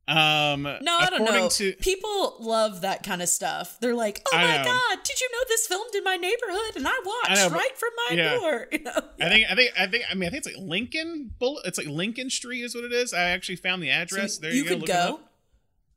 [0.07, 1.49] Um, no, I don't know.
[1.49, 3.79] To, People love that kind of stuff.
[3.81, 4.63] They're like, "Oh I my know.
[4.65, 7.57] god, did you know this filmed in my neighborhood and I watched I know, but-
[7.57, 8.35] right from my yeah.
[8.35, 8.91] door?" You know?
[9.19, 10.03] I think, I think, I think.
[10.09, 11.31] I mean, I think it's like Lincoln.
[11.39, 11.59] Bull.
[11.65, 13.13] It's like Lincoln Street is what it is.
[13.15, 14.35] I actually found the address.
[14.35, 14.77] So there you you, go.
[14.77, 15.19] could go.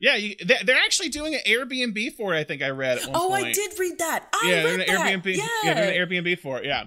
[0.00, 2.38] Yeah, you, they, they're actually doing an Airbnb for it.
[2.38, 3.46] I think I read Oh, point.
[3.46, 4.28] I did read that.
[4.32, 5.24] I yeah, read they're an that.
[5.24, 5.36] Airbnb.
[5.36, 6.64] Yeah, they're doing an Airbnb for it.
[6.64, 6.86] Yeah.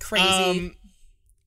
[0.00, 0.24] crazy.
[0.26, 0.76] Um,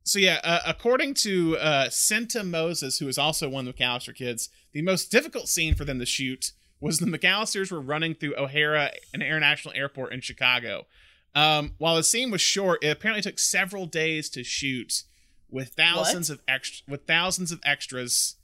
[0.03, 4.13] so yeah, uh, according to uh, Senta Moses, who is also one of the McAllister
[4.13, 6.51] kids, the most difficult scene for them to shoot
[6.81, 10.85] was the McAllisters were running through O'Hare and International Airport in Chicago.
[11.33, 15.03] Um, while the scene was short, it apparently took several days to shoot,
[15.49, 18.35] with thousands of extra, with thousands of extras,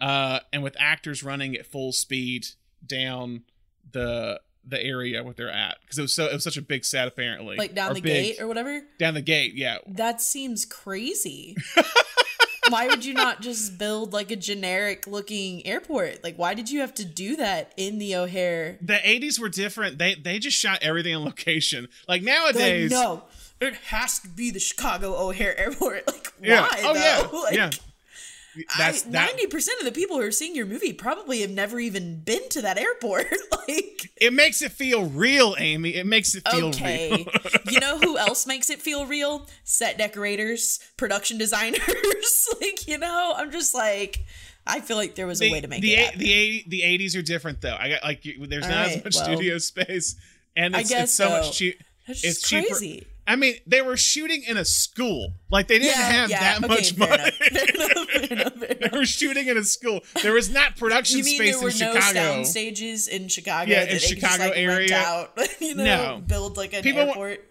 [0.00, 2.46] uh, and with actors running at full speed
[2.84, 3.42] down
[3.92, 6.84] the the area where they're at because it was so it was such a big
[6.84, 8.82] set apparently, like down Or the big- gate or whatever.
[8.98, 9.54] down the gate.
[9.54, 11.56] Yeah, That seems crazy.
[12.68, 16.22] why would you not just build like a generic looking airport?
[16.22, 18.78] Like, why did you have to do that in the O'Hare?
[18.80, 22.90] the 80s were different they they just shot everything on location like They're like, nowadays
[22.90, 23.24] no,
[23.60, 26.04] it has to be the Chicago O'Hare Airport.
[26.12, 26.80] Like, yeah why?
[26.84, 27.00] oh though?
[27.00, 27.70] yeah Like, yeah
[28.78, 31.78] that's that ninety percent of the people who are seeing your movie probably have never
[31.78, 33.26] even been to that airport.
[33.68, 37.26] like, it makes it feel real amy it makes it feel okay, real
[37.70, 39.46] you know who else makes it feel real?
[39.64, 41.80] Set decorators, production designers.
[42.60, 44.24] like, you know, I'm just like,
[44.66, 46.18] I feel like there was a way to make the, it.
[46.18, 49.14] the 80 the 80s are different though i got like there's All not as much
[49.16, 50.16] well, studio space
[50.56, 51.30] and I it's, guess it's so so.
[51.30, 53.06] much cheap That's it's just cheaper crazy.
[53.30, 56.64] I mean they were shooting in a school like they didn't Yeah, have yeah, that
[56.64, 58.54] okay, much money enough, fair enough, fair enough,
[58.92, 61.94] they were shooting in a school there was not production space there were in no
[61.94, 63.70] chicago sound stages in Chicago?
[63.70, 64.96] Yeah, that in they could Chicago just, like, area.
[64.96, 66.22] out, you know, No.
[66.26, 67.44] build like an People airport.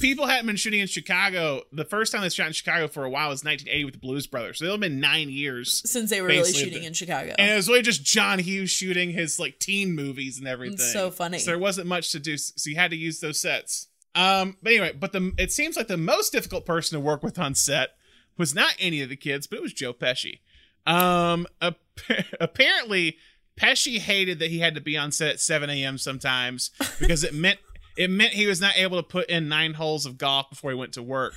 [0.00, 1.62] people hadn't been shooting in Chicago.
[1.72, 4.26] The first time they shot in Chicago for a while was 1980 with the Blues
[4.26, 4.58] Brothers.
[4.58, 7.34] So it'll been nine years since they were really shooting in Chicago.
[7.38, 10.74] and it was really just John Hughes shooting his like teen movies and everything.
[10.74, 11.38] It's so funny.
[11.38, 13.88] So there wasn't much to do, so you had to use those sets.
[14.16, 17.38] Um, but anyway, but the it seems like the most difficult person to work with
[17.38, 17.90] on set
[18.38, 20.40] was not any of the kids, but it was Joe Pesci.
[20.86, 21.78] Um, ap-
[22.40, 23.16] apparently
[23.60, 25.98] Pesci hated that he had to be on set at 7 a.m.
[25.98, 27.58] sometimes because it meant
[27.96, 30.76] it meant he was not able to put in nine holes of golf before he
[30.76, 31.32] went to work.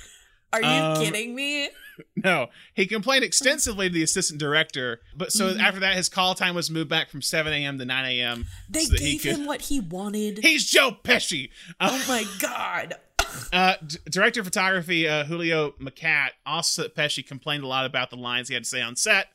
[0.52, 1.68] Are you Um, kidding me?
[2.16, 5.60] No, he complained extensively to the assistant director, but so Mhm.
[5.60, 7.78] after that, his call time was moved back from 7 a.m.
[7.78, 8.46] to 9 a.m.
[8.68, 10.38] They so gave could- him what he wanted.
[10.38, 11.50] He's Joe Pesci.
[11.78, 12.94] Uh, oh my god.
[13.52, 18.16] uh, d- director of photography uh, Julio Macat also Pesci complained a lot about the
[18.16, 19.28] lines he had to say on set.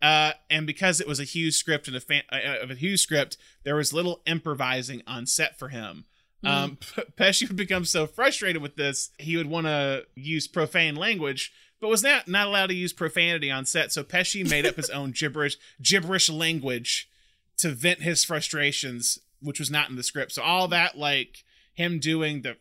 [0.00, 3.00] Uh, and because it was a huge script and a fan uh, of a huge
[3.00, 6.06] script, there was little improvising on set for him.
[6.44, 10.96] Um, P- Pesci would become so frustrated with this, he would want to use profane
[10.96, 11.52] language,
[11.82, 13.92] but was not not allowed to use profanity on set.
[13.92, 17.10] So Pesci made up his own gibberish gibberish language
[17.58, 20.32] to vent his frustrations, which was not in the script.
[20.32, 22.56] So all that like him doing the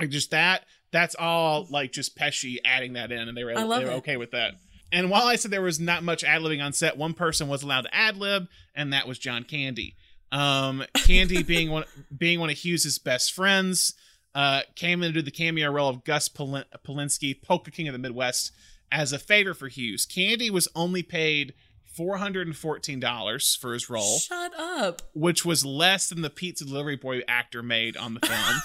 [0.00, 3.64] like just that, that's all like just Pesci adding that in, and they were they
[3.64, 3.98] were it.
[3.98, 4.54] okay with that.
[4.90, 7.62] And while I said there was not much ad libbing on set, one person was
[7.62, 9.94] allowed to ad lib, and that was John Candy.
[10.32, 11.84] Um, Candy being one
[12.16, 13.92] being one of Hughes's best friends,
[14.38, 17.92] uh, came in to do the cameo role of Gus Polin- Polinsky, Polka King of
[17.92, 18.52] the Midwest,
[18.92, 20.06] as a favor for Hughes.
[20.06, 25.02] Candy was only paid four hundred and fourteen dollars for his role, Shut up.
[25.14, 28.62] which was less than the pizza delivery boy actor made on the film.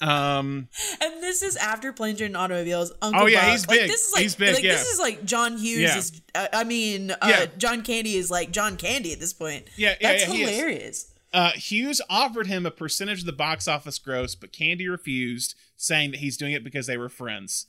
[0.10, 0.68] um,
[1.00, 2.92] And this is after Planes, Trains, and Automobiles.
[3.02, 3.90] Uncle Oh, yeah, he's Like, big.
[3.90, 4.72] this is like, He's big, Like, yeah.
[4.72, 5.98] This is like John Hughes Yeah.
[5.98, 6.20] is.
[6.34, 7.46] Uh, I mean, uh, Yeah.
[7.58, 9.66] John Candy is like John Candy at this point.
[9.76, 11.10] Yeah, yeah, that's hilarious.
[11.34, 16.12] Uh, Hughes offered him a percentage of the box office gross, but Candy refused, saying
[16.12, 17.66] that he's doing it because they were friends.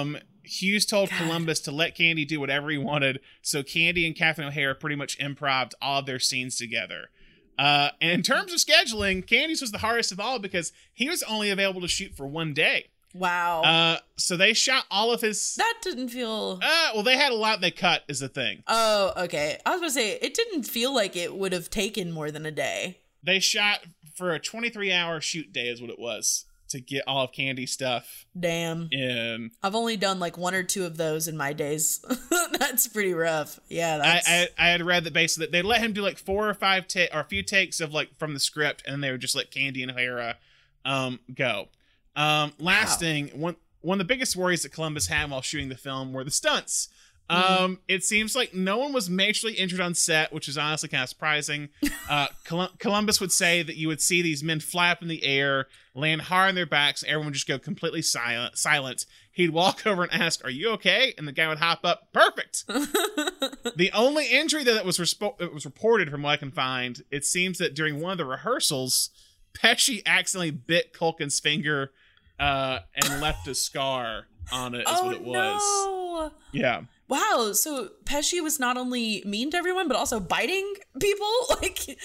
[0.00, 4.48] Um, Hughes told Columbus to let Candy do whatever he wanted, so Candy and Catherine
[4.48, 7.10] O'Hara pretty much improved all of their scenes together.
[7.58, 11.22] Uh, and in terms of scheduling, Candy's was the hardest of all because he was
[11.24, 12.86] only available to shoot for one day.
[13.18, 13.62] Wow.
[13.62, 15.54] Uh, so they shot all of his.
[15.56, 16.60] that didn't feel.
[16.62, 18.62] Uh, well, they had a lot they cut, is the thing.
[18.66, 19.58] Oh, okay.
[19.66, 22.50] I was gonna say it didn't feel like it would have taken more than a
[22.50, 22.98] day.
[23.22, 23.80] They shot
[24.14, 27.72] for a 23 hour shoot day, is what it was, to get all of Candy's
[27.72, 28.88] stuff Damn.
[28.92, 29.50] in.
[29.62, 32.04] I've only done like one or two of those in my days.
[32.58, 33.58] that's pretty rough.
[33.68, 34.28] Yeah, I, that's.
[34.28, 37.06] I I had read that basically they let him do like four or five ta-
[37.12, 39.50] or a few takes of like from the script, and then they would just let
[39.50, 40.36] Candy and O'Hara
[40.84, 41.68] um go.
[42.16, 45.76] Um, last thing, one one of the biggest worries that Columbus had while shooting the
[45.76, 46.88] film were the stunts.
[47.30, 51.02] Um, it seems like no one was majorly injured on set, which is honestly kind
[51.02, 51.68] of surprising.
[52.10, 55.22] Uh, Colum- Columbus would say that you would see these men fly up in the
[55.24, 58.56] air, land hard on their backs, and everyone would just go completely silent.
[58.56, 59.04] Silent.
[59.30, 62.10] He'd walk over and ask, "Are you okay?" And the guy would hop up.
[62.14, 62.66] Perfect.
[62.66, 67.58] the only injury that was respo- was reported, from what I can find, it seems
[67.58, 69.10] that during one of the rehearsals,
[69.54, 71.92] Pesci accidentally bit Culkin's finger
[72.38, 74.80] uh, and left a scar on it.
[74.80, 75.34] Is oh what it was.
[75.62, 76.32] no!
[76.52, 76.82] Yeah.
[77.08, 77.50] Wow.
[77.54, 81.26] So Pesci was not only mean to everyone, but also biting people.
[81.50, 81.98] Like It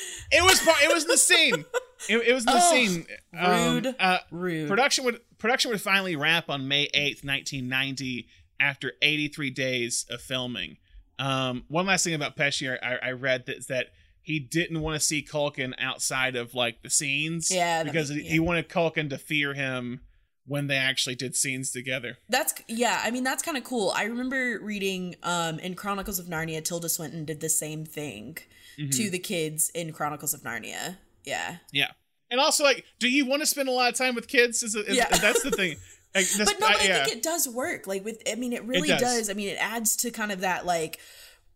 [0.43, 0.61] was.
[0.83, 1.65] It was the scene.
[2.09, 3.05] It, it was the Oh, scene.
[3.33, 4.67] rude, uh, rude.
[4.69, 8.27] Production would production would finally wrap on May eighth, nineteen ninety,
[8.59, 10.77] after eighty three days of filming.
[11.19, 13.87] Um, one last thing about Pesci, I, I read that that
[14.23, 17.51] he didn't want to see Culkin outside of like the scenes.
[17.51, 20.01] Yeah, because makes- he he wanted Culkin to fear him
[20.45, 22.17] when they actually did scenes together.
[22.27, 23.91] That's yeah, I mean that's kind of cool.
[23.95, 28.37] I remember reading um in Chronicles of Narnia Tilda Swinton did the same thing
[28.79, 28.89] Mm-hmm.
[28.89, 30.97] to the kids in Chronicles of Narnia.
[31.23, 31.57] Yeah.
[31.71, 31.91] Yeah,
[32.31, 34.63] and also like, do you want to spend a lot of time with kids?
[34.63, 35.09] Is, is Yeah.
[35.09, 35.75] that's the thing.
[36.15, 37.01] Like, but no, but I- yeah.
[37.01, 37.87] I think it does work.
[37.87, 39.01] Like with I mean it really does.
[39.01, 39.29] does.
[39.31, 40.99] I mean it adds to kind of that like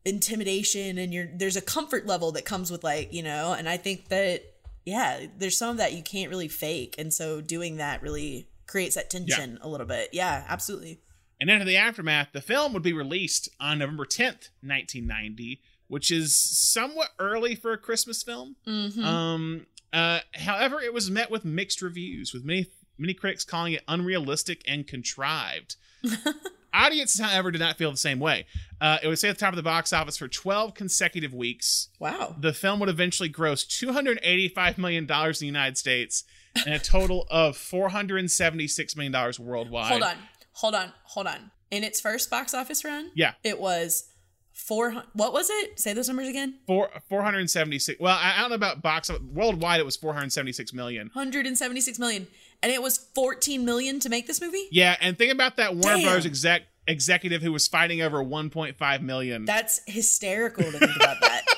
[0.08, 3.78] intimidation and you're there's a comfort level that comes with like, you know, and I
[3.78, 4.44] think that
[4.86, 8.96] yeah, there's some of that you can't really fake and so doing that really creates
[8.96, 10.10] that tension a little bit.
[10.14, 11.02] Yeah, absolutely.
[11.40, 16.34] And into the aftermath, the film would be released on November 10th, 1990, which is
[16.34, 18.56] somewhat early for a Christmas film.
[18.66, 19.04] Mhm.
[19.04, 23.84] Um, uh, however, it was met with mixed reviews, with many many critics calling it
[23.88, 25.76] unrealistic and contrived.
[26.74, 28.46] Audiences, however, did not feel the same way.
[28.80, 31.90] Uh, it would stay at the top of the box office for 12 consecutive weeks.
[32.00, 32.36] Wow.
[32.40, 36.24] The film would eventually gross $285 million in the United States
[36.66, 39.92] and a total of $476 million worldwide.
[39.92, 40.16] Hold on.
[40.54, 40.94] Hold on.
[41.06, 41.52] Hold on.
[41.72, 43.34] In its first box office run, Yeah.
[43.44, 44.10] it was
[44.54, 45.04] four.
[45.14, 45.80] What was it?
[45.80, 46.60] Say those numbers again.
[46.66, 52.00] Four, 476 well I, I don't know about box worldwide it was 476 million 176
[52.00, 52.28] million,
[52.64, 54.68] and it was 14 million to make this movie.
[54.72, 56.04] yeah and think about that warner Damn.
[56.04, 61.44] brothers exec executive who was fighting over 1.5 million That's hysterical to think about that.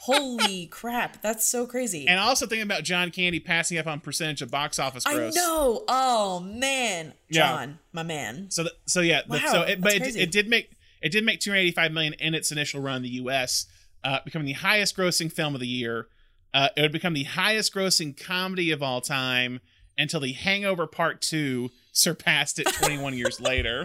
[0.00, 2.08] Holy crap, that's so crazy.
[2.08, 5.34] and also think about john candy passing up on percentage of box office I gross
[5.36, 5.84] know.
[5.86, 7.48] Oh man, Yeah.
[7.48, 8.50] John, my man.
[8.50, 11.38] so so yeah the- Wow, so it, but it, it did make it did make
[11.40, 13.66] 285 million in its initial run in the us
[14.04, 16.08] uh, becoming the highest grossing film of the year
[16.52, 19.60] uh, it would become the highest grossing comedy of all time
[19.98, 23.84] until the hangover part 2 surpassed it 21 years later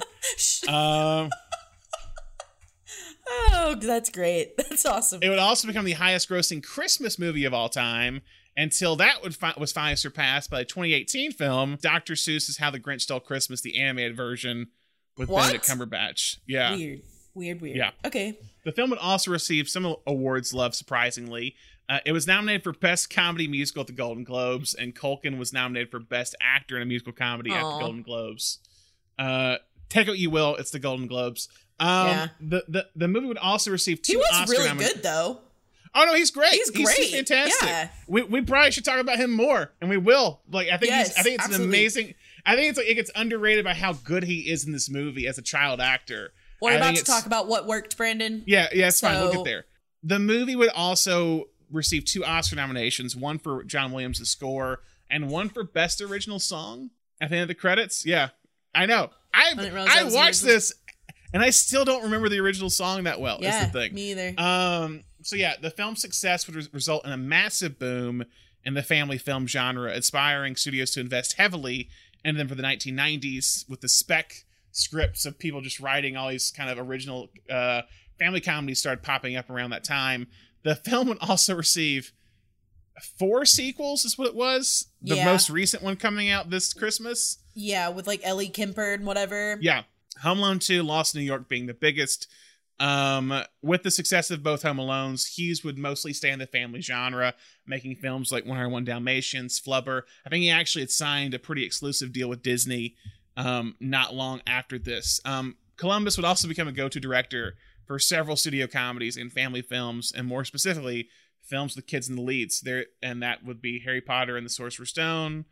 [0.68, 1.30] um
[3.30, 4.56] Oh, that's great.
[4.58, 5.20] That's awesome.
[5.22, 8.22] It would also become the highest grossing Christmas movie of all time
[8.56, 12.14] until that would fi- was finally surpassed by the 2018 film Dr.
[12.14, 14.68] Seuss's How the Grinch Stole Christmas, the animated version
[15.18, 15.42] with What?
[15.42, 16.38] Benedict Cumberbatch.
[16.48, 16.74] Yeah.
[16.76, 17.02] Weird,
[17.36, 17.76] weird, weird.
[17.76, 17.92] Yeah.
[18.06, 18.40] Okay.
[18.64, 21.56] The film would also receive some awards love surprisingly.
[21.90, 25.54] Uh, it was nominated for Best Comedy Musical at the Golden Globes, and Culkin was
[25.54, 28.60] nominated for Best Actor in a Musical Comedy at the Golden Globes.
[29.18, 29.56] Uh,
[29.90, 31.48] take what you will, it's the Golden Globes.
[31.80, 32.28] Um, Yeah.
[32.42, 34.94] the, the the movie would also receive two He was Oscar really nominations.
[34.96, 35.40] good though.
[35.96, 36.52] Oh no, he's great.
[36.52, 36.96] He's great.
[36.98, 37.68] He's fantastic.
[37.70, 37.90] Yeah.
[38.08, 40.42] We we probably should talk about him more, and we will.
[40.52, 42.14] Like I think Yes, he's, I think it's an amazing.
[42.46, 45.26] I think it's like it gets underrated by how good he is in this movie
[45.28, 46.34] as a child actor.
[46.62, 48.44] We're I about to talk about what worked, Brandon.
[48.46, 49.20] Yeah, yeah, it's fine.
[49.22, 49.66] We'll get there.
[50.04, 55.50] The movie would also receive two Oscar nominations: one for John Williams' score, and one
[55.50, 56.92] for Best Original Song.
[57.20, 58.30] At the end of the credits, yeah,
[58.76, 59.10] I know.
[59.34, 60.72] I didn't I watched this,
[61.34, 63.40] and I still don't remember the original song that well.
[63.42, 63.94] Yeah, is the thing.
[63.94, 64.34] me either.
[64.38, 65.04] Um.
[65.24, 68.24] So yeah, the film's success would res- result in a massive boom
[68.64, 71.90] in the family film genre, inspiring studios to invest heavily
[72.24, 76.52] and then for the 1990s with the spec scripts of people just writing all these
[76.52, 77.82] kind of original uh,
[78.20, 80.28] family comedies started popping up around that time.
[80.64, 82.12] The film would also receive
[83.20, 84.88] four sequels, is what it was.
[85.02, 85.26] The Yeah.
[85.26, 87.38] most recent one coming out this Christmas.
[87.54, 89.58] Yeah, with like Ellie Kemper and whatever.
[89.62, 89.84] Yeah.
[90.24, 92.28] Home Alone 2, Lost in New York being the biggest.
[92.80, 96.82] Um, with the success of both Home Alones, Hughes would mostly stay in the family
[96.82, 97.34] genre,
[97.66, 100.04] making films like 101 Dalmatians, Flubber.
[100.26, 102.96] I think he actually had signed a pretty exclusive deal with Disney
[103.36, 105.20] um, not long after this.
[105.26, 107.56] Um, Columbus would also become a go to director
[107.88, 111.08] for several studio comedies and family films, and more specifically,
[111.42, 112.62] films with kids in the leads.
[112.62, 115.46] There, and that would be Harry Potter and the Sorcerer's Stone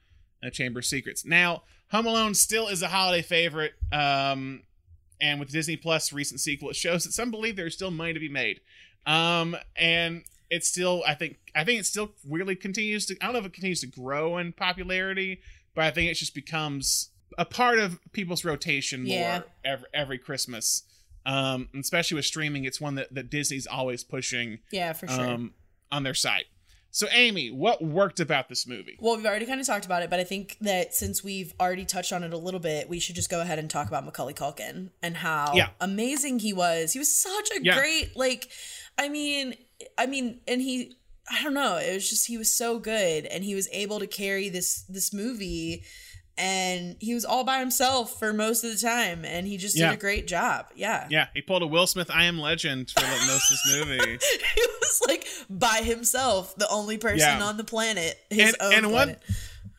[0.44, 1.26] and Chamber of Secrets.
[1.26, 3.74] Now, Home Alone still is a holiday favorite.
[3.92, 4.64] Um,
[5.22, 8.20] and with Disney Plus recent sequel, it shows that some believe there's still money to
[8.20, 8.60] be made.
[9.06, 13.16] Um, and it's still, I think, I think it still weirdly continues to.
[13.22, 15.40] I don't know if it continues to grow in popularity,
[15.74, 19.42] but I think it just becomes a part of people's rotation more Yeah.
[19.64, 20.84] every every Christmas.
[21.26, 24.60] Um, especially with streaming, it's one that, that Disney's always pushing.
[24.72, 25.28] Yeah, for sure.
[25.28, 25.54] Um,
[25.92, 26.46] on their site.
[26.92, 28.98] So, Amy, what worked about this movie?
[29.02, 31.84] Well, we've already kind of talked about it, but I think that since we've already
[31.84, 34.34] touched on it a little bit, we should just go ahead and talk about Macaulay
[34.34, 35.70] Culkin and how Yeah.
[35.82, 36.94] amazing he was.
[36.94, 37.78] He was such a Yeah.
[37.78, 38.48] great, like,
[38.98, 39.56] I mean,
[39.98, 40.96] I mean, and he,
[41.30, 44.08] I don't know, it was just he was so good, and he was able to
[44.08, 45.84] carry this this movie,
[46.38, 49.90] and he was all by himself for most of the time, and he just Yeah.
[49.90, 50.68] did a great job.
[50.76, 53.76] Yeah, Yeah, he pulled a Will Smith I Am Legend for like most of this
[53.78, 54.20] movie.
[54.56, 57.44] he was like by himself, the only person Yeah.
[57.46, 59.24] on the planet, his and, own and one planet.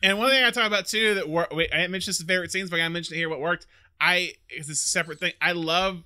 [0.03, 2.51] and one thing I talk about too that wor- wait, I didn't mention this favorite
[2.51, 3.67] scenes, but I mentioned it here what worked.
[4.01, 5.33] I it's a separate thing.
[5.41, 6.03] I love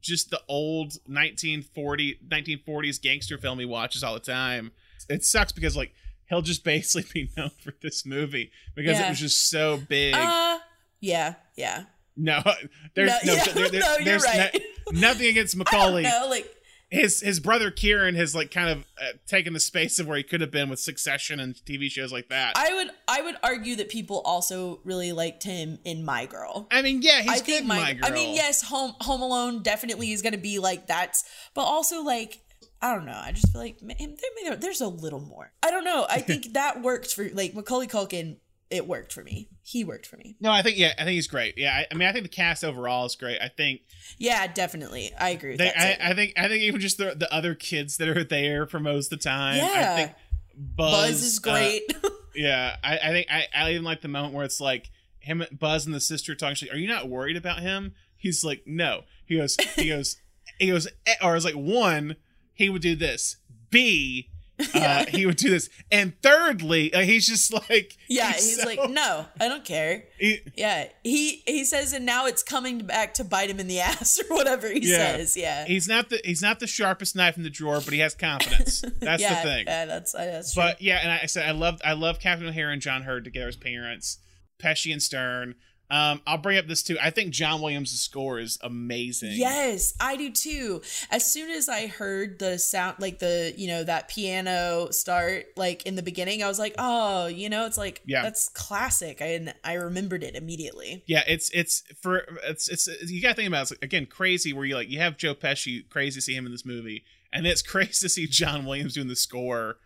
[0.00, 4.72] just the old 1940 1940s gangster film he watches all the time.
[5.08, 5.92] It sucks because like
[6.32, 10.14] he'll just basically be known for this movie because it was just so big.
[10.14, 10.58] Uh,
[11.00, 11.84] yeah, yeah.
[12.16, 12.40] no,
[12.94, 14.62] there's No, no, yeah, there- there- no, you're there's right.
[14.92, 16.02] no- nothing against Macaulay.
[16.04, 16.48] No, like
[16.90, 20.22] his his brother Kieran has like kind of uh, taken the space of where he
[20.22, 22.52] could have been with Succession and TV shows like that.
[22.56, 26.66] I would I would argue that people also really liked him in My Girl.
[26.70, 28.04] I mean, yeah, he's I good my, My Girl.
[28.04, 31.16] I mean, yes, Home Home Alone definitely is going to be like that,
[31.54, 32.40] but also like
[32.82, 33.18] I don't know.
[33.22, 35.52] I just feel like man, there, there- there's a little more.
[35.62, 36.04] I don't know.
[36.10, 38.36] I think that worked for like Macaulay Culkin.
[38.70, 39.50] It worked for me.
[39.62, 40.34] He worked for me.
[40.40, 41.58] No, I think yeah, I think he's great.
[41.58, 43.38] Yeah, I, I mean, I think the cast overall is great.
[43.40, 43.82] I think
[44.18, 45.12] Yeah, definitely.
[45.20, 46.02] I agree with they, that.
[46.02, 46.10] I.
[46.10, 49.12] I think I think even just the the other kids that are there for most
[49.12, 49.54] of the time.
[49.54, 49.96] I Yeah.
[49.96, 50.12] think
[50.56, 51.82] Buzz, Buzz is uh, great.
[52.34, 55.86] yeah, I, I think I, I even like the moment where it's like him, Buzz,
[55.86, 56.54] and the sister talking.
[56.56, 60.16] She's like, "Are you not worried about him?" He's like, "No." He goes, he goes,
[60.58, 62.16] he goes, eh, or it's like one,
[62.54, 63.36] he would do this.
[63.70, 64.28] B,
[64.74, 68.90] uh, he would do this, and thirdly, uh, he's just like, yeah, he's, so- like,
[68.90, 70.04] no, I don't care.
[70.18, 73.80] He- yeah, he he says, and now it's coming back to bite him in the
[73.88, 75.16] ass or whatever he Yeah.
[75.16, 75.36] says.
[75.36, 78.14] Yeah, He's not the he's not the sharpest knife in the drawer, but he has
[78.14, 78.82] confidence.
[79.00, 79.64] That's yeah, the thing.
[79.66, 80.62] Yeah, that's uh, that's true.
[80.64, 83.48] But yeah, and I said I love I love Catherine O'Hara and John Heard together
[83.48, 84.18] as parents,
[84.62, 85.54] Pesci and Stern.
[85.92, 86.96] Um, I'll bring up this too.
[87.02, 89.32] I think John Williams' score is amazing.
[89.34, 90.80] Yes, I do too.
[91.10, 95.84] As soon as I heard the sound, like the, you know, that piano start, like
[95.84, 98.22] in the beginning, I was like, oh, you know, it's like, Yeah.
[98.22, 99.20] that's classic.
[99.20, 101.04] I, and I remembered it immediately.
[101.06, 103.62] Yeah, it's it's for it's it's you gotta think about it.
[103.62, 106.46] It's like, again crazy where you like you have Joe Pesci crazy to see him
[106.46, 109.76] in this movie, and it's crazy to see John Williams doing the score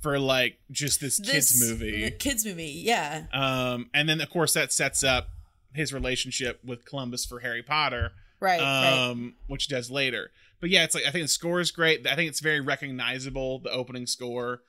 [0.00, 2.10] for like just this, kids movie.
[2.12, 3.24] Kids movie, yeah.
[3.34, 5.28] Um, and then of course that sets up
[5.74, 9.08] his relationship with Columbus for Harry Potter, Right, right.
[9.10, 10.30] um, which he does later.
[10.60, 12.06] But yeah, it's like I think the score is great.
[12.06, 13.60] I think it's very recognizable.
[13.60, 14.62] The opening score.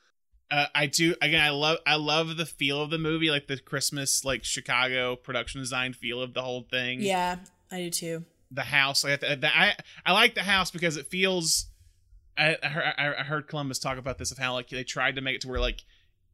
[0.49, 1.41] Uh, I do again.
[1.41, 5.61] I love I love the feel of the movie, like the Christmas like Chicago production
[5.61, 7.01] design feel of the whole thing.
[7.01, 7.37] Yeah,
[7.71, 8.25] I do too.
[8.51, 9.03] the house.
[9.03, 9.73] Like the, the, I
[10.05, 11.67] I like the house because it feels.
[12.37, 15.35] I I I heard Columbus talk about this of how like they tried to make
[15.35, 15.83] it to where like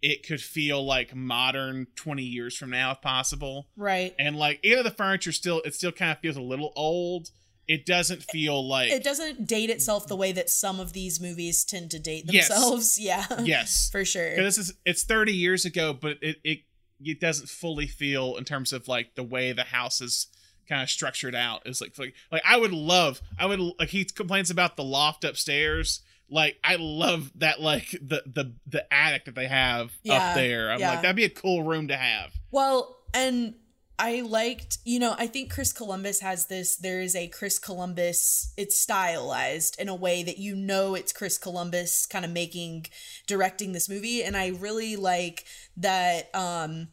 [0.01, 4.13] it could feel like modern 20 years from now if possible Right.
[4.19, 7.29] and like even though the furniture still it still kind of feels a little old
[7.67, 11.65] it doesn't feel like It doesn't date itself the way that some of these movies
[11.65, 12.47] tend to date Yes.
[12.47, 12.97] themselves.
[12.99, 13.25] Yeah.
[13.43, 14.35] yes For sure.
[14.35, 16.59] this is it's 30 years ago but it it
[17.03, 20.27] it doesn't fully feel in terms of like the way the house is
[20.69, 24.03] kind of structured out is like like like I would love I would like he
[24.05, 29.35] complains about the loft upstairs like I love that like the the the attic that
[29.35, 30.91] they have Yeah, up there I'm yeah.
[30.91, 33.55] like that'd be a cool room to have Well, and
[33.99, 36.75] I liked, you know, I think Chris Columbus has this.
[36.75, 41.39] There is a Chris Columbus, it's stylized in a way that you know it's Chris
[41.39, 42.85] Columbus kind of making,
[43.25, 44.23] directing this movie.
[44.23, 45.45] And I really like
[45.77, 46.29] that.
[46.35, 46.89] Um,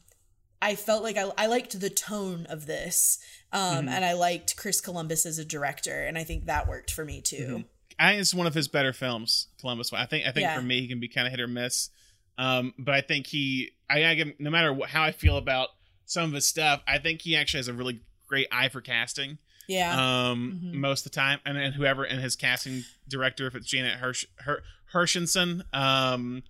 [0.63, 3.19] I felt like I, I liked the tone of this.
[3.53, 3.91] Um, Mhm.
[3.91, 7.21] and I liked Chris Columbus as a director, and I think that worked for me
[7.21, 7.37] too.
[7.37, 7.65] Mhm.
[7.99, 9.93] I think it's one of his better films, Columbus.
[9.93, 10.57] I think I think Yeah.
[10.57, 11.91] for me he can be kind of hit or miss.
[12.39, 15.37] Um, but I think he I, I give him- no matter what, how I feel
[15.37, 15.69] about
[16.07, 19.39] some of his stuff, I think he actually has a really great eye for casting.
[19.69, 19.95] Yeah.
[20.31, 20.73] Um, Mhm.
[20.75, 24.25] most of the time, and then whoever and his casting director, if it's Janet Hirsch,
[24.37, 26.43] Her, Hirshenson, um,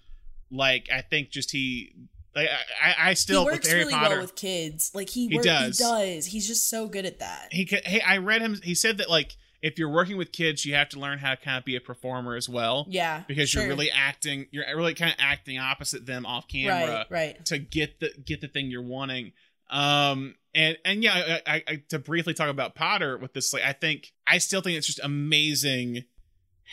[0.50, 1.92] like I think just he,
[2.34, 2.48] like
[2.82, 4.90] I, I- still he works really Potter, well with kids.
[4.94, 5.78] Like he, He work, does.
[5.78, 6.26] He does.
[6.26, 7.48] He's just so good at that.
[7.52, 10.64] he could hey i read him he said that like if you're working with kids
[10.66, 13.48] you have to learn how to kind of be a performer as well Yeah, because
[13.48, 13.62] sure.
[13.62, 17.44] you're really acting you're really kind of acting opposite them off camera Right, right.
[17.46, 19.32] to get the get the thing you're wanting
[19.70, 23.62] um and and yeah I, I, I to briefly talk about potter with this like
[23.64, 26.04] i think i still think it's just amazing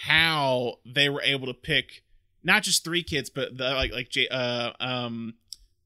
[0.06, 2.04] how they were able to pick
[2.44, 5.36] not just three kids but the like like J, uh um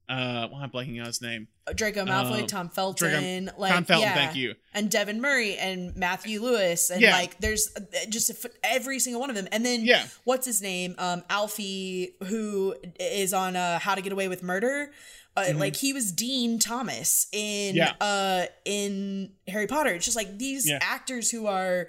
[0.08, 4.06] uh well i'm blanking on his name Draco Malfoy, Um, Tom Felton, like Tom Felton,
[4.08, 4.14] yeah.
[4.14, 4.54] thank you.
[4.72, 7.10] and Devon Murray and Matthew Lewis, and Yeah.
[7.16, 9.48] like there's uh, just a every single one of them.
[9.50, 10.06] And then Yeah.
[10.22, 10.94] what's his name?
[10.96, 14.92] Um, Alfie, who is on uh, How to Get Away with Murder.
[15.36, 15.58] Uh, Mhm.
[15.58, 17.94] Like he was Dean Thomas in Yeah.
[18.00, 19.90] uh in Harry Potter.
[19.90, 21.88] It's just like these actors who are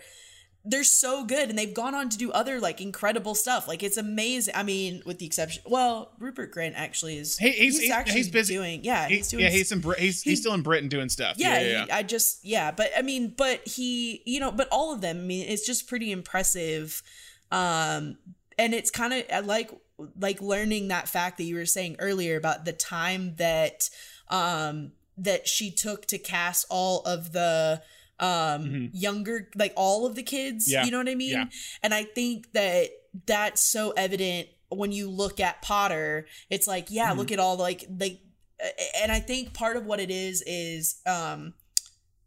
[0.70, 3.68] they're so good and they've gone on to do other like incredible stuff.
[3.68, 4.54] Like it's amazing.
[4.56, 7.38] I mean, with the exception, well, Rupert Grint actually is.
[7.38, 8.84] He, he's, he's, actually he's busy doing.
[8.84, 9.44] Yeah, He- he's doing.
[9.44, 11.88] yeah he's in he's, he- he's still in Britain doing stuff yeah, yeah, yeah, he-
[11.88, 11.96] yeah.
[11.96, 15.18] I just yeah, but I mean, but he, you know, but all of them.
[15.18, 17.02] I mean, it's just pretty impressive.
[17.52, 18.18] Um,
[18.58, 19.72] and it's kind of like
[20.20, 23.90] like learning that fact that you were saying earlier about the time that
[24.30, 27.82] um that she took to cast all of the
[28.20, 30.74] um younger like all of the kids Mm-hmm.
[30.74, 31.46] Yeah, you know what i mean yeah.
[31.84, 32.90] and i think that
[33.26, 37.18] that's so evident when you look at potter it's like yeah Mhm.
[37.18, 38.20] look at all like like
[39.02, 41.54] and i think part of what it is is um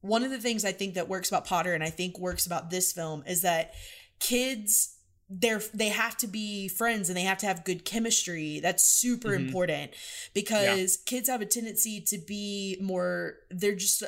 [0.01, 2.71] one of the things i think that works about potter and i think works about
[2.71, 3.73] this film is that
[4.21, 4.97] kids
[5.29, 9.29] they're they have to be friends and they have to have good chemistry that's super
[9.31, 9.47] Mhm.
[9.47, 9.91] important
[10.35, 14.03] because kids have a tendency to be more they're just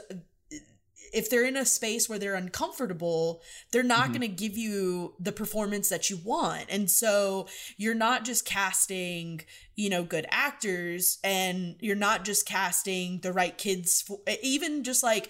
[1.13, 4.13] if they're in a space where they're uncomfortable, they're not Mhm.
[4.13, 6.67] going to give you the performance that you want.
[6.69, 7.47] And so
[7.77, 9.43] you're not just casting,
[9.77, 15.03] you know, good actors and you're not just casting the right kids for, even just
[15.03, 15.29] like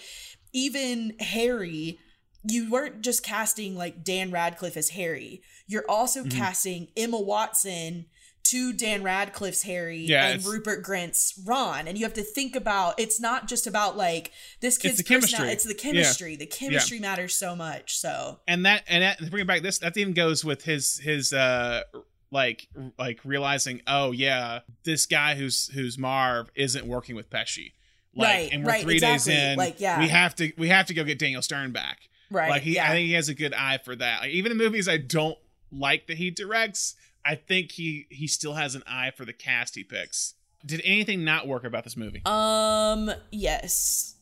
[0.52, 1.98] even Harry
[2.44, 5.42] you weren't just casting like Dan Radcliffe as Harry.
[5.68, 6.32] You're also Mhm.
[6.32, 8.06] casting Emma Watson
[8.52, 11.86] to Dan Radcliffe's Harry Yeah, and Rupert Grint's Ron.
[11.88, 14.30] And you have to think about it's not just about like
[14.60, 15.52] this kid's the personality, chemistry.
[15.52, 15.92] it's the Yeah.
[15.92, 16.36] chemistry.
[16.36, 16.56] The Yeah.
[16.56, 17.96] chemistry matters so much.
[17.98, 20.98] So and that and that to bring it back this that even goes with his
[21.00, 21.82] his uh
[22.30, 27.72] like like realizing oh yeah this guy who's who's marv isn't working with pesci
[28.14, 29.32] like Right, and we're right, three exactly.
[29.34, 29.98] days in Like, yeah.
[30.00, 31.98] we have to we have to go get daniel stern back
[32.30, 32.86] Right, like he yeah.
[32.86, 35.36] i think he has a good eye for that like even in movies i don't
[35.70, 36.94] like that he directs
[37.24, 41.24] i think he he still has an eye for the cast he picks did anything
[41.24, 44.14] not work about this movie Um, yes.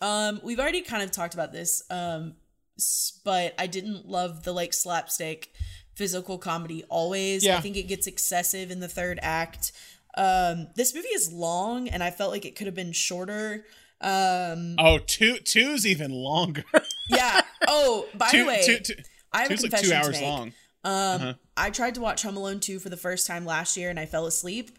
[0.00, 1.82] Um, we've already kind of talked about this.
[1.90, 2.34] Um,
[3.24, 5.50] but I didn't love the like slapstick
[5.94, 7.44] physical comedy always.
[7.44, 7.56] Yeah.
[7.56, 9.72] I think it gets excessive in the third act.
[10.16, 13.64] Um, this movie is long and I felt like it could have been shorter.
[14.00, 16.64] Um, oh two two's even longer
[17.08, 17.40] yeah.
[17.66, 18.94] Oh, by Two- the way, two- two-
[19.32, 20.46] I have a two's like confession two hours long
[20.84, 21.34] Um, Uh-huh.
[21.56, 24.06] I tried to watch Home Alone 2 for the first time last year and I
[24.06, 24.78] fell asleep.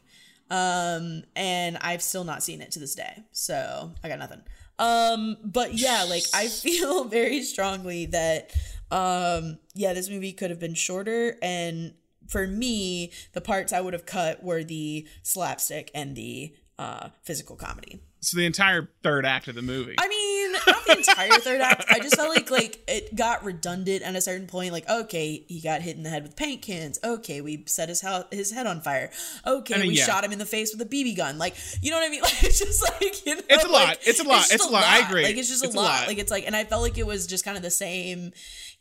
[0.50, 3.24] Um, and I've still not seen it to this day.
[3.32, 4.42] So I got nothing.
[4.80, 8.52] Um, but yeah, like I feel very strongly that,
[8.92, 11.38] um, yeah, this movie could have been shorter.
[11.42, 11.94] And
[12.28, 17.56] for me, the parts I would have cut were the slapstick and the, uh, physical
[17.56, 18.00] comedy.
[18.20, 21.86] So the entire third act of the movie I mean, not the entire third act.
[21.90, 24.72] I just felt like like it got redundant at a certain point.
[24.72, 27.00] Like, okay, he got hit in the head with paint cans.
[27.04, 29.12] Okay, we set his house, his head on fire.
[29.46, 30.06] Okay, I mean, we yeah.
[30.06, 31.38] shot him in the face with a BB gun.
[31.38, 32.22] Like, you know what I mean?
[32.28, 33.88] Like, it's just like you know, It's a lot.
[33.90, 34.38] like, It's a lot.
[34.40, 34.84] just It's a lot.
[34.84, 35.24] I agree.
[35.24, 36.00] Like, it's just It's a a lot.
[36.02, 36.08] lot.
[36.08, 38.32] Like, it's like, and I felt like it was just kind of the same,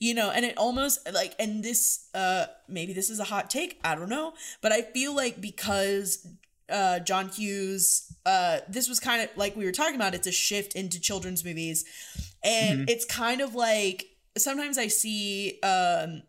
[0.00, 0.30] you know.
[0.30, 3.78] And it almost like, and this, uh, maybe this is a hot take.
[3.84, 4.32] I don't know,
[4.62, 6.26] but I feel like because
[6.68, 10.32] uh John Hughes uh this was kind of like we were talking about it's a
[10.32, 11.84] shift into children's movies
[12.42, 12.90] and Mhm.
[12.90, 14.06] it's kind of like
[14.36, 16.22] sometimes I see um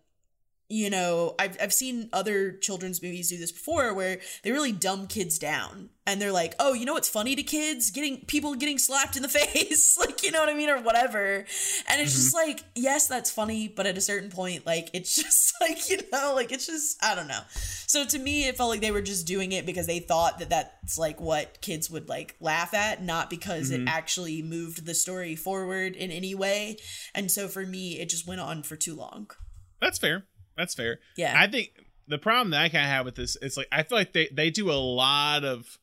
[0.70, 5.08] you know, I've I've seen other children's movies do this before where they really dumb
[5.08, 7.90] kids down and they're like, "Oh, you know what's funny to kids?
[7.92, 11.46] Getting people getting slapped in the face." like, you know what I mean or whatever.
[11.90, 15.54] And it's just like, yes, that's funny, but at a certain point like it's just
[15.62, 17.42] like, you know, like it's just I don't know.
[17.88, 20.50] So to me it felt like they were just doing it because they thought that
[20.50, 23.88] that's like what kids would like laugh at, not because it Mhm.
[23.88, 26.76] actually moved the story forward in any way.
[27.16, 29.32] And so for me it just went on for too long.
[29.80, 30.26] That's fair.
[30.58, 31.00] That's fair.
[31.16, 31.36] Yeah.
[31.38, 31.72] I think
[32.08, 34.28] the problem that I kind of have with this is like I feel like they
[34.32, 35.78] they do a lot of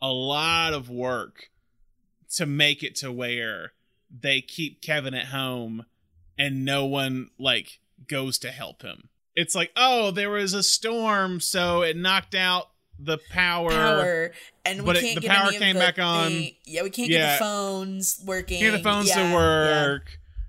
[0.00, 1.50] a lot of work
[2.36, 3.72] to make it to where
[4.20, 5.84] they keep Kevin at home
[6.38, 9.08] and no one like goes to help him.
[9.34, 12.68] It's like, "Oh, there was a storm, so it knocked out
[12.98, 14.32] the power." power
[14.64, 16.28] and we but can't the get power came the back on.
[16.30, 17.18] thing- yeah we can't Yeah.
[17.18, 19.84] get the phones working Get the phones Yeah, to yeah.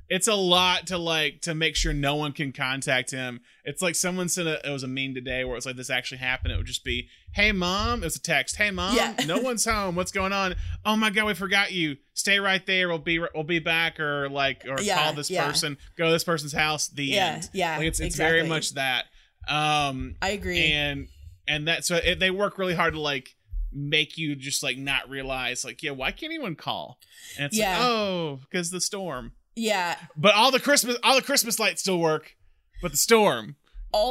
[0.08, 3.42] It's a lot to like to make sure no one can contact him.
[3.64, 6.20] It's like someone sent a it was a meme today where it's like this actually
[6.20, 6.54] happened.
[6.54, 8.58] It would just be, "Hey mom," it was a text.
[8.58, 9.16] "Hey mom, Yeah.
[9.26, 9.96] no one's home.
[9.96, 10.56] What's going on?
[10.86, 11.98] Oh my god, we forgot you.
[12.14, 12.88] Stay right there.
[12.88, 15.48] We'll be we'll be back." Or like or Yeah, call this yeah.
[15.48, 15.78] person.
[15.98, 16.88] Go to this person's house.
[16.88, 17.50] The Yeah, end.
[17.54, 19.06] yeah, Like it's it's very much that.
[19.48, 20.72] Um, I agree.
[20.72, 21.08] And
[21.48, 23.36] and that so it, they work really hard to like
[23.72, 26.98] make you just like not realize like yeah why can't anyone call
[27.38, 27.72] and it's Yeah.
[27.78, 32.00] like oh because the storm yeah but all the Christmas all the Christmas lights still
[32.00, 32.36] work,
[32.82, 33.56] but the storm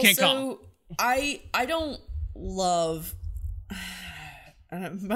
[0.00, 0.36] can't call.
[0.36, 0.60] also
[0.98, 2.00] i i don't
[2.34, 3.14] love
[4.72, 5.06] I don't-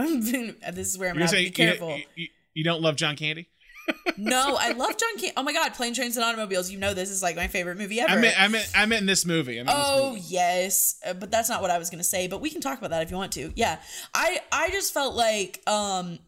[0.72, 3.48] this is where i'm You're gonna be careful You, you, you don't love John Candy?
[4.18, 5.32] no i love john Candy.
[5.38, 7.98] oh my god plane trains and automobiles you know this is like my favorite movie
[8.00, 9.56] ever I meant I meant I meant in this movie.
[9.58, 10.24] In this Oh movie.
[10.28, 12.28] yes, Uh, but that's not what I was gonna say.
[12.28, 13.50] But we can talk about that if you want to.
[13.56, 13.78] Yeah,
[14.14, 16.18] I I just felt like um,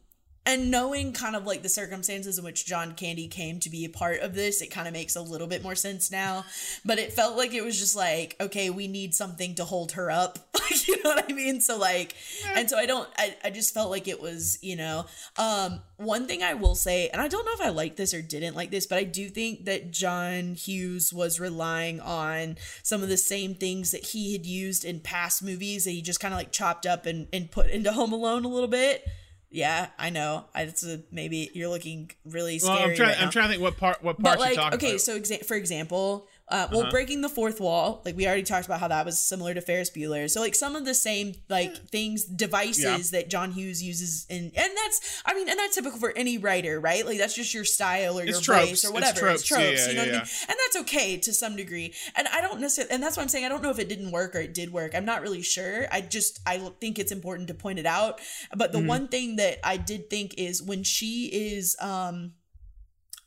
[0.46, 3.90] and knowing kind of like the circumstances in which John Candy came to be a
[3.90, 6.44] part of this, it kind of makes a little bit more sense now.
[6.84, 10.10] But it felt like it was just like okay, we need something to hold her
[10.10, 10.38] up.
[10.70, 11.60] Like you know what I mean?
[11.60, 12.14] So like,
[12.54, 13.08] and so I don't.
[13.18, 15.06] I I just felt like it was you know
[15.36, 18.22] um one thing I will say, and I don't know if I like this or
[18.22, 23.08] didn't like this, but I do think that John Hughes was relying on some of
[23.08, 26.38] the same things that he had used in past movies that he just kind of
[26.38, 29.06] like chopped up and, and put into Home Alone a little bit.
[29.50, 30.44] Yeah, I know.
[30.54, 32.90] I, it's a, maybe you're looking really Well, scary.
[32.92, 33.08] I'm trying.
[33.10, 35.00] right I'm trying to think what part what But parts like, you're talking okay, about.
[35.00, 36.90] so exa- for example, uh, well, Uh-huh.
[36.90, 39.88] breaking the fourth wall, like we already talked about how that was similar to Ferris
[39.90, 40.28] Bueller.
[40.28, 44.72] So like some of the same like things, devices that John Hughes uses, in, and
[44.76, 47.06] that's, I mean, and that's typical for any writer, right?
[47.06, 48.68] Like that's just your style or It's your tropes.
[48.70, 49.28] voice or whatever.
[49.28, 49.70] It's whatever.
[49.70, 49.80] tropes.
[49.80, 50.48] Yeah, yeah, you know yeah, what I mean?
[50.48, 51.94] And that's okay to some degree.
[52.16, 53.44] And I don't necessarily, and that's what I'm saying.
[53.44, 54.94] I don't know if it didn't work or it did work.
[54.94, 55.86] I'm not really sure.
[55.92, 58.20] I just, I think it's important to point it out.
[58.56, 58.86] But the Mhm.
[58.86, 62.32] one thing that I did think is when she is, um,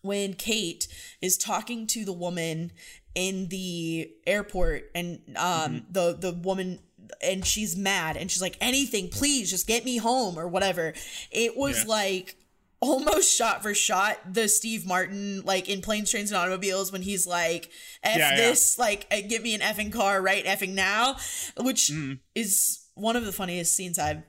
[0.02, 0.88] when Kate
[1.22, 2.74] is talking to the woman
[3.16, 6.80] in the airport and um the the woman
[7.22, 10.94] and she's mad and she's like anything please just get me home or whatever
[11.32, 11.90] it was Yeah.
[11.90, 12.36] like
[12.80, 17.26] almost shot for shot the Steve Martin like in planes trains and automobiles when he's
[17.28, 17.70] like
[18.04, 18.36] f Yeah, yeah.
[18.36, 21.16] this like uh, get me an effing car right effing now
[21.62, 22.14] which Mm-hmm.
[22.36, 24.24] is one of the funniest scenes I've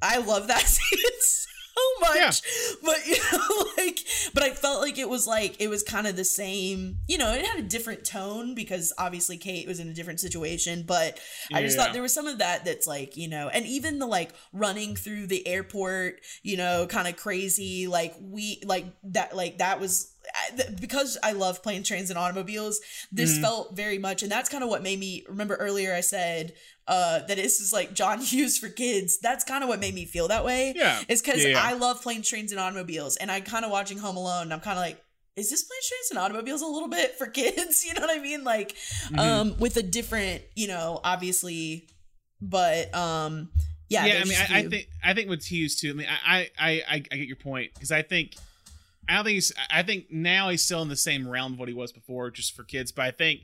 [0.00, 0.98] I love that scene
[2.00, 2.42] so much.
[2.84, 4.00] But you know, like
[4.34, 7.32] but I felt like it was like it was kind of the same, you know,
[7.32, 11.18] it had a different tone because obviously Kate was in a different situation, but
[11.52, 11.84] I just Yeah.
[11.84, 14.96] thought there was some of that that's like, you know, and even the like running
[14.96, 20.14] through the airport, you know, kind of crazy like we like that like that was
[20.80, 22.80] because I love planes, trains, and automobiles,
[23.12, 23.40] this Mhm.
[23.42, 25.94] felt very much, and that's kind of what made me remember earlier.
[25.94, 26.54] I said
[26.86, 29.18] uh, that this is like John Hughes for kids.
[29.20, 30.72] That's kind of what made me feel that way.
[30.74, 31.02] Yeah.
[31.08, 31.62] is because Yeah, yeah.
[31.62, 34.44] I love planes, trains, and automobiles, and I kind of watching Home Alone.
[34.44, 34.98] And I'm kind of like,
[35.36, 37.84] is this planes, trains, and automobiles a little bit for kids?
[37.84, 38.42] You know what I mean?
[38.42, 38.74] Like,
[39.10, 39.18] Mhm.
[39.18, 41.88] um, with a different, you know, obviously,
[42.40, 43.50] but um,
[43.90, 44.20] yeah, yeah.
[44.20, 45.90] I mean, I, I think I think with Hughes too.
[45.90, 48.34] I mean, I I I, I get your point because I think
[49.08, 49.52] I don't think he's.
[49.70, 52.54] I think now he's still in the same realm of what he was before, just
[52.54, 52.92] for kids.
[52.92, 53.40] But I think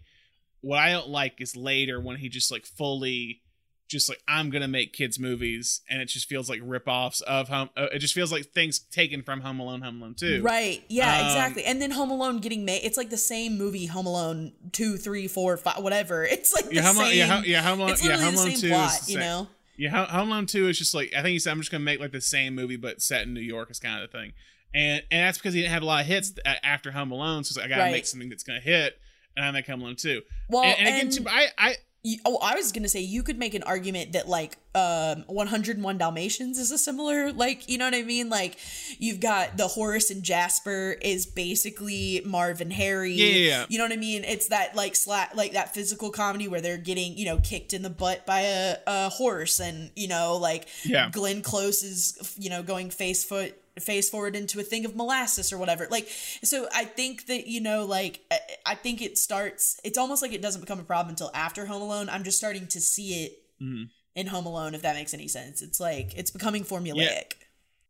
[0.61, 3.41] what I don't like is later when he just like fully.
[3.87, 7.69] Just like I'm gonna make kids movies, and it just feels like rip-offs of Home.
[7.77, 10.41] Uh, it just feels like things taken from Home Alone, Home Alone Two.
[10.43, 10.83] Right.
[10.89, 11.65] Yeah, Um, exactly.
[11.67, 12.81] And then Home Alone getting made.
[12.83, 16.25] It's like the same movie, Home Alone two, three, four, five, whatever.
[16.31, 17.19] It's like the Yeah, Home same.
[17.19, 17.91] Yeah, Home- yeah, Home Alone.
[17.93, 19.49] It's Yeah, Home Alone Two plot, you know.
[19.77, 22.01] Yeah, Home Alone Two is just like I think he said I'm just gonna make
[22.01, 24.33] like the same movie but set in New York is kind of the thing,
[24.75, 26.33] and and that's because he didn't have a lot of hits
[26.63, 27.93] after Home Alone, so like, I gotta Right.
[27.93, 28.99] make something that's gonna hit,
[29.37, 30.23] and I make Home Alone Two.
[30.49, 31.75] Well, and, and again, and- too, I I
[32.07, 35.97] you, oh, I was gonna say you could make an argument that like um 101
[35.97, 38.59] Dalmatians is a similar like you know what I mean like
[38.99, 43.67] you've got the Horace and Jasper is basically Marvin Harry Yeah, yeah, yeah.
[43.71, 46.77] you know what I mean it's that like slat like that physical comedy where they're
[46.77, 50.67] getting you know kicked in the butt by a, a horse and you know like
[50.85, 51.09] Yeah.
[51.11, 55.53] Glenn Close is you know going face foot face forward into a thing of molasses
[55.53, 56.07] or whatever like
[56.43, 58.21] so i think that you know like
[58.67, 61.83] I- think it starts it's almost like it doesn't become a problem until after home
[61.83, 63.33] alone i'm just starting to see it
[63.63, 63.89] Mhm.
[64.15, 67.33] in home alone if that makes any sense it's like it's becoming formulaic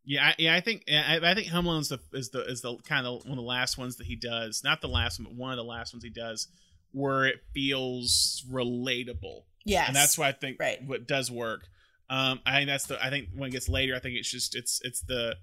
[0.07, 2.77] Yeah, I, yeah, I think I, I think Home Alone's the is the is the
[2.87, 4.63] kind of one of the last ones that he does.
[4.63, 6.47] Not the last one, but one of the last ones he does,
[6.93, 9.45] where it feels relatable.
[9.65, 9.87] Yes.
[9.89, 10.83] and that's why I think Right.
[10.85, 11.69] what does work.
[12.11, 13.03] Um, I think that's the.
[13.03, 15.37] I think when it gets later, I think it's just it's it's the.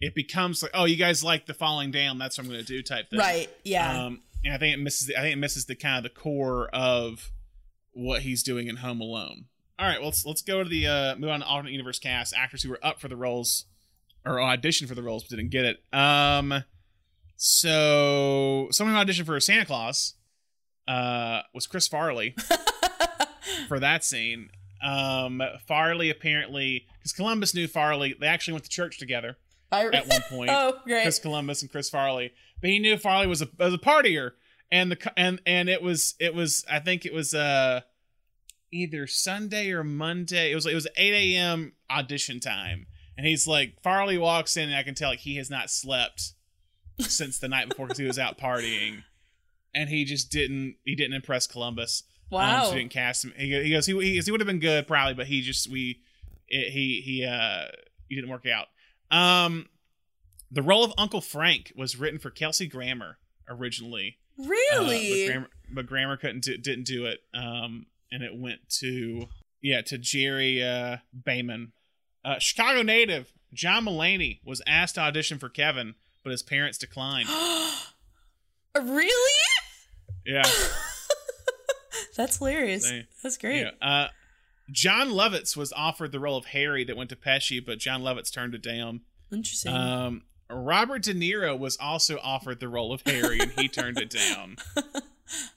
[0.00, 2.18] It becomes like, oh, you guys like the falling down.
[2.18, 3.18] That's what I'm going to do type thing.
[3.18, 4.04] Right, yeah.
[4.04, 5.08] Um, and I think it misses.
[5.08, 7.30] The, I think it misses the kind of the core of
[7.92, 9.46] what he's doing in Home Alone.
[9.78, 12.34] All right, well, let's let's go to the uh, move on to alternate universe cast
[12.34, 13.66] actors who were up for the roles
[14.24, 15.78] or auditioned for the roles but didn't get it.
[15.92, 16.64] Um,
[17.36, 20.14] so someone who auditioned for Santa Claus
[20.86, 22.34] uh, was Chris Farley
[23.68, 24.50] for that scene.
[24.82, 28.14] Um, Farley apparently because Columbus knew Farley.
[28.18, 29.36] They actually went to church together
[29.70, 30.50] I, at one point.
[30.52, 33.78] oh great Chris Columbus and Chris Farley, but he knew Farley was a was a
[33.78, 34.32] partier,
[34.70, 37.82] and the and and it was it was I think it was uh
[38.72, 40.52] either Sunday or Monday.
[40.52, 41.72] It was it was eight a.m.
[41.90, 42.86] audition time,
[43.16, 46.32] and he's like Farley walks in, and I can tell like he has not slept
[47.00, 49.02] since the night before because he was out partying,
[49.74, 52.02] and he just didn't he didn't impress Columbus.
[52.06, 52.64] Um, Wow.
[52.64, 53.32] so he didn't cast him.
[53.36, 56.00] He, he goes he he, he would have been good probably, but he just we
[56.48, 57.66] it, he he uh
[58.08, 58.66] he didn't work out.
[59.10, 59.66] Um,
[60.50, 63.18] the role of Uncle Frank was written for Kelsey Grammer
[63.48, 64.18] originally.
[64.38, 67.20] Uh, really but, Grammer, but Grammer couldn't do, didn't do it.
[67.34, 69.26] Um, and it went to
[69.60, 71.72] yeah to Gerry uh, Bamman.
[72.24, 77.28] Uh, Chicago native John Mulaney was asked to audition for Kevin, but his parents declined.
[78.74, 79.10] really
[80.26, 80.42] yeah,
[82.16, 83.86] that's hilarious They- that's great yeah.
[83.86, 84.08] Uh,
[84.70, 88.32] Jon Lovitz was offered the role of Harry that went to Pesci, but Jon Lovitz
[88.32, 89.00] turned it down.
[89.32, 93.98] interesting Um, Robert De Niro was also offered the role of Harry, and he turned
[93.98, 94.56] it down.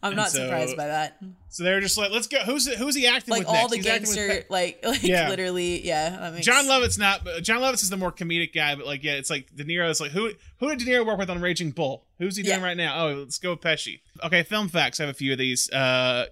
[0.04, 1.18] i'm and not so- surprised by that
[1.48, 2.40] So they're just like, let's go.
[2.40, 3.48] Who's who's he acting like with?
[3.48, 3.72] all next?
[3.72, 5.30] the He's acting with like like Yeah.
[5.30, 7.22] literally yeah that makes Jon Lovitz not.
[7.42, 10.02] Jon Lovitz is the more comedic guy, but like, yeah, it's like De Niro is
[10.02, 12.06] like, who who did De Niro work with on Raging Bull?
[12.20, 12.66] Who's he doing Yeah.
[12.66, 13.06] right now?
[13.08, 14.02] Oh, let's go with Pesci.
[14.22, 15.00] Okay, film facts.
[15.00, 15.70] I have a few of these.
[15.72, 16.26] Uh,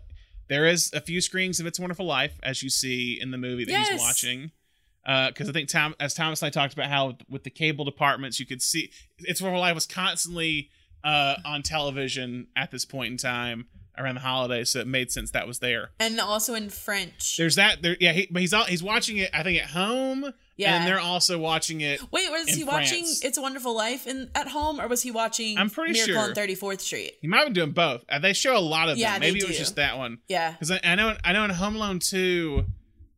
[0.50, 3.66] there is a few screenings of It's Wonderful Life, as you see in the movie
[3.66, 3.90] that Yes.
[3.90, 4.52] he's watching.
[5.06, 8.40] Because I think Tom, as Thomas and I talked about how with the cable departments,
[8.40, 10.70] you could see It's Wonderful Life was constantly
[11.04, 13.68] uh, on television at this point in time
[14.00, 15.92] around the holidays, so it made sense that was there.
[16.00, 17.82] and also in french There's that.
[17.82, 19.30] There, yeah, he, but he's all, he's watching it.
[19.34, 20.34] I think at home.
[20.56, 20.76] Yeah.
[20.76, 22.02] and they're also watching it.
[22.12, 25.58] Wait, was he watching It's a Wonderful Life in at home, or was he watching
[25.58, 26.24] I'm pretty Miracle sure.
[26.24, 27.14] on Thirty Fourth Street?
[27.22, 28.04] He might have been doing both.
[28.10, 29.22] Uh, they show a lot of Yeah, them.
[29.22, 30.18] Maybe it was just that one.
[30.28, 32.66] Yeah, Because I, I know, I know in Home Alone two,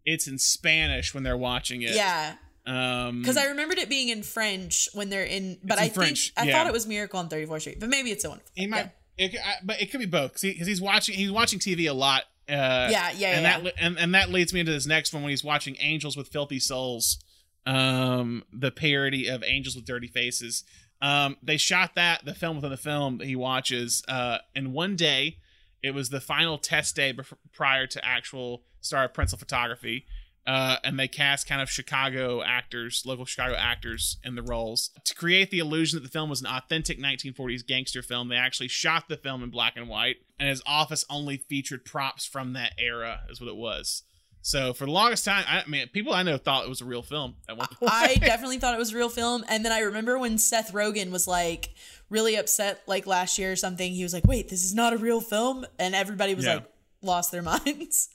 [0.06, 1.96] it's in Spanish when they're watching it.
[1.96, 2.36] yeah.
[2.68, 6.34] Um, Because I remembered it being in French when they're in, but in I French,
[6.36, 6.58] think I yeah.
[6.60, 8.52] thought it was Miracle on Thirty Fourth Street, but maybe it's a Wonderful.
[8.54, 8.92] he might.
[9.18, 11.16] It, I, but it could be both because he's watching.
[11.16, 12.24] He's watching TV a lot.
[12.50, 13.60] Uh, Yeah, yeah, and yeah.
[13.60, 16.28] that and, and that leads me into this next one when he's watching Angels with
[16.30, 17.20] Filthy Souls,
[17.66, 20.64] um, the parody of Angels with Dirty Faces.
[21.02, 24.96] Um, they shot that the film within the film that he watches uh, in one
[24.96, 25.38] day.
[25.82, 30.06] It was the final test day bef- prior to actual start of Principal Photography.
[30.48, 34.90] Uh, and they cast kind of Chicago actors, local Chicago actors in the roles.
[35.06, 38.68] To create the illusion that the film was an authentic 1940s gangster film, they actually
[38.70, 42.74] shot the film in black and white, and his office only featured props from that
[42.80, 44.02] era, is what it was.
[44.44, 47.04] So for the longest time, I mean, people I know thought it was a real
[47.04, 47.92] film at one point.
[47.94, 51.12] I definitely thought it was a real film, and then I remember when Seth Rogen
[51.12, 51.70] was like
[52.10, 53.94] really upset, like last year or something.
[53.94, 56.56] He was like, "Wait, this is not a real film," and everybody was Yeah.
[56.56, 56.66] like
[57.04, 58.10] lost their minds.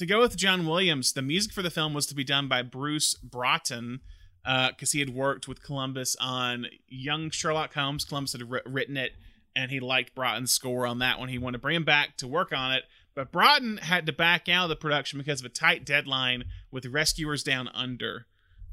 [0.00, 2.62] To go with John Williams, the music for the film was to be done by
[2.62, 4.00] Bruce Broughton
[4.42, 8.06] because he had worked with Columbus on Young Sherlock Holmes.
[8.06, 9.12] Columbus had wri- written it,
[9.54, 11.28] and he liked Broughton's score on that one.
[11.28, 14.48] He wanted to bring him back to work on it, but Broughton had to back
[14.48, 18.24] out of the production because of a tight deadline with Rescuers Down Under.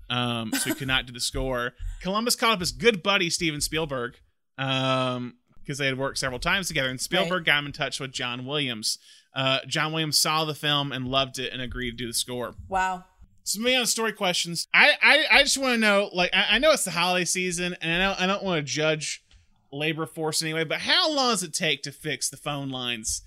[0.10, 1.74] Um, so he could not do the score.
[2.00, 4.16] Columbus called up his good buddy Steven Spielberg
[4.58, 8.14] um, because they had worked several times together, and Spielberg got him in touch with
[8.14, 8.98] John Williams.
[9.38, 12.56] Uh, John Williams saw the film and loved it and agreed to do the score.
[12.68, 13.06] Wow.
[13.44, 14.68] So moving on to story questions.
[14.74, 17.76] I I, I just want to know, like, I, I know it's the holiday season,
[17.80, 19.24] and I know I don't want to judge
[19.72, 23.22] labor force anyway, but how long does it take to fix the phone lines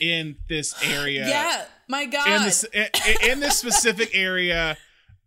[0.00, 1.26] in this area?
[1.28, 2.28] Yeah, My God.
[2.28, 2.86] in this in,
[3.32, 4.76] in this specific area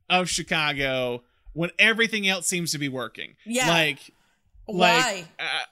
[0.10, 1.22] of Chicago
[1.53, 3.36] when everything else seems to be working.
[3.45, 3.68] Yeah.
[3.68, 3.99] like
[4.66, 4.95] Why?
[4.98, 5.66] like uh,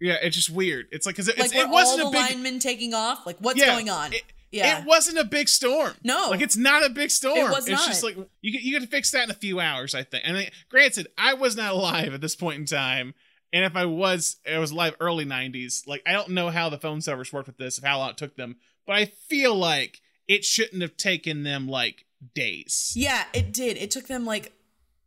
[0.00, 0.86] yeah, it's just weird.
[0.92, 2.30] It's like because it, like it wasn't all a the big.
[2.30, 3.26] linemen taking off?
[3.26, 4.12] Like what's Yeah, going on?
[4.12, 4.78] it- yeah.
[4.80, 5.92] It wasn't a big storm.
[6.02, 6.28] No.
[6.30, 7.36] like it's not a big storm.
[7.36, 10.02] It was it's just like you you could fix that in a few hours, I
[10.04, 10.24] think.
[10.26, 13.12] And I, granted, I was not alive at this point in time,
[13.52, 15.86] and if I was, I was alive early '90s.
[15.86, 18.36] Like I don't know how the phone servers worked with this, how long it took
[18.36, 18.56] them,
[18.86, 22.92] but I feel like it shouldn't have taken them like days.
[22.96, 23.76] yeah, it did.
[23.76, 24.52] It took them like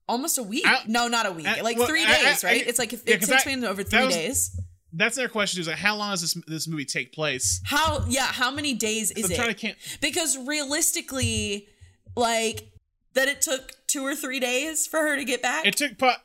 [0.07, 0.65] almost a week.
[0.67, 1.47] I- no, not a week.
[1.47, 2.67] I- like well, three I- I- days, right?
[2.67, 4.59] It's like if yeah, it takes me over three was- days.
[4.93, 7.61] That's their question: Is like how long does this this movie take place?
[7.65, 9.35] How yeah, how many days is I'm it?
[9.35, 9.77] trying to can't.
[10.01, 11.67] because realistically,
[12.15, 12.71] like
[13.13, 15.65] that it took two or three days for her to get back.
[15.65, 15.97] It took.
[15.97, 16.17] But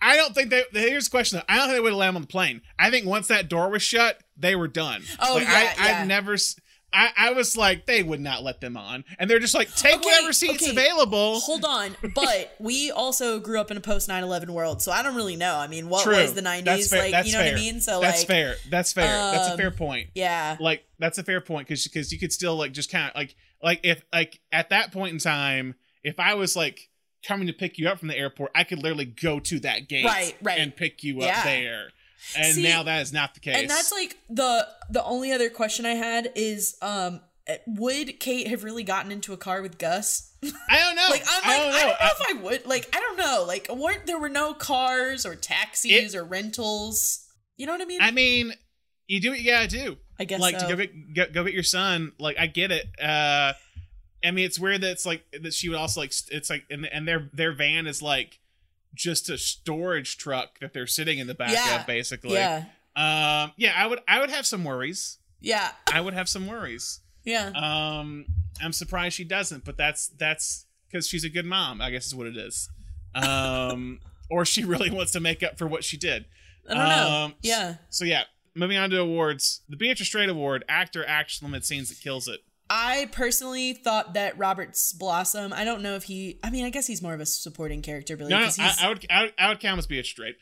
[0.00, 0.64] I don't think they.
[0.72, 1.44] Here's the question: though.
[1.48, 2.60] I don't think they would have landed on the plane.
[2.78, 5.02] I think once that door was shut, they were done.
[5.20, 6.00] Oh, like, yeah, I, yeah.
[6.00, 6.36] I've never.
[6.94, 9.96] I, I was like, they would not let them on, and they're just like, take
[9.96, 10.70] Okay, whatever seats okay.
[10.70, 11.40] available.
[11.40, 15.16] Hold on, but we also grew up in a post 9/11 world, so I don't
[15.16, 15.56] really know.
[15.56, 16.16] I mean, what True.
[16.16, 16.98] was the 90s That's fair.
[17.02, 17.10] like?
[17.12, 17.52] That's you know fair.
[17.52, 17.80] what I mean?
[17.80, 18.54] So that's like, fair.
[18.70, 19.06] That's fair.
[19.06, 20.10] that's a um, fair point.
[20.14, 23.14] yeah, Like that's a fair point because because you could still like just kind of
[23.16, 26.88] like like if like at that point in time, if I was like
[27.26, 30.04] coming to pick you up from the airport, I could literally go to that gate
[30.04, 30.58] Right, right.
[30.60, 31.38] and pick you Yeah.
[31.38, 31.88] up there.
[32.36, 33.56] And See, now that is not the case.
[33.56, 37.20] and that's like the the only other question I had is, um,
[37.66, 40.32] would Kate have really gotten into a car with Gus?
[40.42, 41.06] I don't know.
[41.10, 41.78] Like I'm I like don't I know.
[41.78, 42.66] don't know if I would.
[42.66, 43.44] Like I don't know.
[43.46, 47.26] Like weren't there were no cars or taxis or rentals?
[47.56, 48.00] You know what I mean?
[48.02, 48.52] I mean,
[49.06, 49.96] you do what you gotta do.
[50.18, 50.68] I guess like so.
[50.68, 52.12] to go get go, go get your son.
[52.18, 52.86] Like I get it.
[53.00, 53.52] Uh,
[54.24, 56.86] I mean, it's weird that it's like that she would also like it's like and
[56.86, 58.38] and their their van is like
[58.94, 61.80] just a storage truck that they're sitting in the back Yeah.
[61.80, 62.34] of, basically.
[62.34, 62.64] Yeah.
[62.96, 63.52] Um.
[63.56, 63.72] Yeah.
[63.76, 64.00] I would.
[64.08, 65.18] I would have some worries.
[65.40, 67.00] yeah, I would have some worries.
[67.24, 67.48] yeah.
[67.54, 68.26] Um.
[68.62, 71.80] I'm surprised she doesn't, but that's that's because she's a good mom.
[71.80, 72.68] I guess is what it is.
[73.14, 74.00] Um.
[74.30, 76.24] or she really wants to make up for what she did.
[76.68, 77.10] I don't know.
[77.26, 77.74] Um, Yeah.
[77.90, 78.22] So yeah,
[78.54, 79.60] moving on to awards.
[79.68, 82.40] The Beatrice Straight Award, actor, action limit scenes that kills it.
[82.70, 85.52] I personally thought that Roberts Blossom.
[85.52, 86.38] I don't know if he.
[86.42, 88.30] I mean, I guess he's more of a supporting character, really.
[88.30, 90.36] No, no, I, I would, I would, I would count him as Beatrice Straight.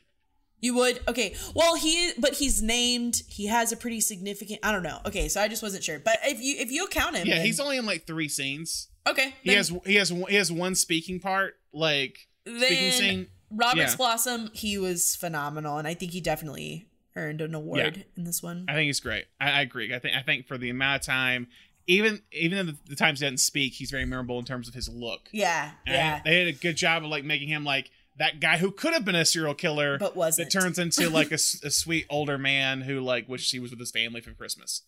[0.60, 1.34] You would okay.
[1.56, 3.22] Well, he but he's named.
[3.26, 4.60] He has a pretty significant.
[4.62, 5.00] I don't know.
[5.04, 5.98] Okay, so I just wasn't sure.
[5.98, 8.88] But if you if you count him, Yeah, then- he's only in like three scenes.
[9.06, 9.34] okay.
[9.42, 13.26] He has, he has, he has one speaking part, like speaking scene.
[13.50, 13.96] Roberts Yeah.
[13.96, 14.50] Blossom.
[14.52, 16.86] He was phenomenal, and I think he definitely
[17.16, 18.02] earned an award Yeah.
[18.16, 18.64] in this one.
[18.68, 19.24] I think he's great.
[19.40, 19.92] I, I agree.
[19.92, 21.48] I think, I think for the amount of time,
[21.86, 24.88] even even in the, times he doesn't speak, he's very memorable in terms of his
[24.88, 25.28] look.
[25.32, 26.20] Yeah, And yeah.
[26.24, 29.04] they did a good job of like making him like that guy who could have
[29.04, 30.52] been a serial killer, But wasn't.
[30.52, 33.90] That turns into like a sweet older man who like wishes he was with his
[33.90, 34.82] family for Christmas.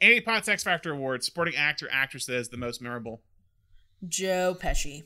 [0.00, 3.22] Annie Potts X Factor Award, supporting actor, actress that is the most memorable.
[4.08, 5.04] Joe Pesci.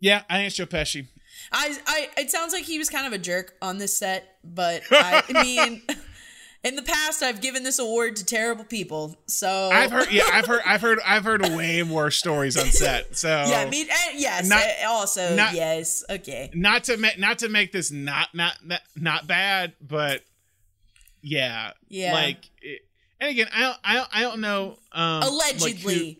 [0.00, 1.06] Yeah, I think it's Joe Pesci.
[1.52, 4.82] I, I, it sounds like he was kind of a jerk on this set, but
[4.90, 5.82] I, I mean,
[6.62, 9.16] in the past, I've given this award to terrible people.
[9.26, 13.16] So I've heard, yeah, I've heard, I've heard, I've heard way worse stories on set.
[13.16, 17.18] So yeah, I mean, eh, yes, Not- eh, also not- yes, okay, not to make
[17.18, 18.54] not to make this not not
[18.96, 20.22] not, bad, but
[21.22, 22.12] yeah, Yeah.
[22.12, 22.82] Like, it,
[23.20, 24.78] and again, I don't, I don't, I don't know.
[24.92, 26.18] Um, like, who- allegedly.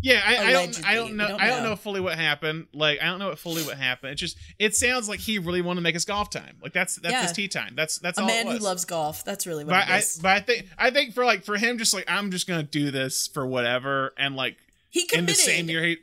[0.00, 1.76] Yeah, I, I don't, I don't know, don't I don't know.
[1.76, 2.66] fully what happened.
[2.72, 4.12] Like, I don't know what fully what happened.
[4.12, 6.56] It just, it sounds like he really wanted to make his golf time.
[6.62, 7.22] Like that's that's Yeah.
[7.22, 7.74] his tea time.
[7.76, 9.24] That's that's a all man it who loves golf.
[9.24, 11.78] That's really what But it I, but I think, I think for like for him,
[11.78, 14.56] just like I'm just gonna do this for whatever, and like
[14.90, 15.28] he in committed.
[15.28, 15.96] the same year he,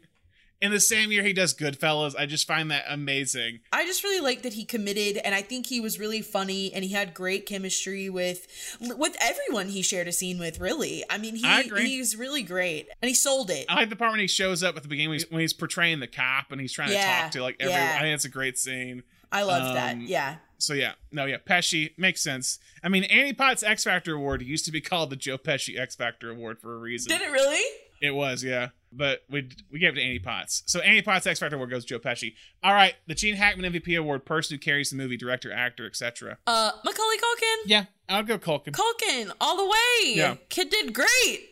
[0.65, 2.15] in the same year he does Goodfellas.
[2.17, 3.59] I just find that amazing.
[3.71, 6.83] I just really like that he committed, and I think he was really funny, and
[6.83, 8.47] he had great chemistry with
[8.81, 10.59] with everyone he shared a scene with.
[10.59, 13.65] Really, I mean, he I he's really great, and he sold it.
[13.69, 15.53] I like the part when he shows up at the beginning when he's, when he's
[15.53, 17.81] portraying the cop and he's trying to talk to like everyone.
[17.81, 17.97] yeah.
[17.97, 19.03] I think it's a great scene.
[19.31, 19.93] I that.
[19.93, 22.59] Um, Yeah, So yeah, no, yeah, Pesci makes sense.
[22.83, 25.95] I mean, Annie Potts X Factor Award used to be called the Joe Pesci X
[25.95, 27.09] Factor Award for a reason.
[27.09, 27.63] did it really?
[28.01, 28.69] It was, yeah.
[28.95, 30.63] But we we gave it to Annie Potts.
[30.65, 32.34] So Annie Potts X Factor Award goes to Joe Pesci.
[32.63, 36.38] All right, the Gene Hackman MVP Award, person who carries the movie, director, actor, etc.
[36.47, 37.55] Uh, Macaulay Culkin.
[37.65, 38.72] Yeah, I'll go Culkin.
[38.72, 40.14] Culkin, all the way.
[40.14, 40.36] Yeah.
[40.49, 41.49] kid did great.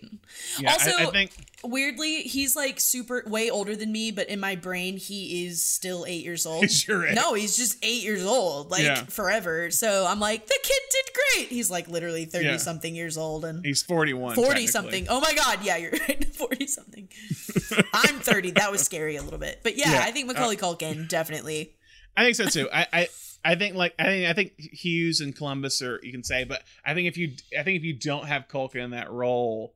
[0.59, 1.31] Yeah, also, I think-
[1.63, 6.05] weirdly, he's like super way older than me, but in my brain, he is still
[6.07, 6.65] eight years old.
[6.87, 7.11] Your.
[7.13, 9.03] No, he's just eight years old, like Yeah.
[9.05, 9.71] forever.
[9.71, 11.47] So I'm like, the kid did great.
[11.49, 12.57] He's like literally thirty Yeah.
[12.57, 14.35] something years old and He's forty one.
[14.35, 15.07] forty something.
[15.09, 17.07] Oh my god, yeah, you're right, forty something.
[17.93, 18.51] I'm thirty.
[18.51, 20.01] That was scary a little bit, but yeah, Yeah.
[20.03, 21.73] I think Macaulay uh, Culkin definitely.
[22.15, 22.69] I think so too.
[22.71, 23.07] I, I
[23.45, 26.63] I think like I think I think Hughes and Columbus or you can say, but
[26.85, 29.73] I think if you I think if you don't have Culkin in that role,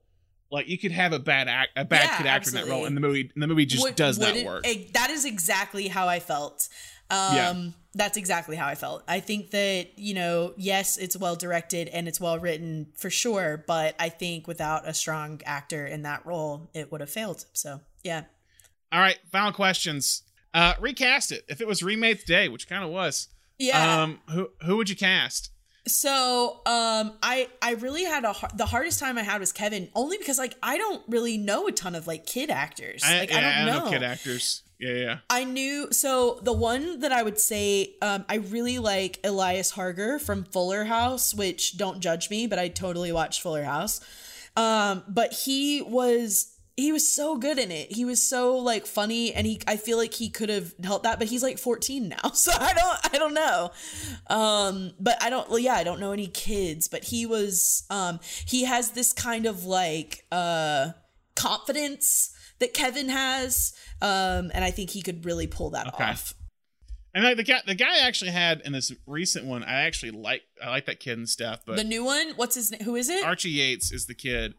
[0.51, 2.85] like you could have a bad act, a bad Yeah, kid actor in that role,
[2.85, 4.65] and the movie, and the movie just Would- does not wouldn't- work.
[4.67, 6.69] eh, that is exactly how I felt.
[7.09, 7.69] Um, Yeah.
[7.95, 9.03] That's exactly how I felt.
[9.07, 13.63] I think that, you know, yes, it's well directed and it's well written for sure,
[13.65, 17.45] but I think without a strong actor in that role, it would have failed.
[17.53, 18.25] So, yeah.
[18.91, 20.21] All right, final questions.
[20.53, 23.29] Uh, recast it if it was remade today, which kind of was.
[23.57, 24.03] Yeah.
[24.03, 25.51] Um, who who would you cast?
[25.87, 30.17] So, um, I I really had a the hardest time I had was Kevin, only
[30.17, 33.03] because like I don't really know a ton of like kid actors.
[33.05, 33.89] I, like yeah, I don't know.
[33.89, 34.63] kid actors.
[34.79, 35.17] Yeah, yeah.
[35.29, 40.19] I knew so the one that I would say um, I really like Elias Harger
[40.19, 44.01] from Fuller House, which don't judge me, but I totally watched Fuller House.
[44.55, 47.91] Um, but he was he was so good in it.
[47.91, 51.19] He was so like funny, and he I feel like he could have helped that,
[51.19, 53.71] but he's like 14 now, so I don't I don't know.
[54.27, 58.19] Um, but I don't well, yeah I don't know any kids, but he was um
[58.45, 60.91] he has this kind of like uh
[61.35, 63.73] confidence that Kevin has.
[64.01, 66.03] Um, and I think he could really pull that Okay.
[66.03, 66.33] off.
[67.13, 70.11] And like the guy, the guy I actually had in this recent one, I actually
[70.11, 70.43] like.
[70.63, 71.61] I like that kid and stuff.
[71.65, 72.81] But the new one, what's his name?
[72.81, 73.23] Who is it?
[73.23, 74.53] Archie Yates is the kid.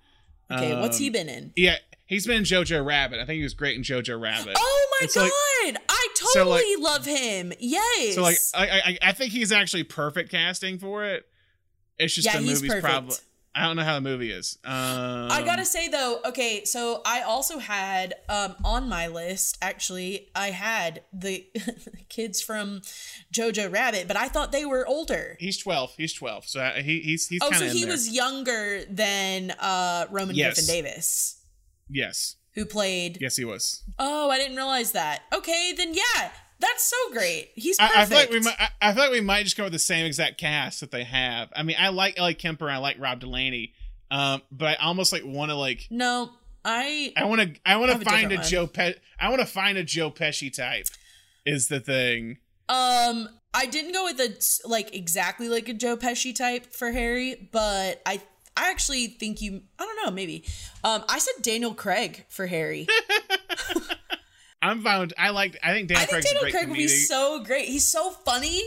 [0.51, 1.53] Okay, what's he Um, been in?
[1.57, 1.77] Yeah,
[2.09, 3.21] he's been in Jojo Rabbit.
[3.21, 4.57] I think he was great in Jojo Rabbit.
[4.59, 7.53] Oh my It's god, like- I so, totally like- love him.
[7.61, 8.17] Yes.
[8.17, 11.25] So like, I, I I think he's actually perfect casting for it.
[11.99, 13.15] It's just Yeah, the movie's problem.
[13.55, 14.57] I don't know how the movie is.
[14.65, 14.73] Um,
[15.33, 20.51] I gotta say though, okay, so I also had um on my list actually I
[20.51, 21.45] had the
[22.09, 22.83] kids from
[23.35, 25.37] Jojo Rabbit, but I thought they were older.
[25.41, 25.93] He's twelve.
[25.97, 26.47] He's twelve.
[26.47, 27.91] So uh, he he's he's oh, so he there.
[27.91, 30.55] was younger than uh Roman Yes.
[30.55, 31.38] Griffin Davis,
[31.91, 33.19] yes, who played.
[33.21, 33.83] yes, he was.
[33.99, 35.23] Oh, I didn't realize that.
[35.33, 37.51] Okay, then yeah, that's so great.
[37.55, 37.99] He's I, perfect.
[37.99, 38.57] I feel like we might.
[38.59, 41.05] I, I feel like we might just go with the same exact cast that they
[41.05, 41.51] have.
[41.55, 42.69] I mean, I like Ellie Kemper.
[42.69, 43.75] I like Rob Delaney.
[44.11, 45.87] Um, but I almost like want to like.
[45.91, 46.31] No,
[46.65, 47.13] I.
[47.17, 47.61] I want to.
[47.65, 50.87] I want to find a Joe Pe- I want to find a Joe Pesci type.
[51.47, 52.39] Is the thing.
[52.69, 57.49] Um, I didn't go with a like exactly like a Joe Pesci type for Harry,
[57.53, 58.21] but I
[58.59, 60.45] I actually think you I don't know maybe.
[60.83, 62.87] Um, I said Daniel Craig for Harry.
[64.63, 65.15] I'm found.
[65.17, 65.57] I like.
[65.63, 67.67] I think Dan I think Craig's Daniel Craig would be so great.
[67.67, 68.63] He's so funny.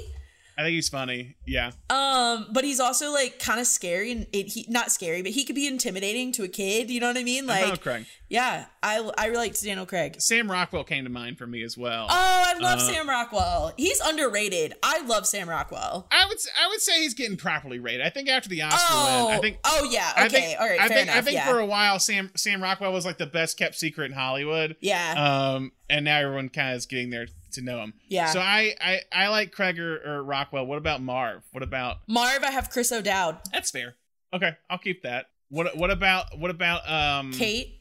[0.57, 1.35] I think he's funny.
[1.47, 1.71] Yeah.
[1.89, 5.43] Um, but he's also like kind of scary and it, he not scary, but he
[5.43, 6.89] could be intimidating to a kid.
[6.91, 7.47] You know what I mean?
[7.47, 8.05] Like, found Craig.
[8.29, 10.21] yeah, I I relate to Daniel Craig.
[10.21, 12.07] Sam Rockwell came to mind for me as well.
[12.09, 13.73] Oh, I love Uh, Sam Rockwell.
[13.77, 14.73] He's underrated.
[14.83, 16.07] I love Sam Rockwell.
[16.11, 16.37] I would.
[16.61, 18.05] I would say he's getting properly rated.
[18.05, 19.57] I think after the Oscar Oh, win, I think.
[19.63, 21.49] oh yeah, okay, think, all right, I fair think, I think yeah.
[21.49, 24.75] for a while, Sam Sam Rockwell was like the best kept secret in Hollywood.
[24.81, 25.53] Yeah.
[25.55, 27.93] Um, and now everyone kind of is getting there to know him.
[28.07, 28.27] Yeah.
[28.27, 30.65] So I I, I like Craig or, or Rockwell.
[30.65, 31.43] What about Marv?
[31.51, 31.97] What about?
[32.07, 33.37] Marv, I have Chris O'Dowd.
[33.51, 33.95] That's fair.
[34.33, 35.27] Okay, I'll keep that.
[35.49, 37.79] What what about what about um Kate.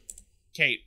[0.55, 0.81] Kate.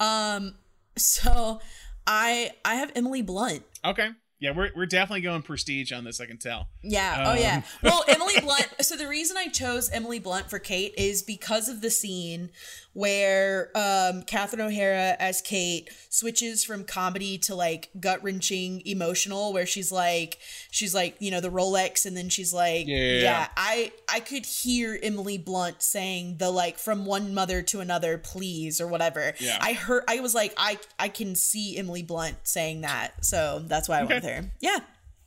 [0.00, 0.54] Um,
[0.96, 1.60] so
[2.06, 3.62] I I have Emily Blunt.
[3.84, 4.10] Okay.
[4.40, 6.20] Yeah, we're we're definitely going prestige on this.
[6.20, 6.68] I can tell.
[6.82, 7.24] Yeah.
[7.26, 7.62] oh Um, yeah.
[7.82, 8.68] Well, Emily Blunt.
[8.82, 12.50] So the reason I chose Emily Blunt for Kate is because of the scene
[12.98, 19.66] where um, Catherine O'Hara as Kate switches from comedy to like gut wrenching emotional, where
[19.66, 20.38] she's like,
[20.72, 23.48] she's like, you know, the Rolex, and then she's like, Yeah, yeah, yeah.
[23.56, 28.80] I I could hear Emily Blunt saying the like from one mother to another, please
[28.80, 29.32] or whatever.
[29.38, 29.58] Yeah.
[29.60, 30.02] I heard.
[30.08, 34.00] I was like, I I can see Emily Blunt saying that, so that's why I
[34.00, 34.26] went Okay.
[34.38, 34.50] with her.
[34.60, 34.78] Yeah.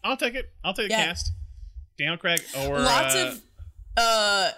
[0.03, 0.49] I'll take it.
[0.63, 1.05] I'll take the Yeah.
[1.05, 1.31] cast.
[1.97, 3.41] Daniel Craig or lots uh, of
[3.95, 4.49] uh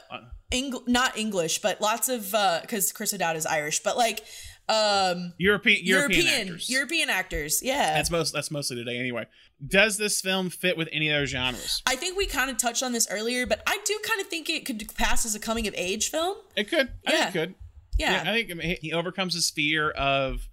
[0.54, 4.24] Eng- not english but lots of uh because chris o'dowd is irish but like
[4.70, 6.70] um European European, european actors.
[6.70, 8.32] european actors yeah That's most.
[8.34, 9.26] That's mostly today anyway.
[9.66, 11.82] Does this film fit with any other genres?
[11.86, 14.50] i think we kind of touched on this earlier but i do kind of think
[14.50, 16.90] it could pass as a coming of age film It could.
[17.06, 17.28] I think Yeah.
[17.28, 17.56] it could.
[18.00, 20.48] yeah, I think I mean, he overcomes his fear of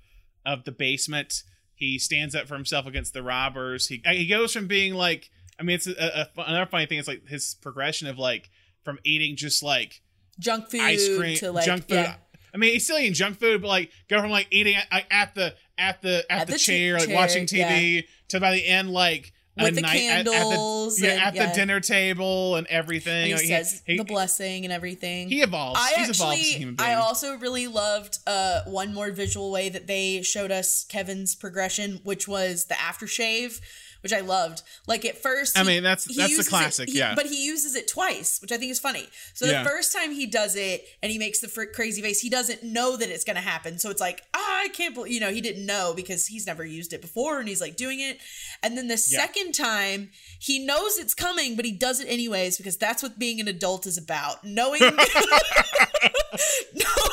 [0.44, 1.44] of the basement.
[1.74, 3.86] He stands up for himself against the robbers.
[3.86, 5.30] He he goes from being like.
[5.58, 5.92] I mean, it's a,
[6.36, 6.98] a, another funny thing.
[6.98, 8.48] Is like his progression of like
[8.84, 10.00] from eating just like
[10.38, 11.94] junk food ice cream, to like junk food.
[11.96, 12.14] yeah.
[12.52, 15.34] I mean, he's still eating junk food, but like go from like eating at, at
[15.34, 18.52] the at the at, At the, the cha- chair, like chair, watching TV, to by
[18.52, 21.46] the end like With the night at- candles at, the, yeah, and- at yeah.
[21.46, 23.30] the dinner table and everything.
[23.32, 25.28] and he Like, says he- the blessing and everything.
[25.28, 25.78] he evolves.
[25.80, 26.76] I He's evolved as a actually.
[26.78, 32.00] I also really loved uh, one more visual way that they showed us Kevin's progression,
[32.04, 33.60] which was the aftershave,
[34.02, 34.62] which I loved.
[34.86, 37.14] Like at first, I he- mean, that's- that's the uses it- classic, he- yeah.
[37.14, 39.08] But he uses it twice, which I think is funny.
[39.34, 39.64] So the Yeah.
[39.64, 42.96] first time he does it and he makes the fr- crazy face, he doesn't know
[42.96, 43.78] that it's going to happen.
[43.78, 46.64] So it's like, ah, I can't believe, you know, he didn't know because he's never
[46.64, 48.18] used it before and he's like doing it.
[48.62, 49.20] And then the Yeah.
[49.26, 53.40] second time, he knows it's coming, but he does it anyways because that's what being
[53.40, 54.44] an adult is about.
[54.44, 54.80] Knowing
[56.74, 57.09] knowing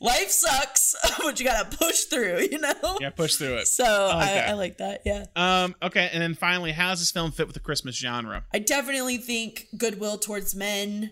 [0.00, 2.98] life sucks, but you gotta push through, you know?
[3.00, 3.66] Yeah, push through it.
[3.68, 4.48] So I like I, that.
[4.48, 5.24] I like that, yeah.
[5.36, 8.44] Um, okay, and then finally, how does this film fit with the Christmas genre?
[8.52, 11.10] I definitely think goodwill towards men,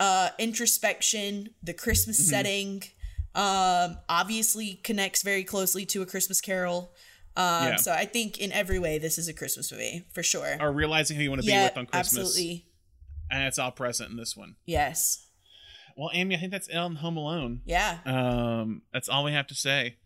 [0.00, 2.30] uh, introspection, the Christmas Mhm.
[2.30, 2.82] setting,
[3.34, 6.92] um, obviously connects very closely to a Christmas Carol.
[7.36, 7.76] Um, Yeah.
[7.76, 10.56] so I think in every way this is a Christmas movie for sure.
[10.60, 12.18] Or realizing who you want to Yeah, be with on Christmas.
[12.28, 12.66] absolutely.
[13.30, 14.54] And it's all present in this one.
[14.66, 15.23] Yes.
[15.96, 17.60] Well, Amy, I think that's it on Home Alone.
[17.64, 17.98] Yeah.
[18.06, 19.96] Um, that's all we have to say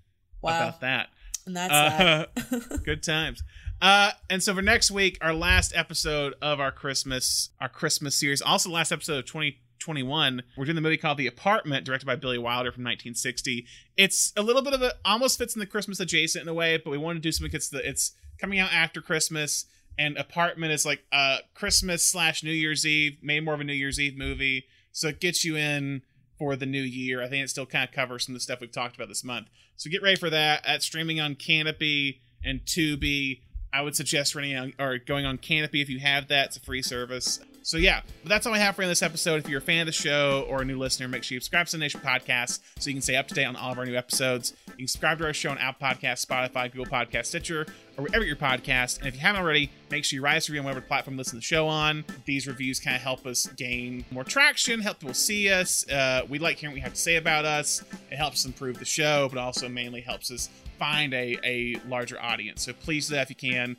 [0.42, 0.58] Wow.
[0.58, 1.08] about that.
[1.46, 2.80] And that's Uh, that.
[2.84, 3.42] good times.
[3.80, 8.42] Uh, and so for next week, our last episode of our Christmas, our Christmas series,
[8.42, 12.16] also the last episode of 2021, we're doing the movie called The Apartment, directed by
[12.16, 13.66] Billy Wilder from 1960.
[13.96, 16.76] It's a little bit of a, almost fits in the Christmas adjacent in a way,
[16.76, 19.66] but we want to do something because it's coming out after Christmas,
[19.98, 23.72] and Apartment is like a Christmas slash New Year's Eve, made more of a New
[23.72, 26.02] Year's Eve movie, so it gets you in
[26.38, 27.22] for the new year.
[27.22, 29.24] I think it still kind of covers some of the stuff we've talked about this
[29.24, 29.48] month.
[29.76, 30.62] So get ready for that.
[30.66, 33.40] That's streaming on Kanopy and Tubi.
[33.72, 36.46] I would suggest running on or going on Kanopy if you have that.
[36.46, 37.40] It's a free service.
[37.62, 39.44] So yeah, but that's all I have for this episode.
[39.44, 41.66] If you're a fan of the show or a new listener, make sure you subscribe
[41.66, 43.84] to the Nation Podcast so you can stay up to date on all of our
[43.84, 44.54] new episodes.
[44.68, 47.66] You can subscribe to our show on Apple Podcasts, Spotify, Google Podcast, Stitcher,
[47.98, 48.98] or wherever your podcast.
[48.98, 51.14] And if you haven't already, make sure you write us a review on whatever platform
[51.14, 52.04] you listen to the show on.
[52.24, 55.86] These reviews kind of help us gain more traction, help people see us.
[55.90, 57.84] Uh, we like hearing what you have to say about us.
[58.10, 60.48] It helps improve the show, but also mainly helps us
[60.78, 62.62] find a, a larger audience.
[62.62, 63.76] So please do that if you can.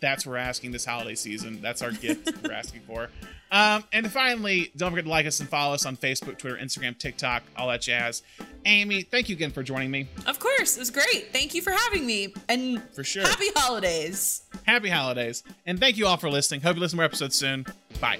[0.00, 1.60] That's what we're asking this holiday season.
[1.62, 3.08] That's our gift we're asking for.
[3.50, 6.98] Um, and finally, don't forget to like us and follow us on Facebook, Twitter, Instagram,
[6.98, 8.22] TikTok, all that jazz.
[8.66, 10.06] Amy, thank you again for joining me.
[10.26, 11.32] Of course, it was great.
[11.32, 12.34] Thank you for having me.
[12.48, 13.22] And For sure.
[13.26, 14.42] happy holidays.
[14.64, 15.44] Happy holidays.
[15.64, 16.60] And thank you all for listening.
[16.60, 17.64] Hope you listen to more episodes soon.
[18.00, 18.18] Bye.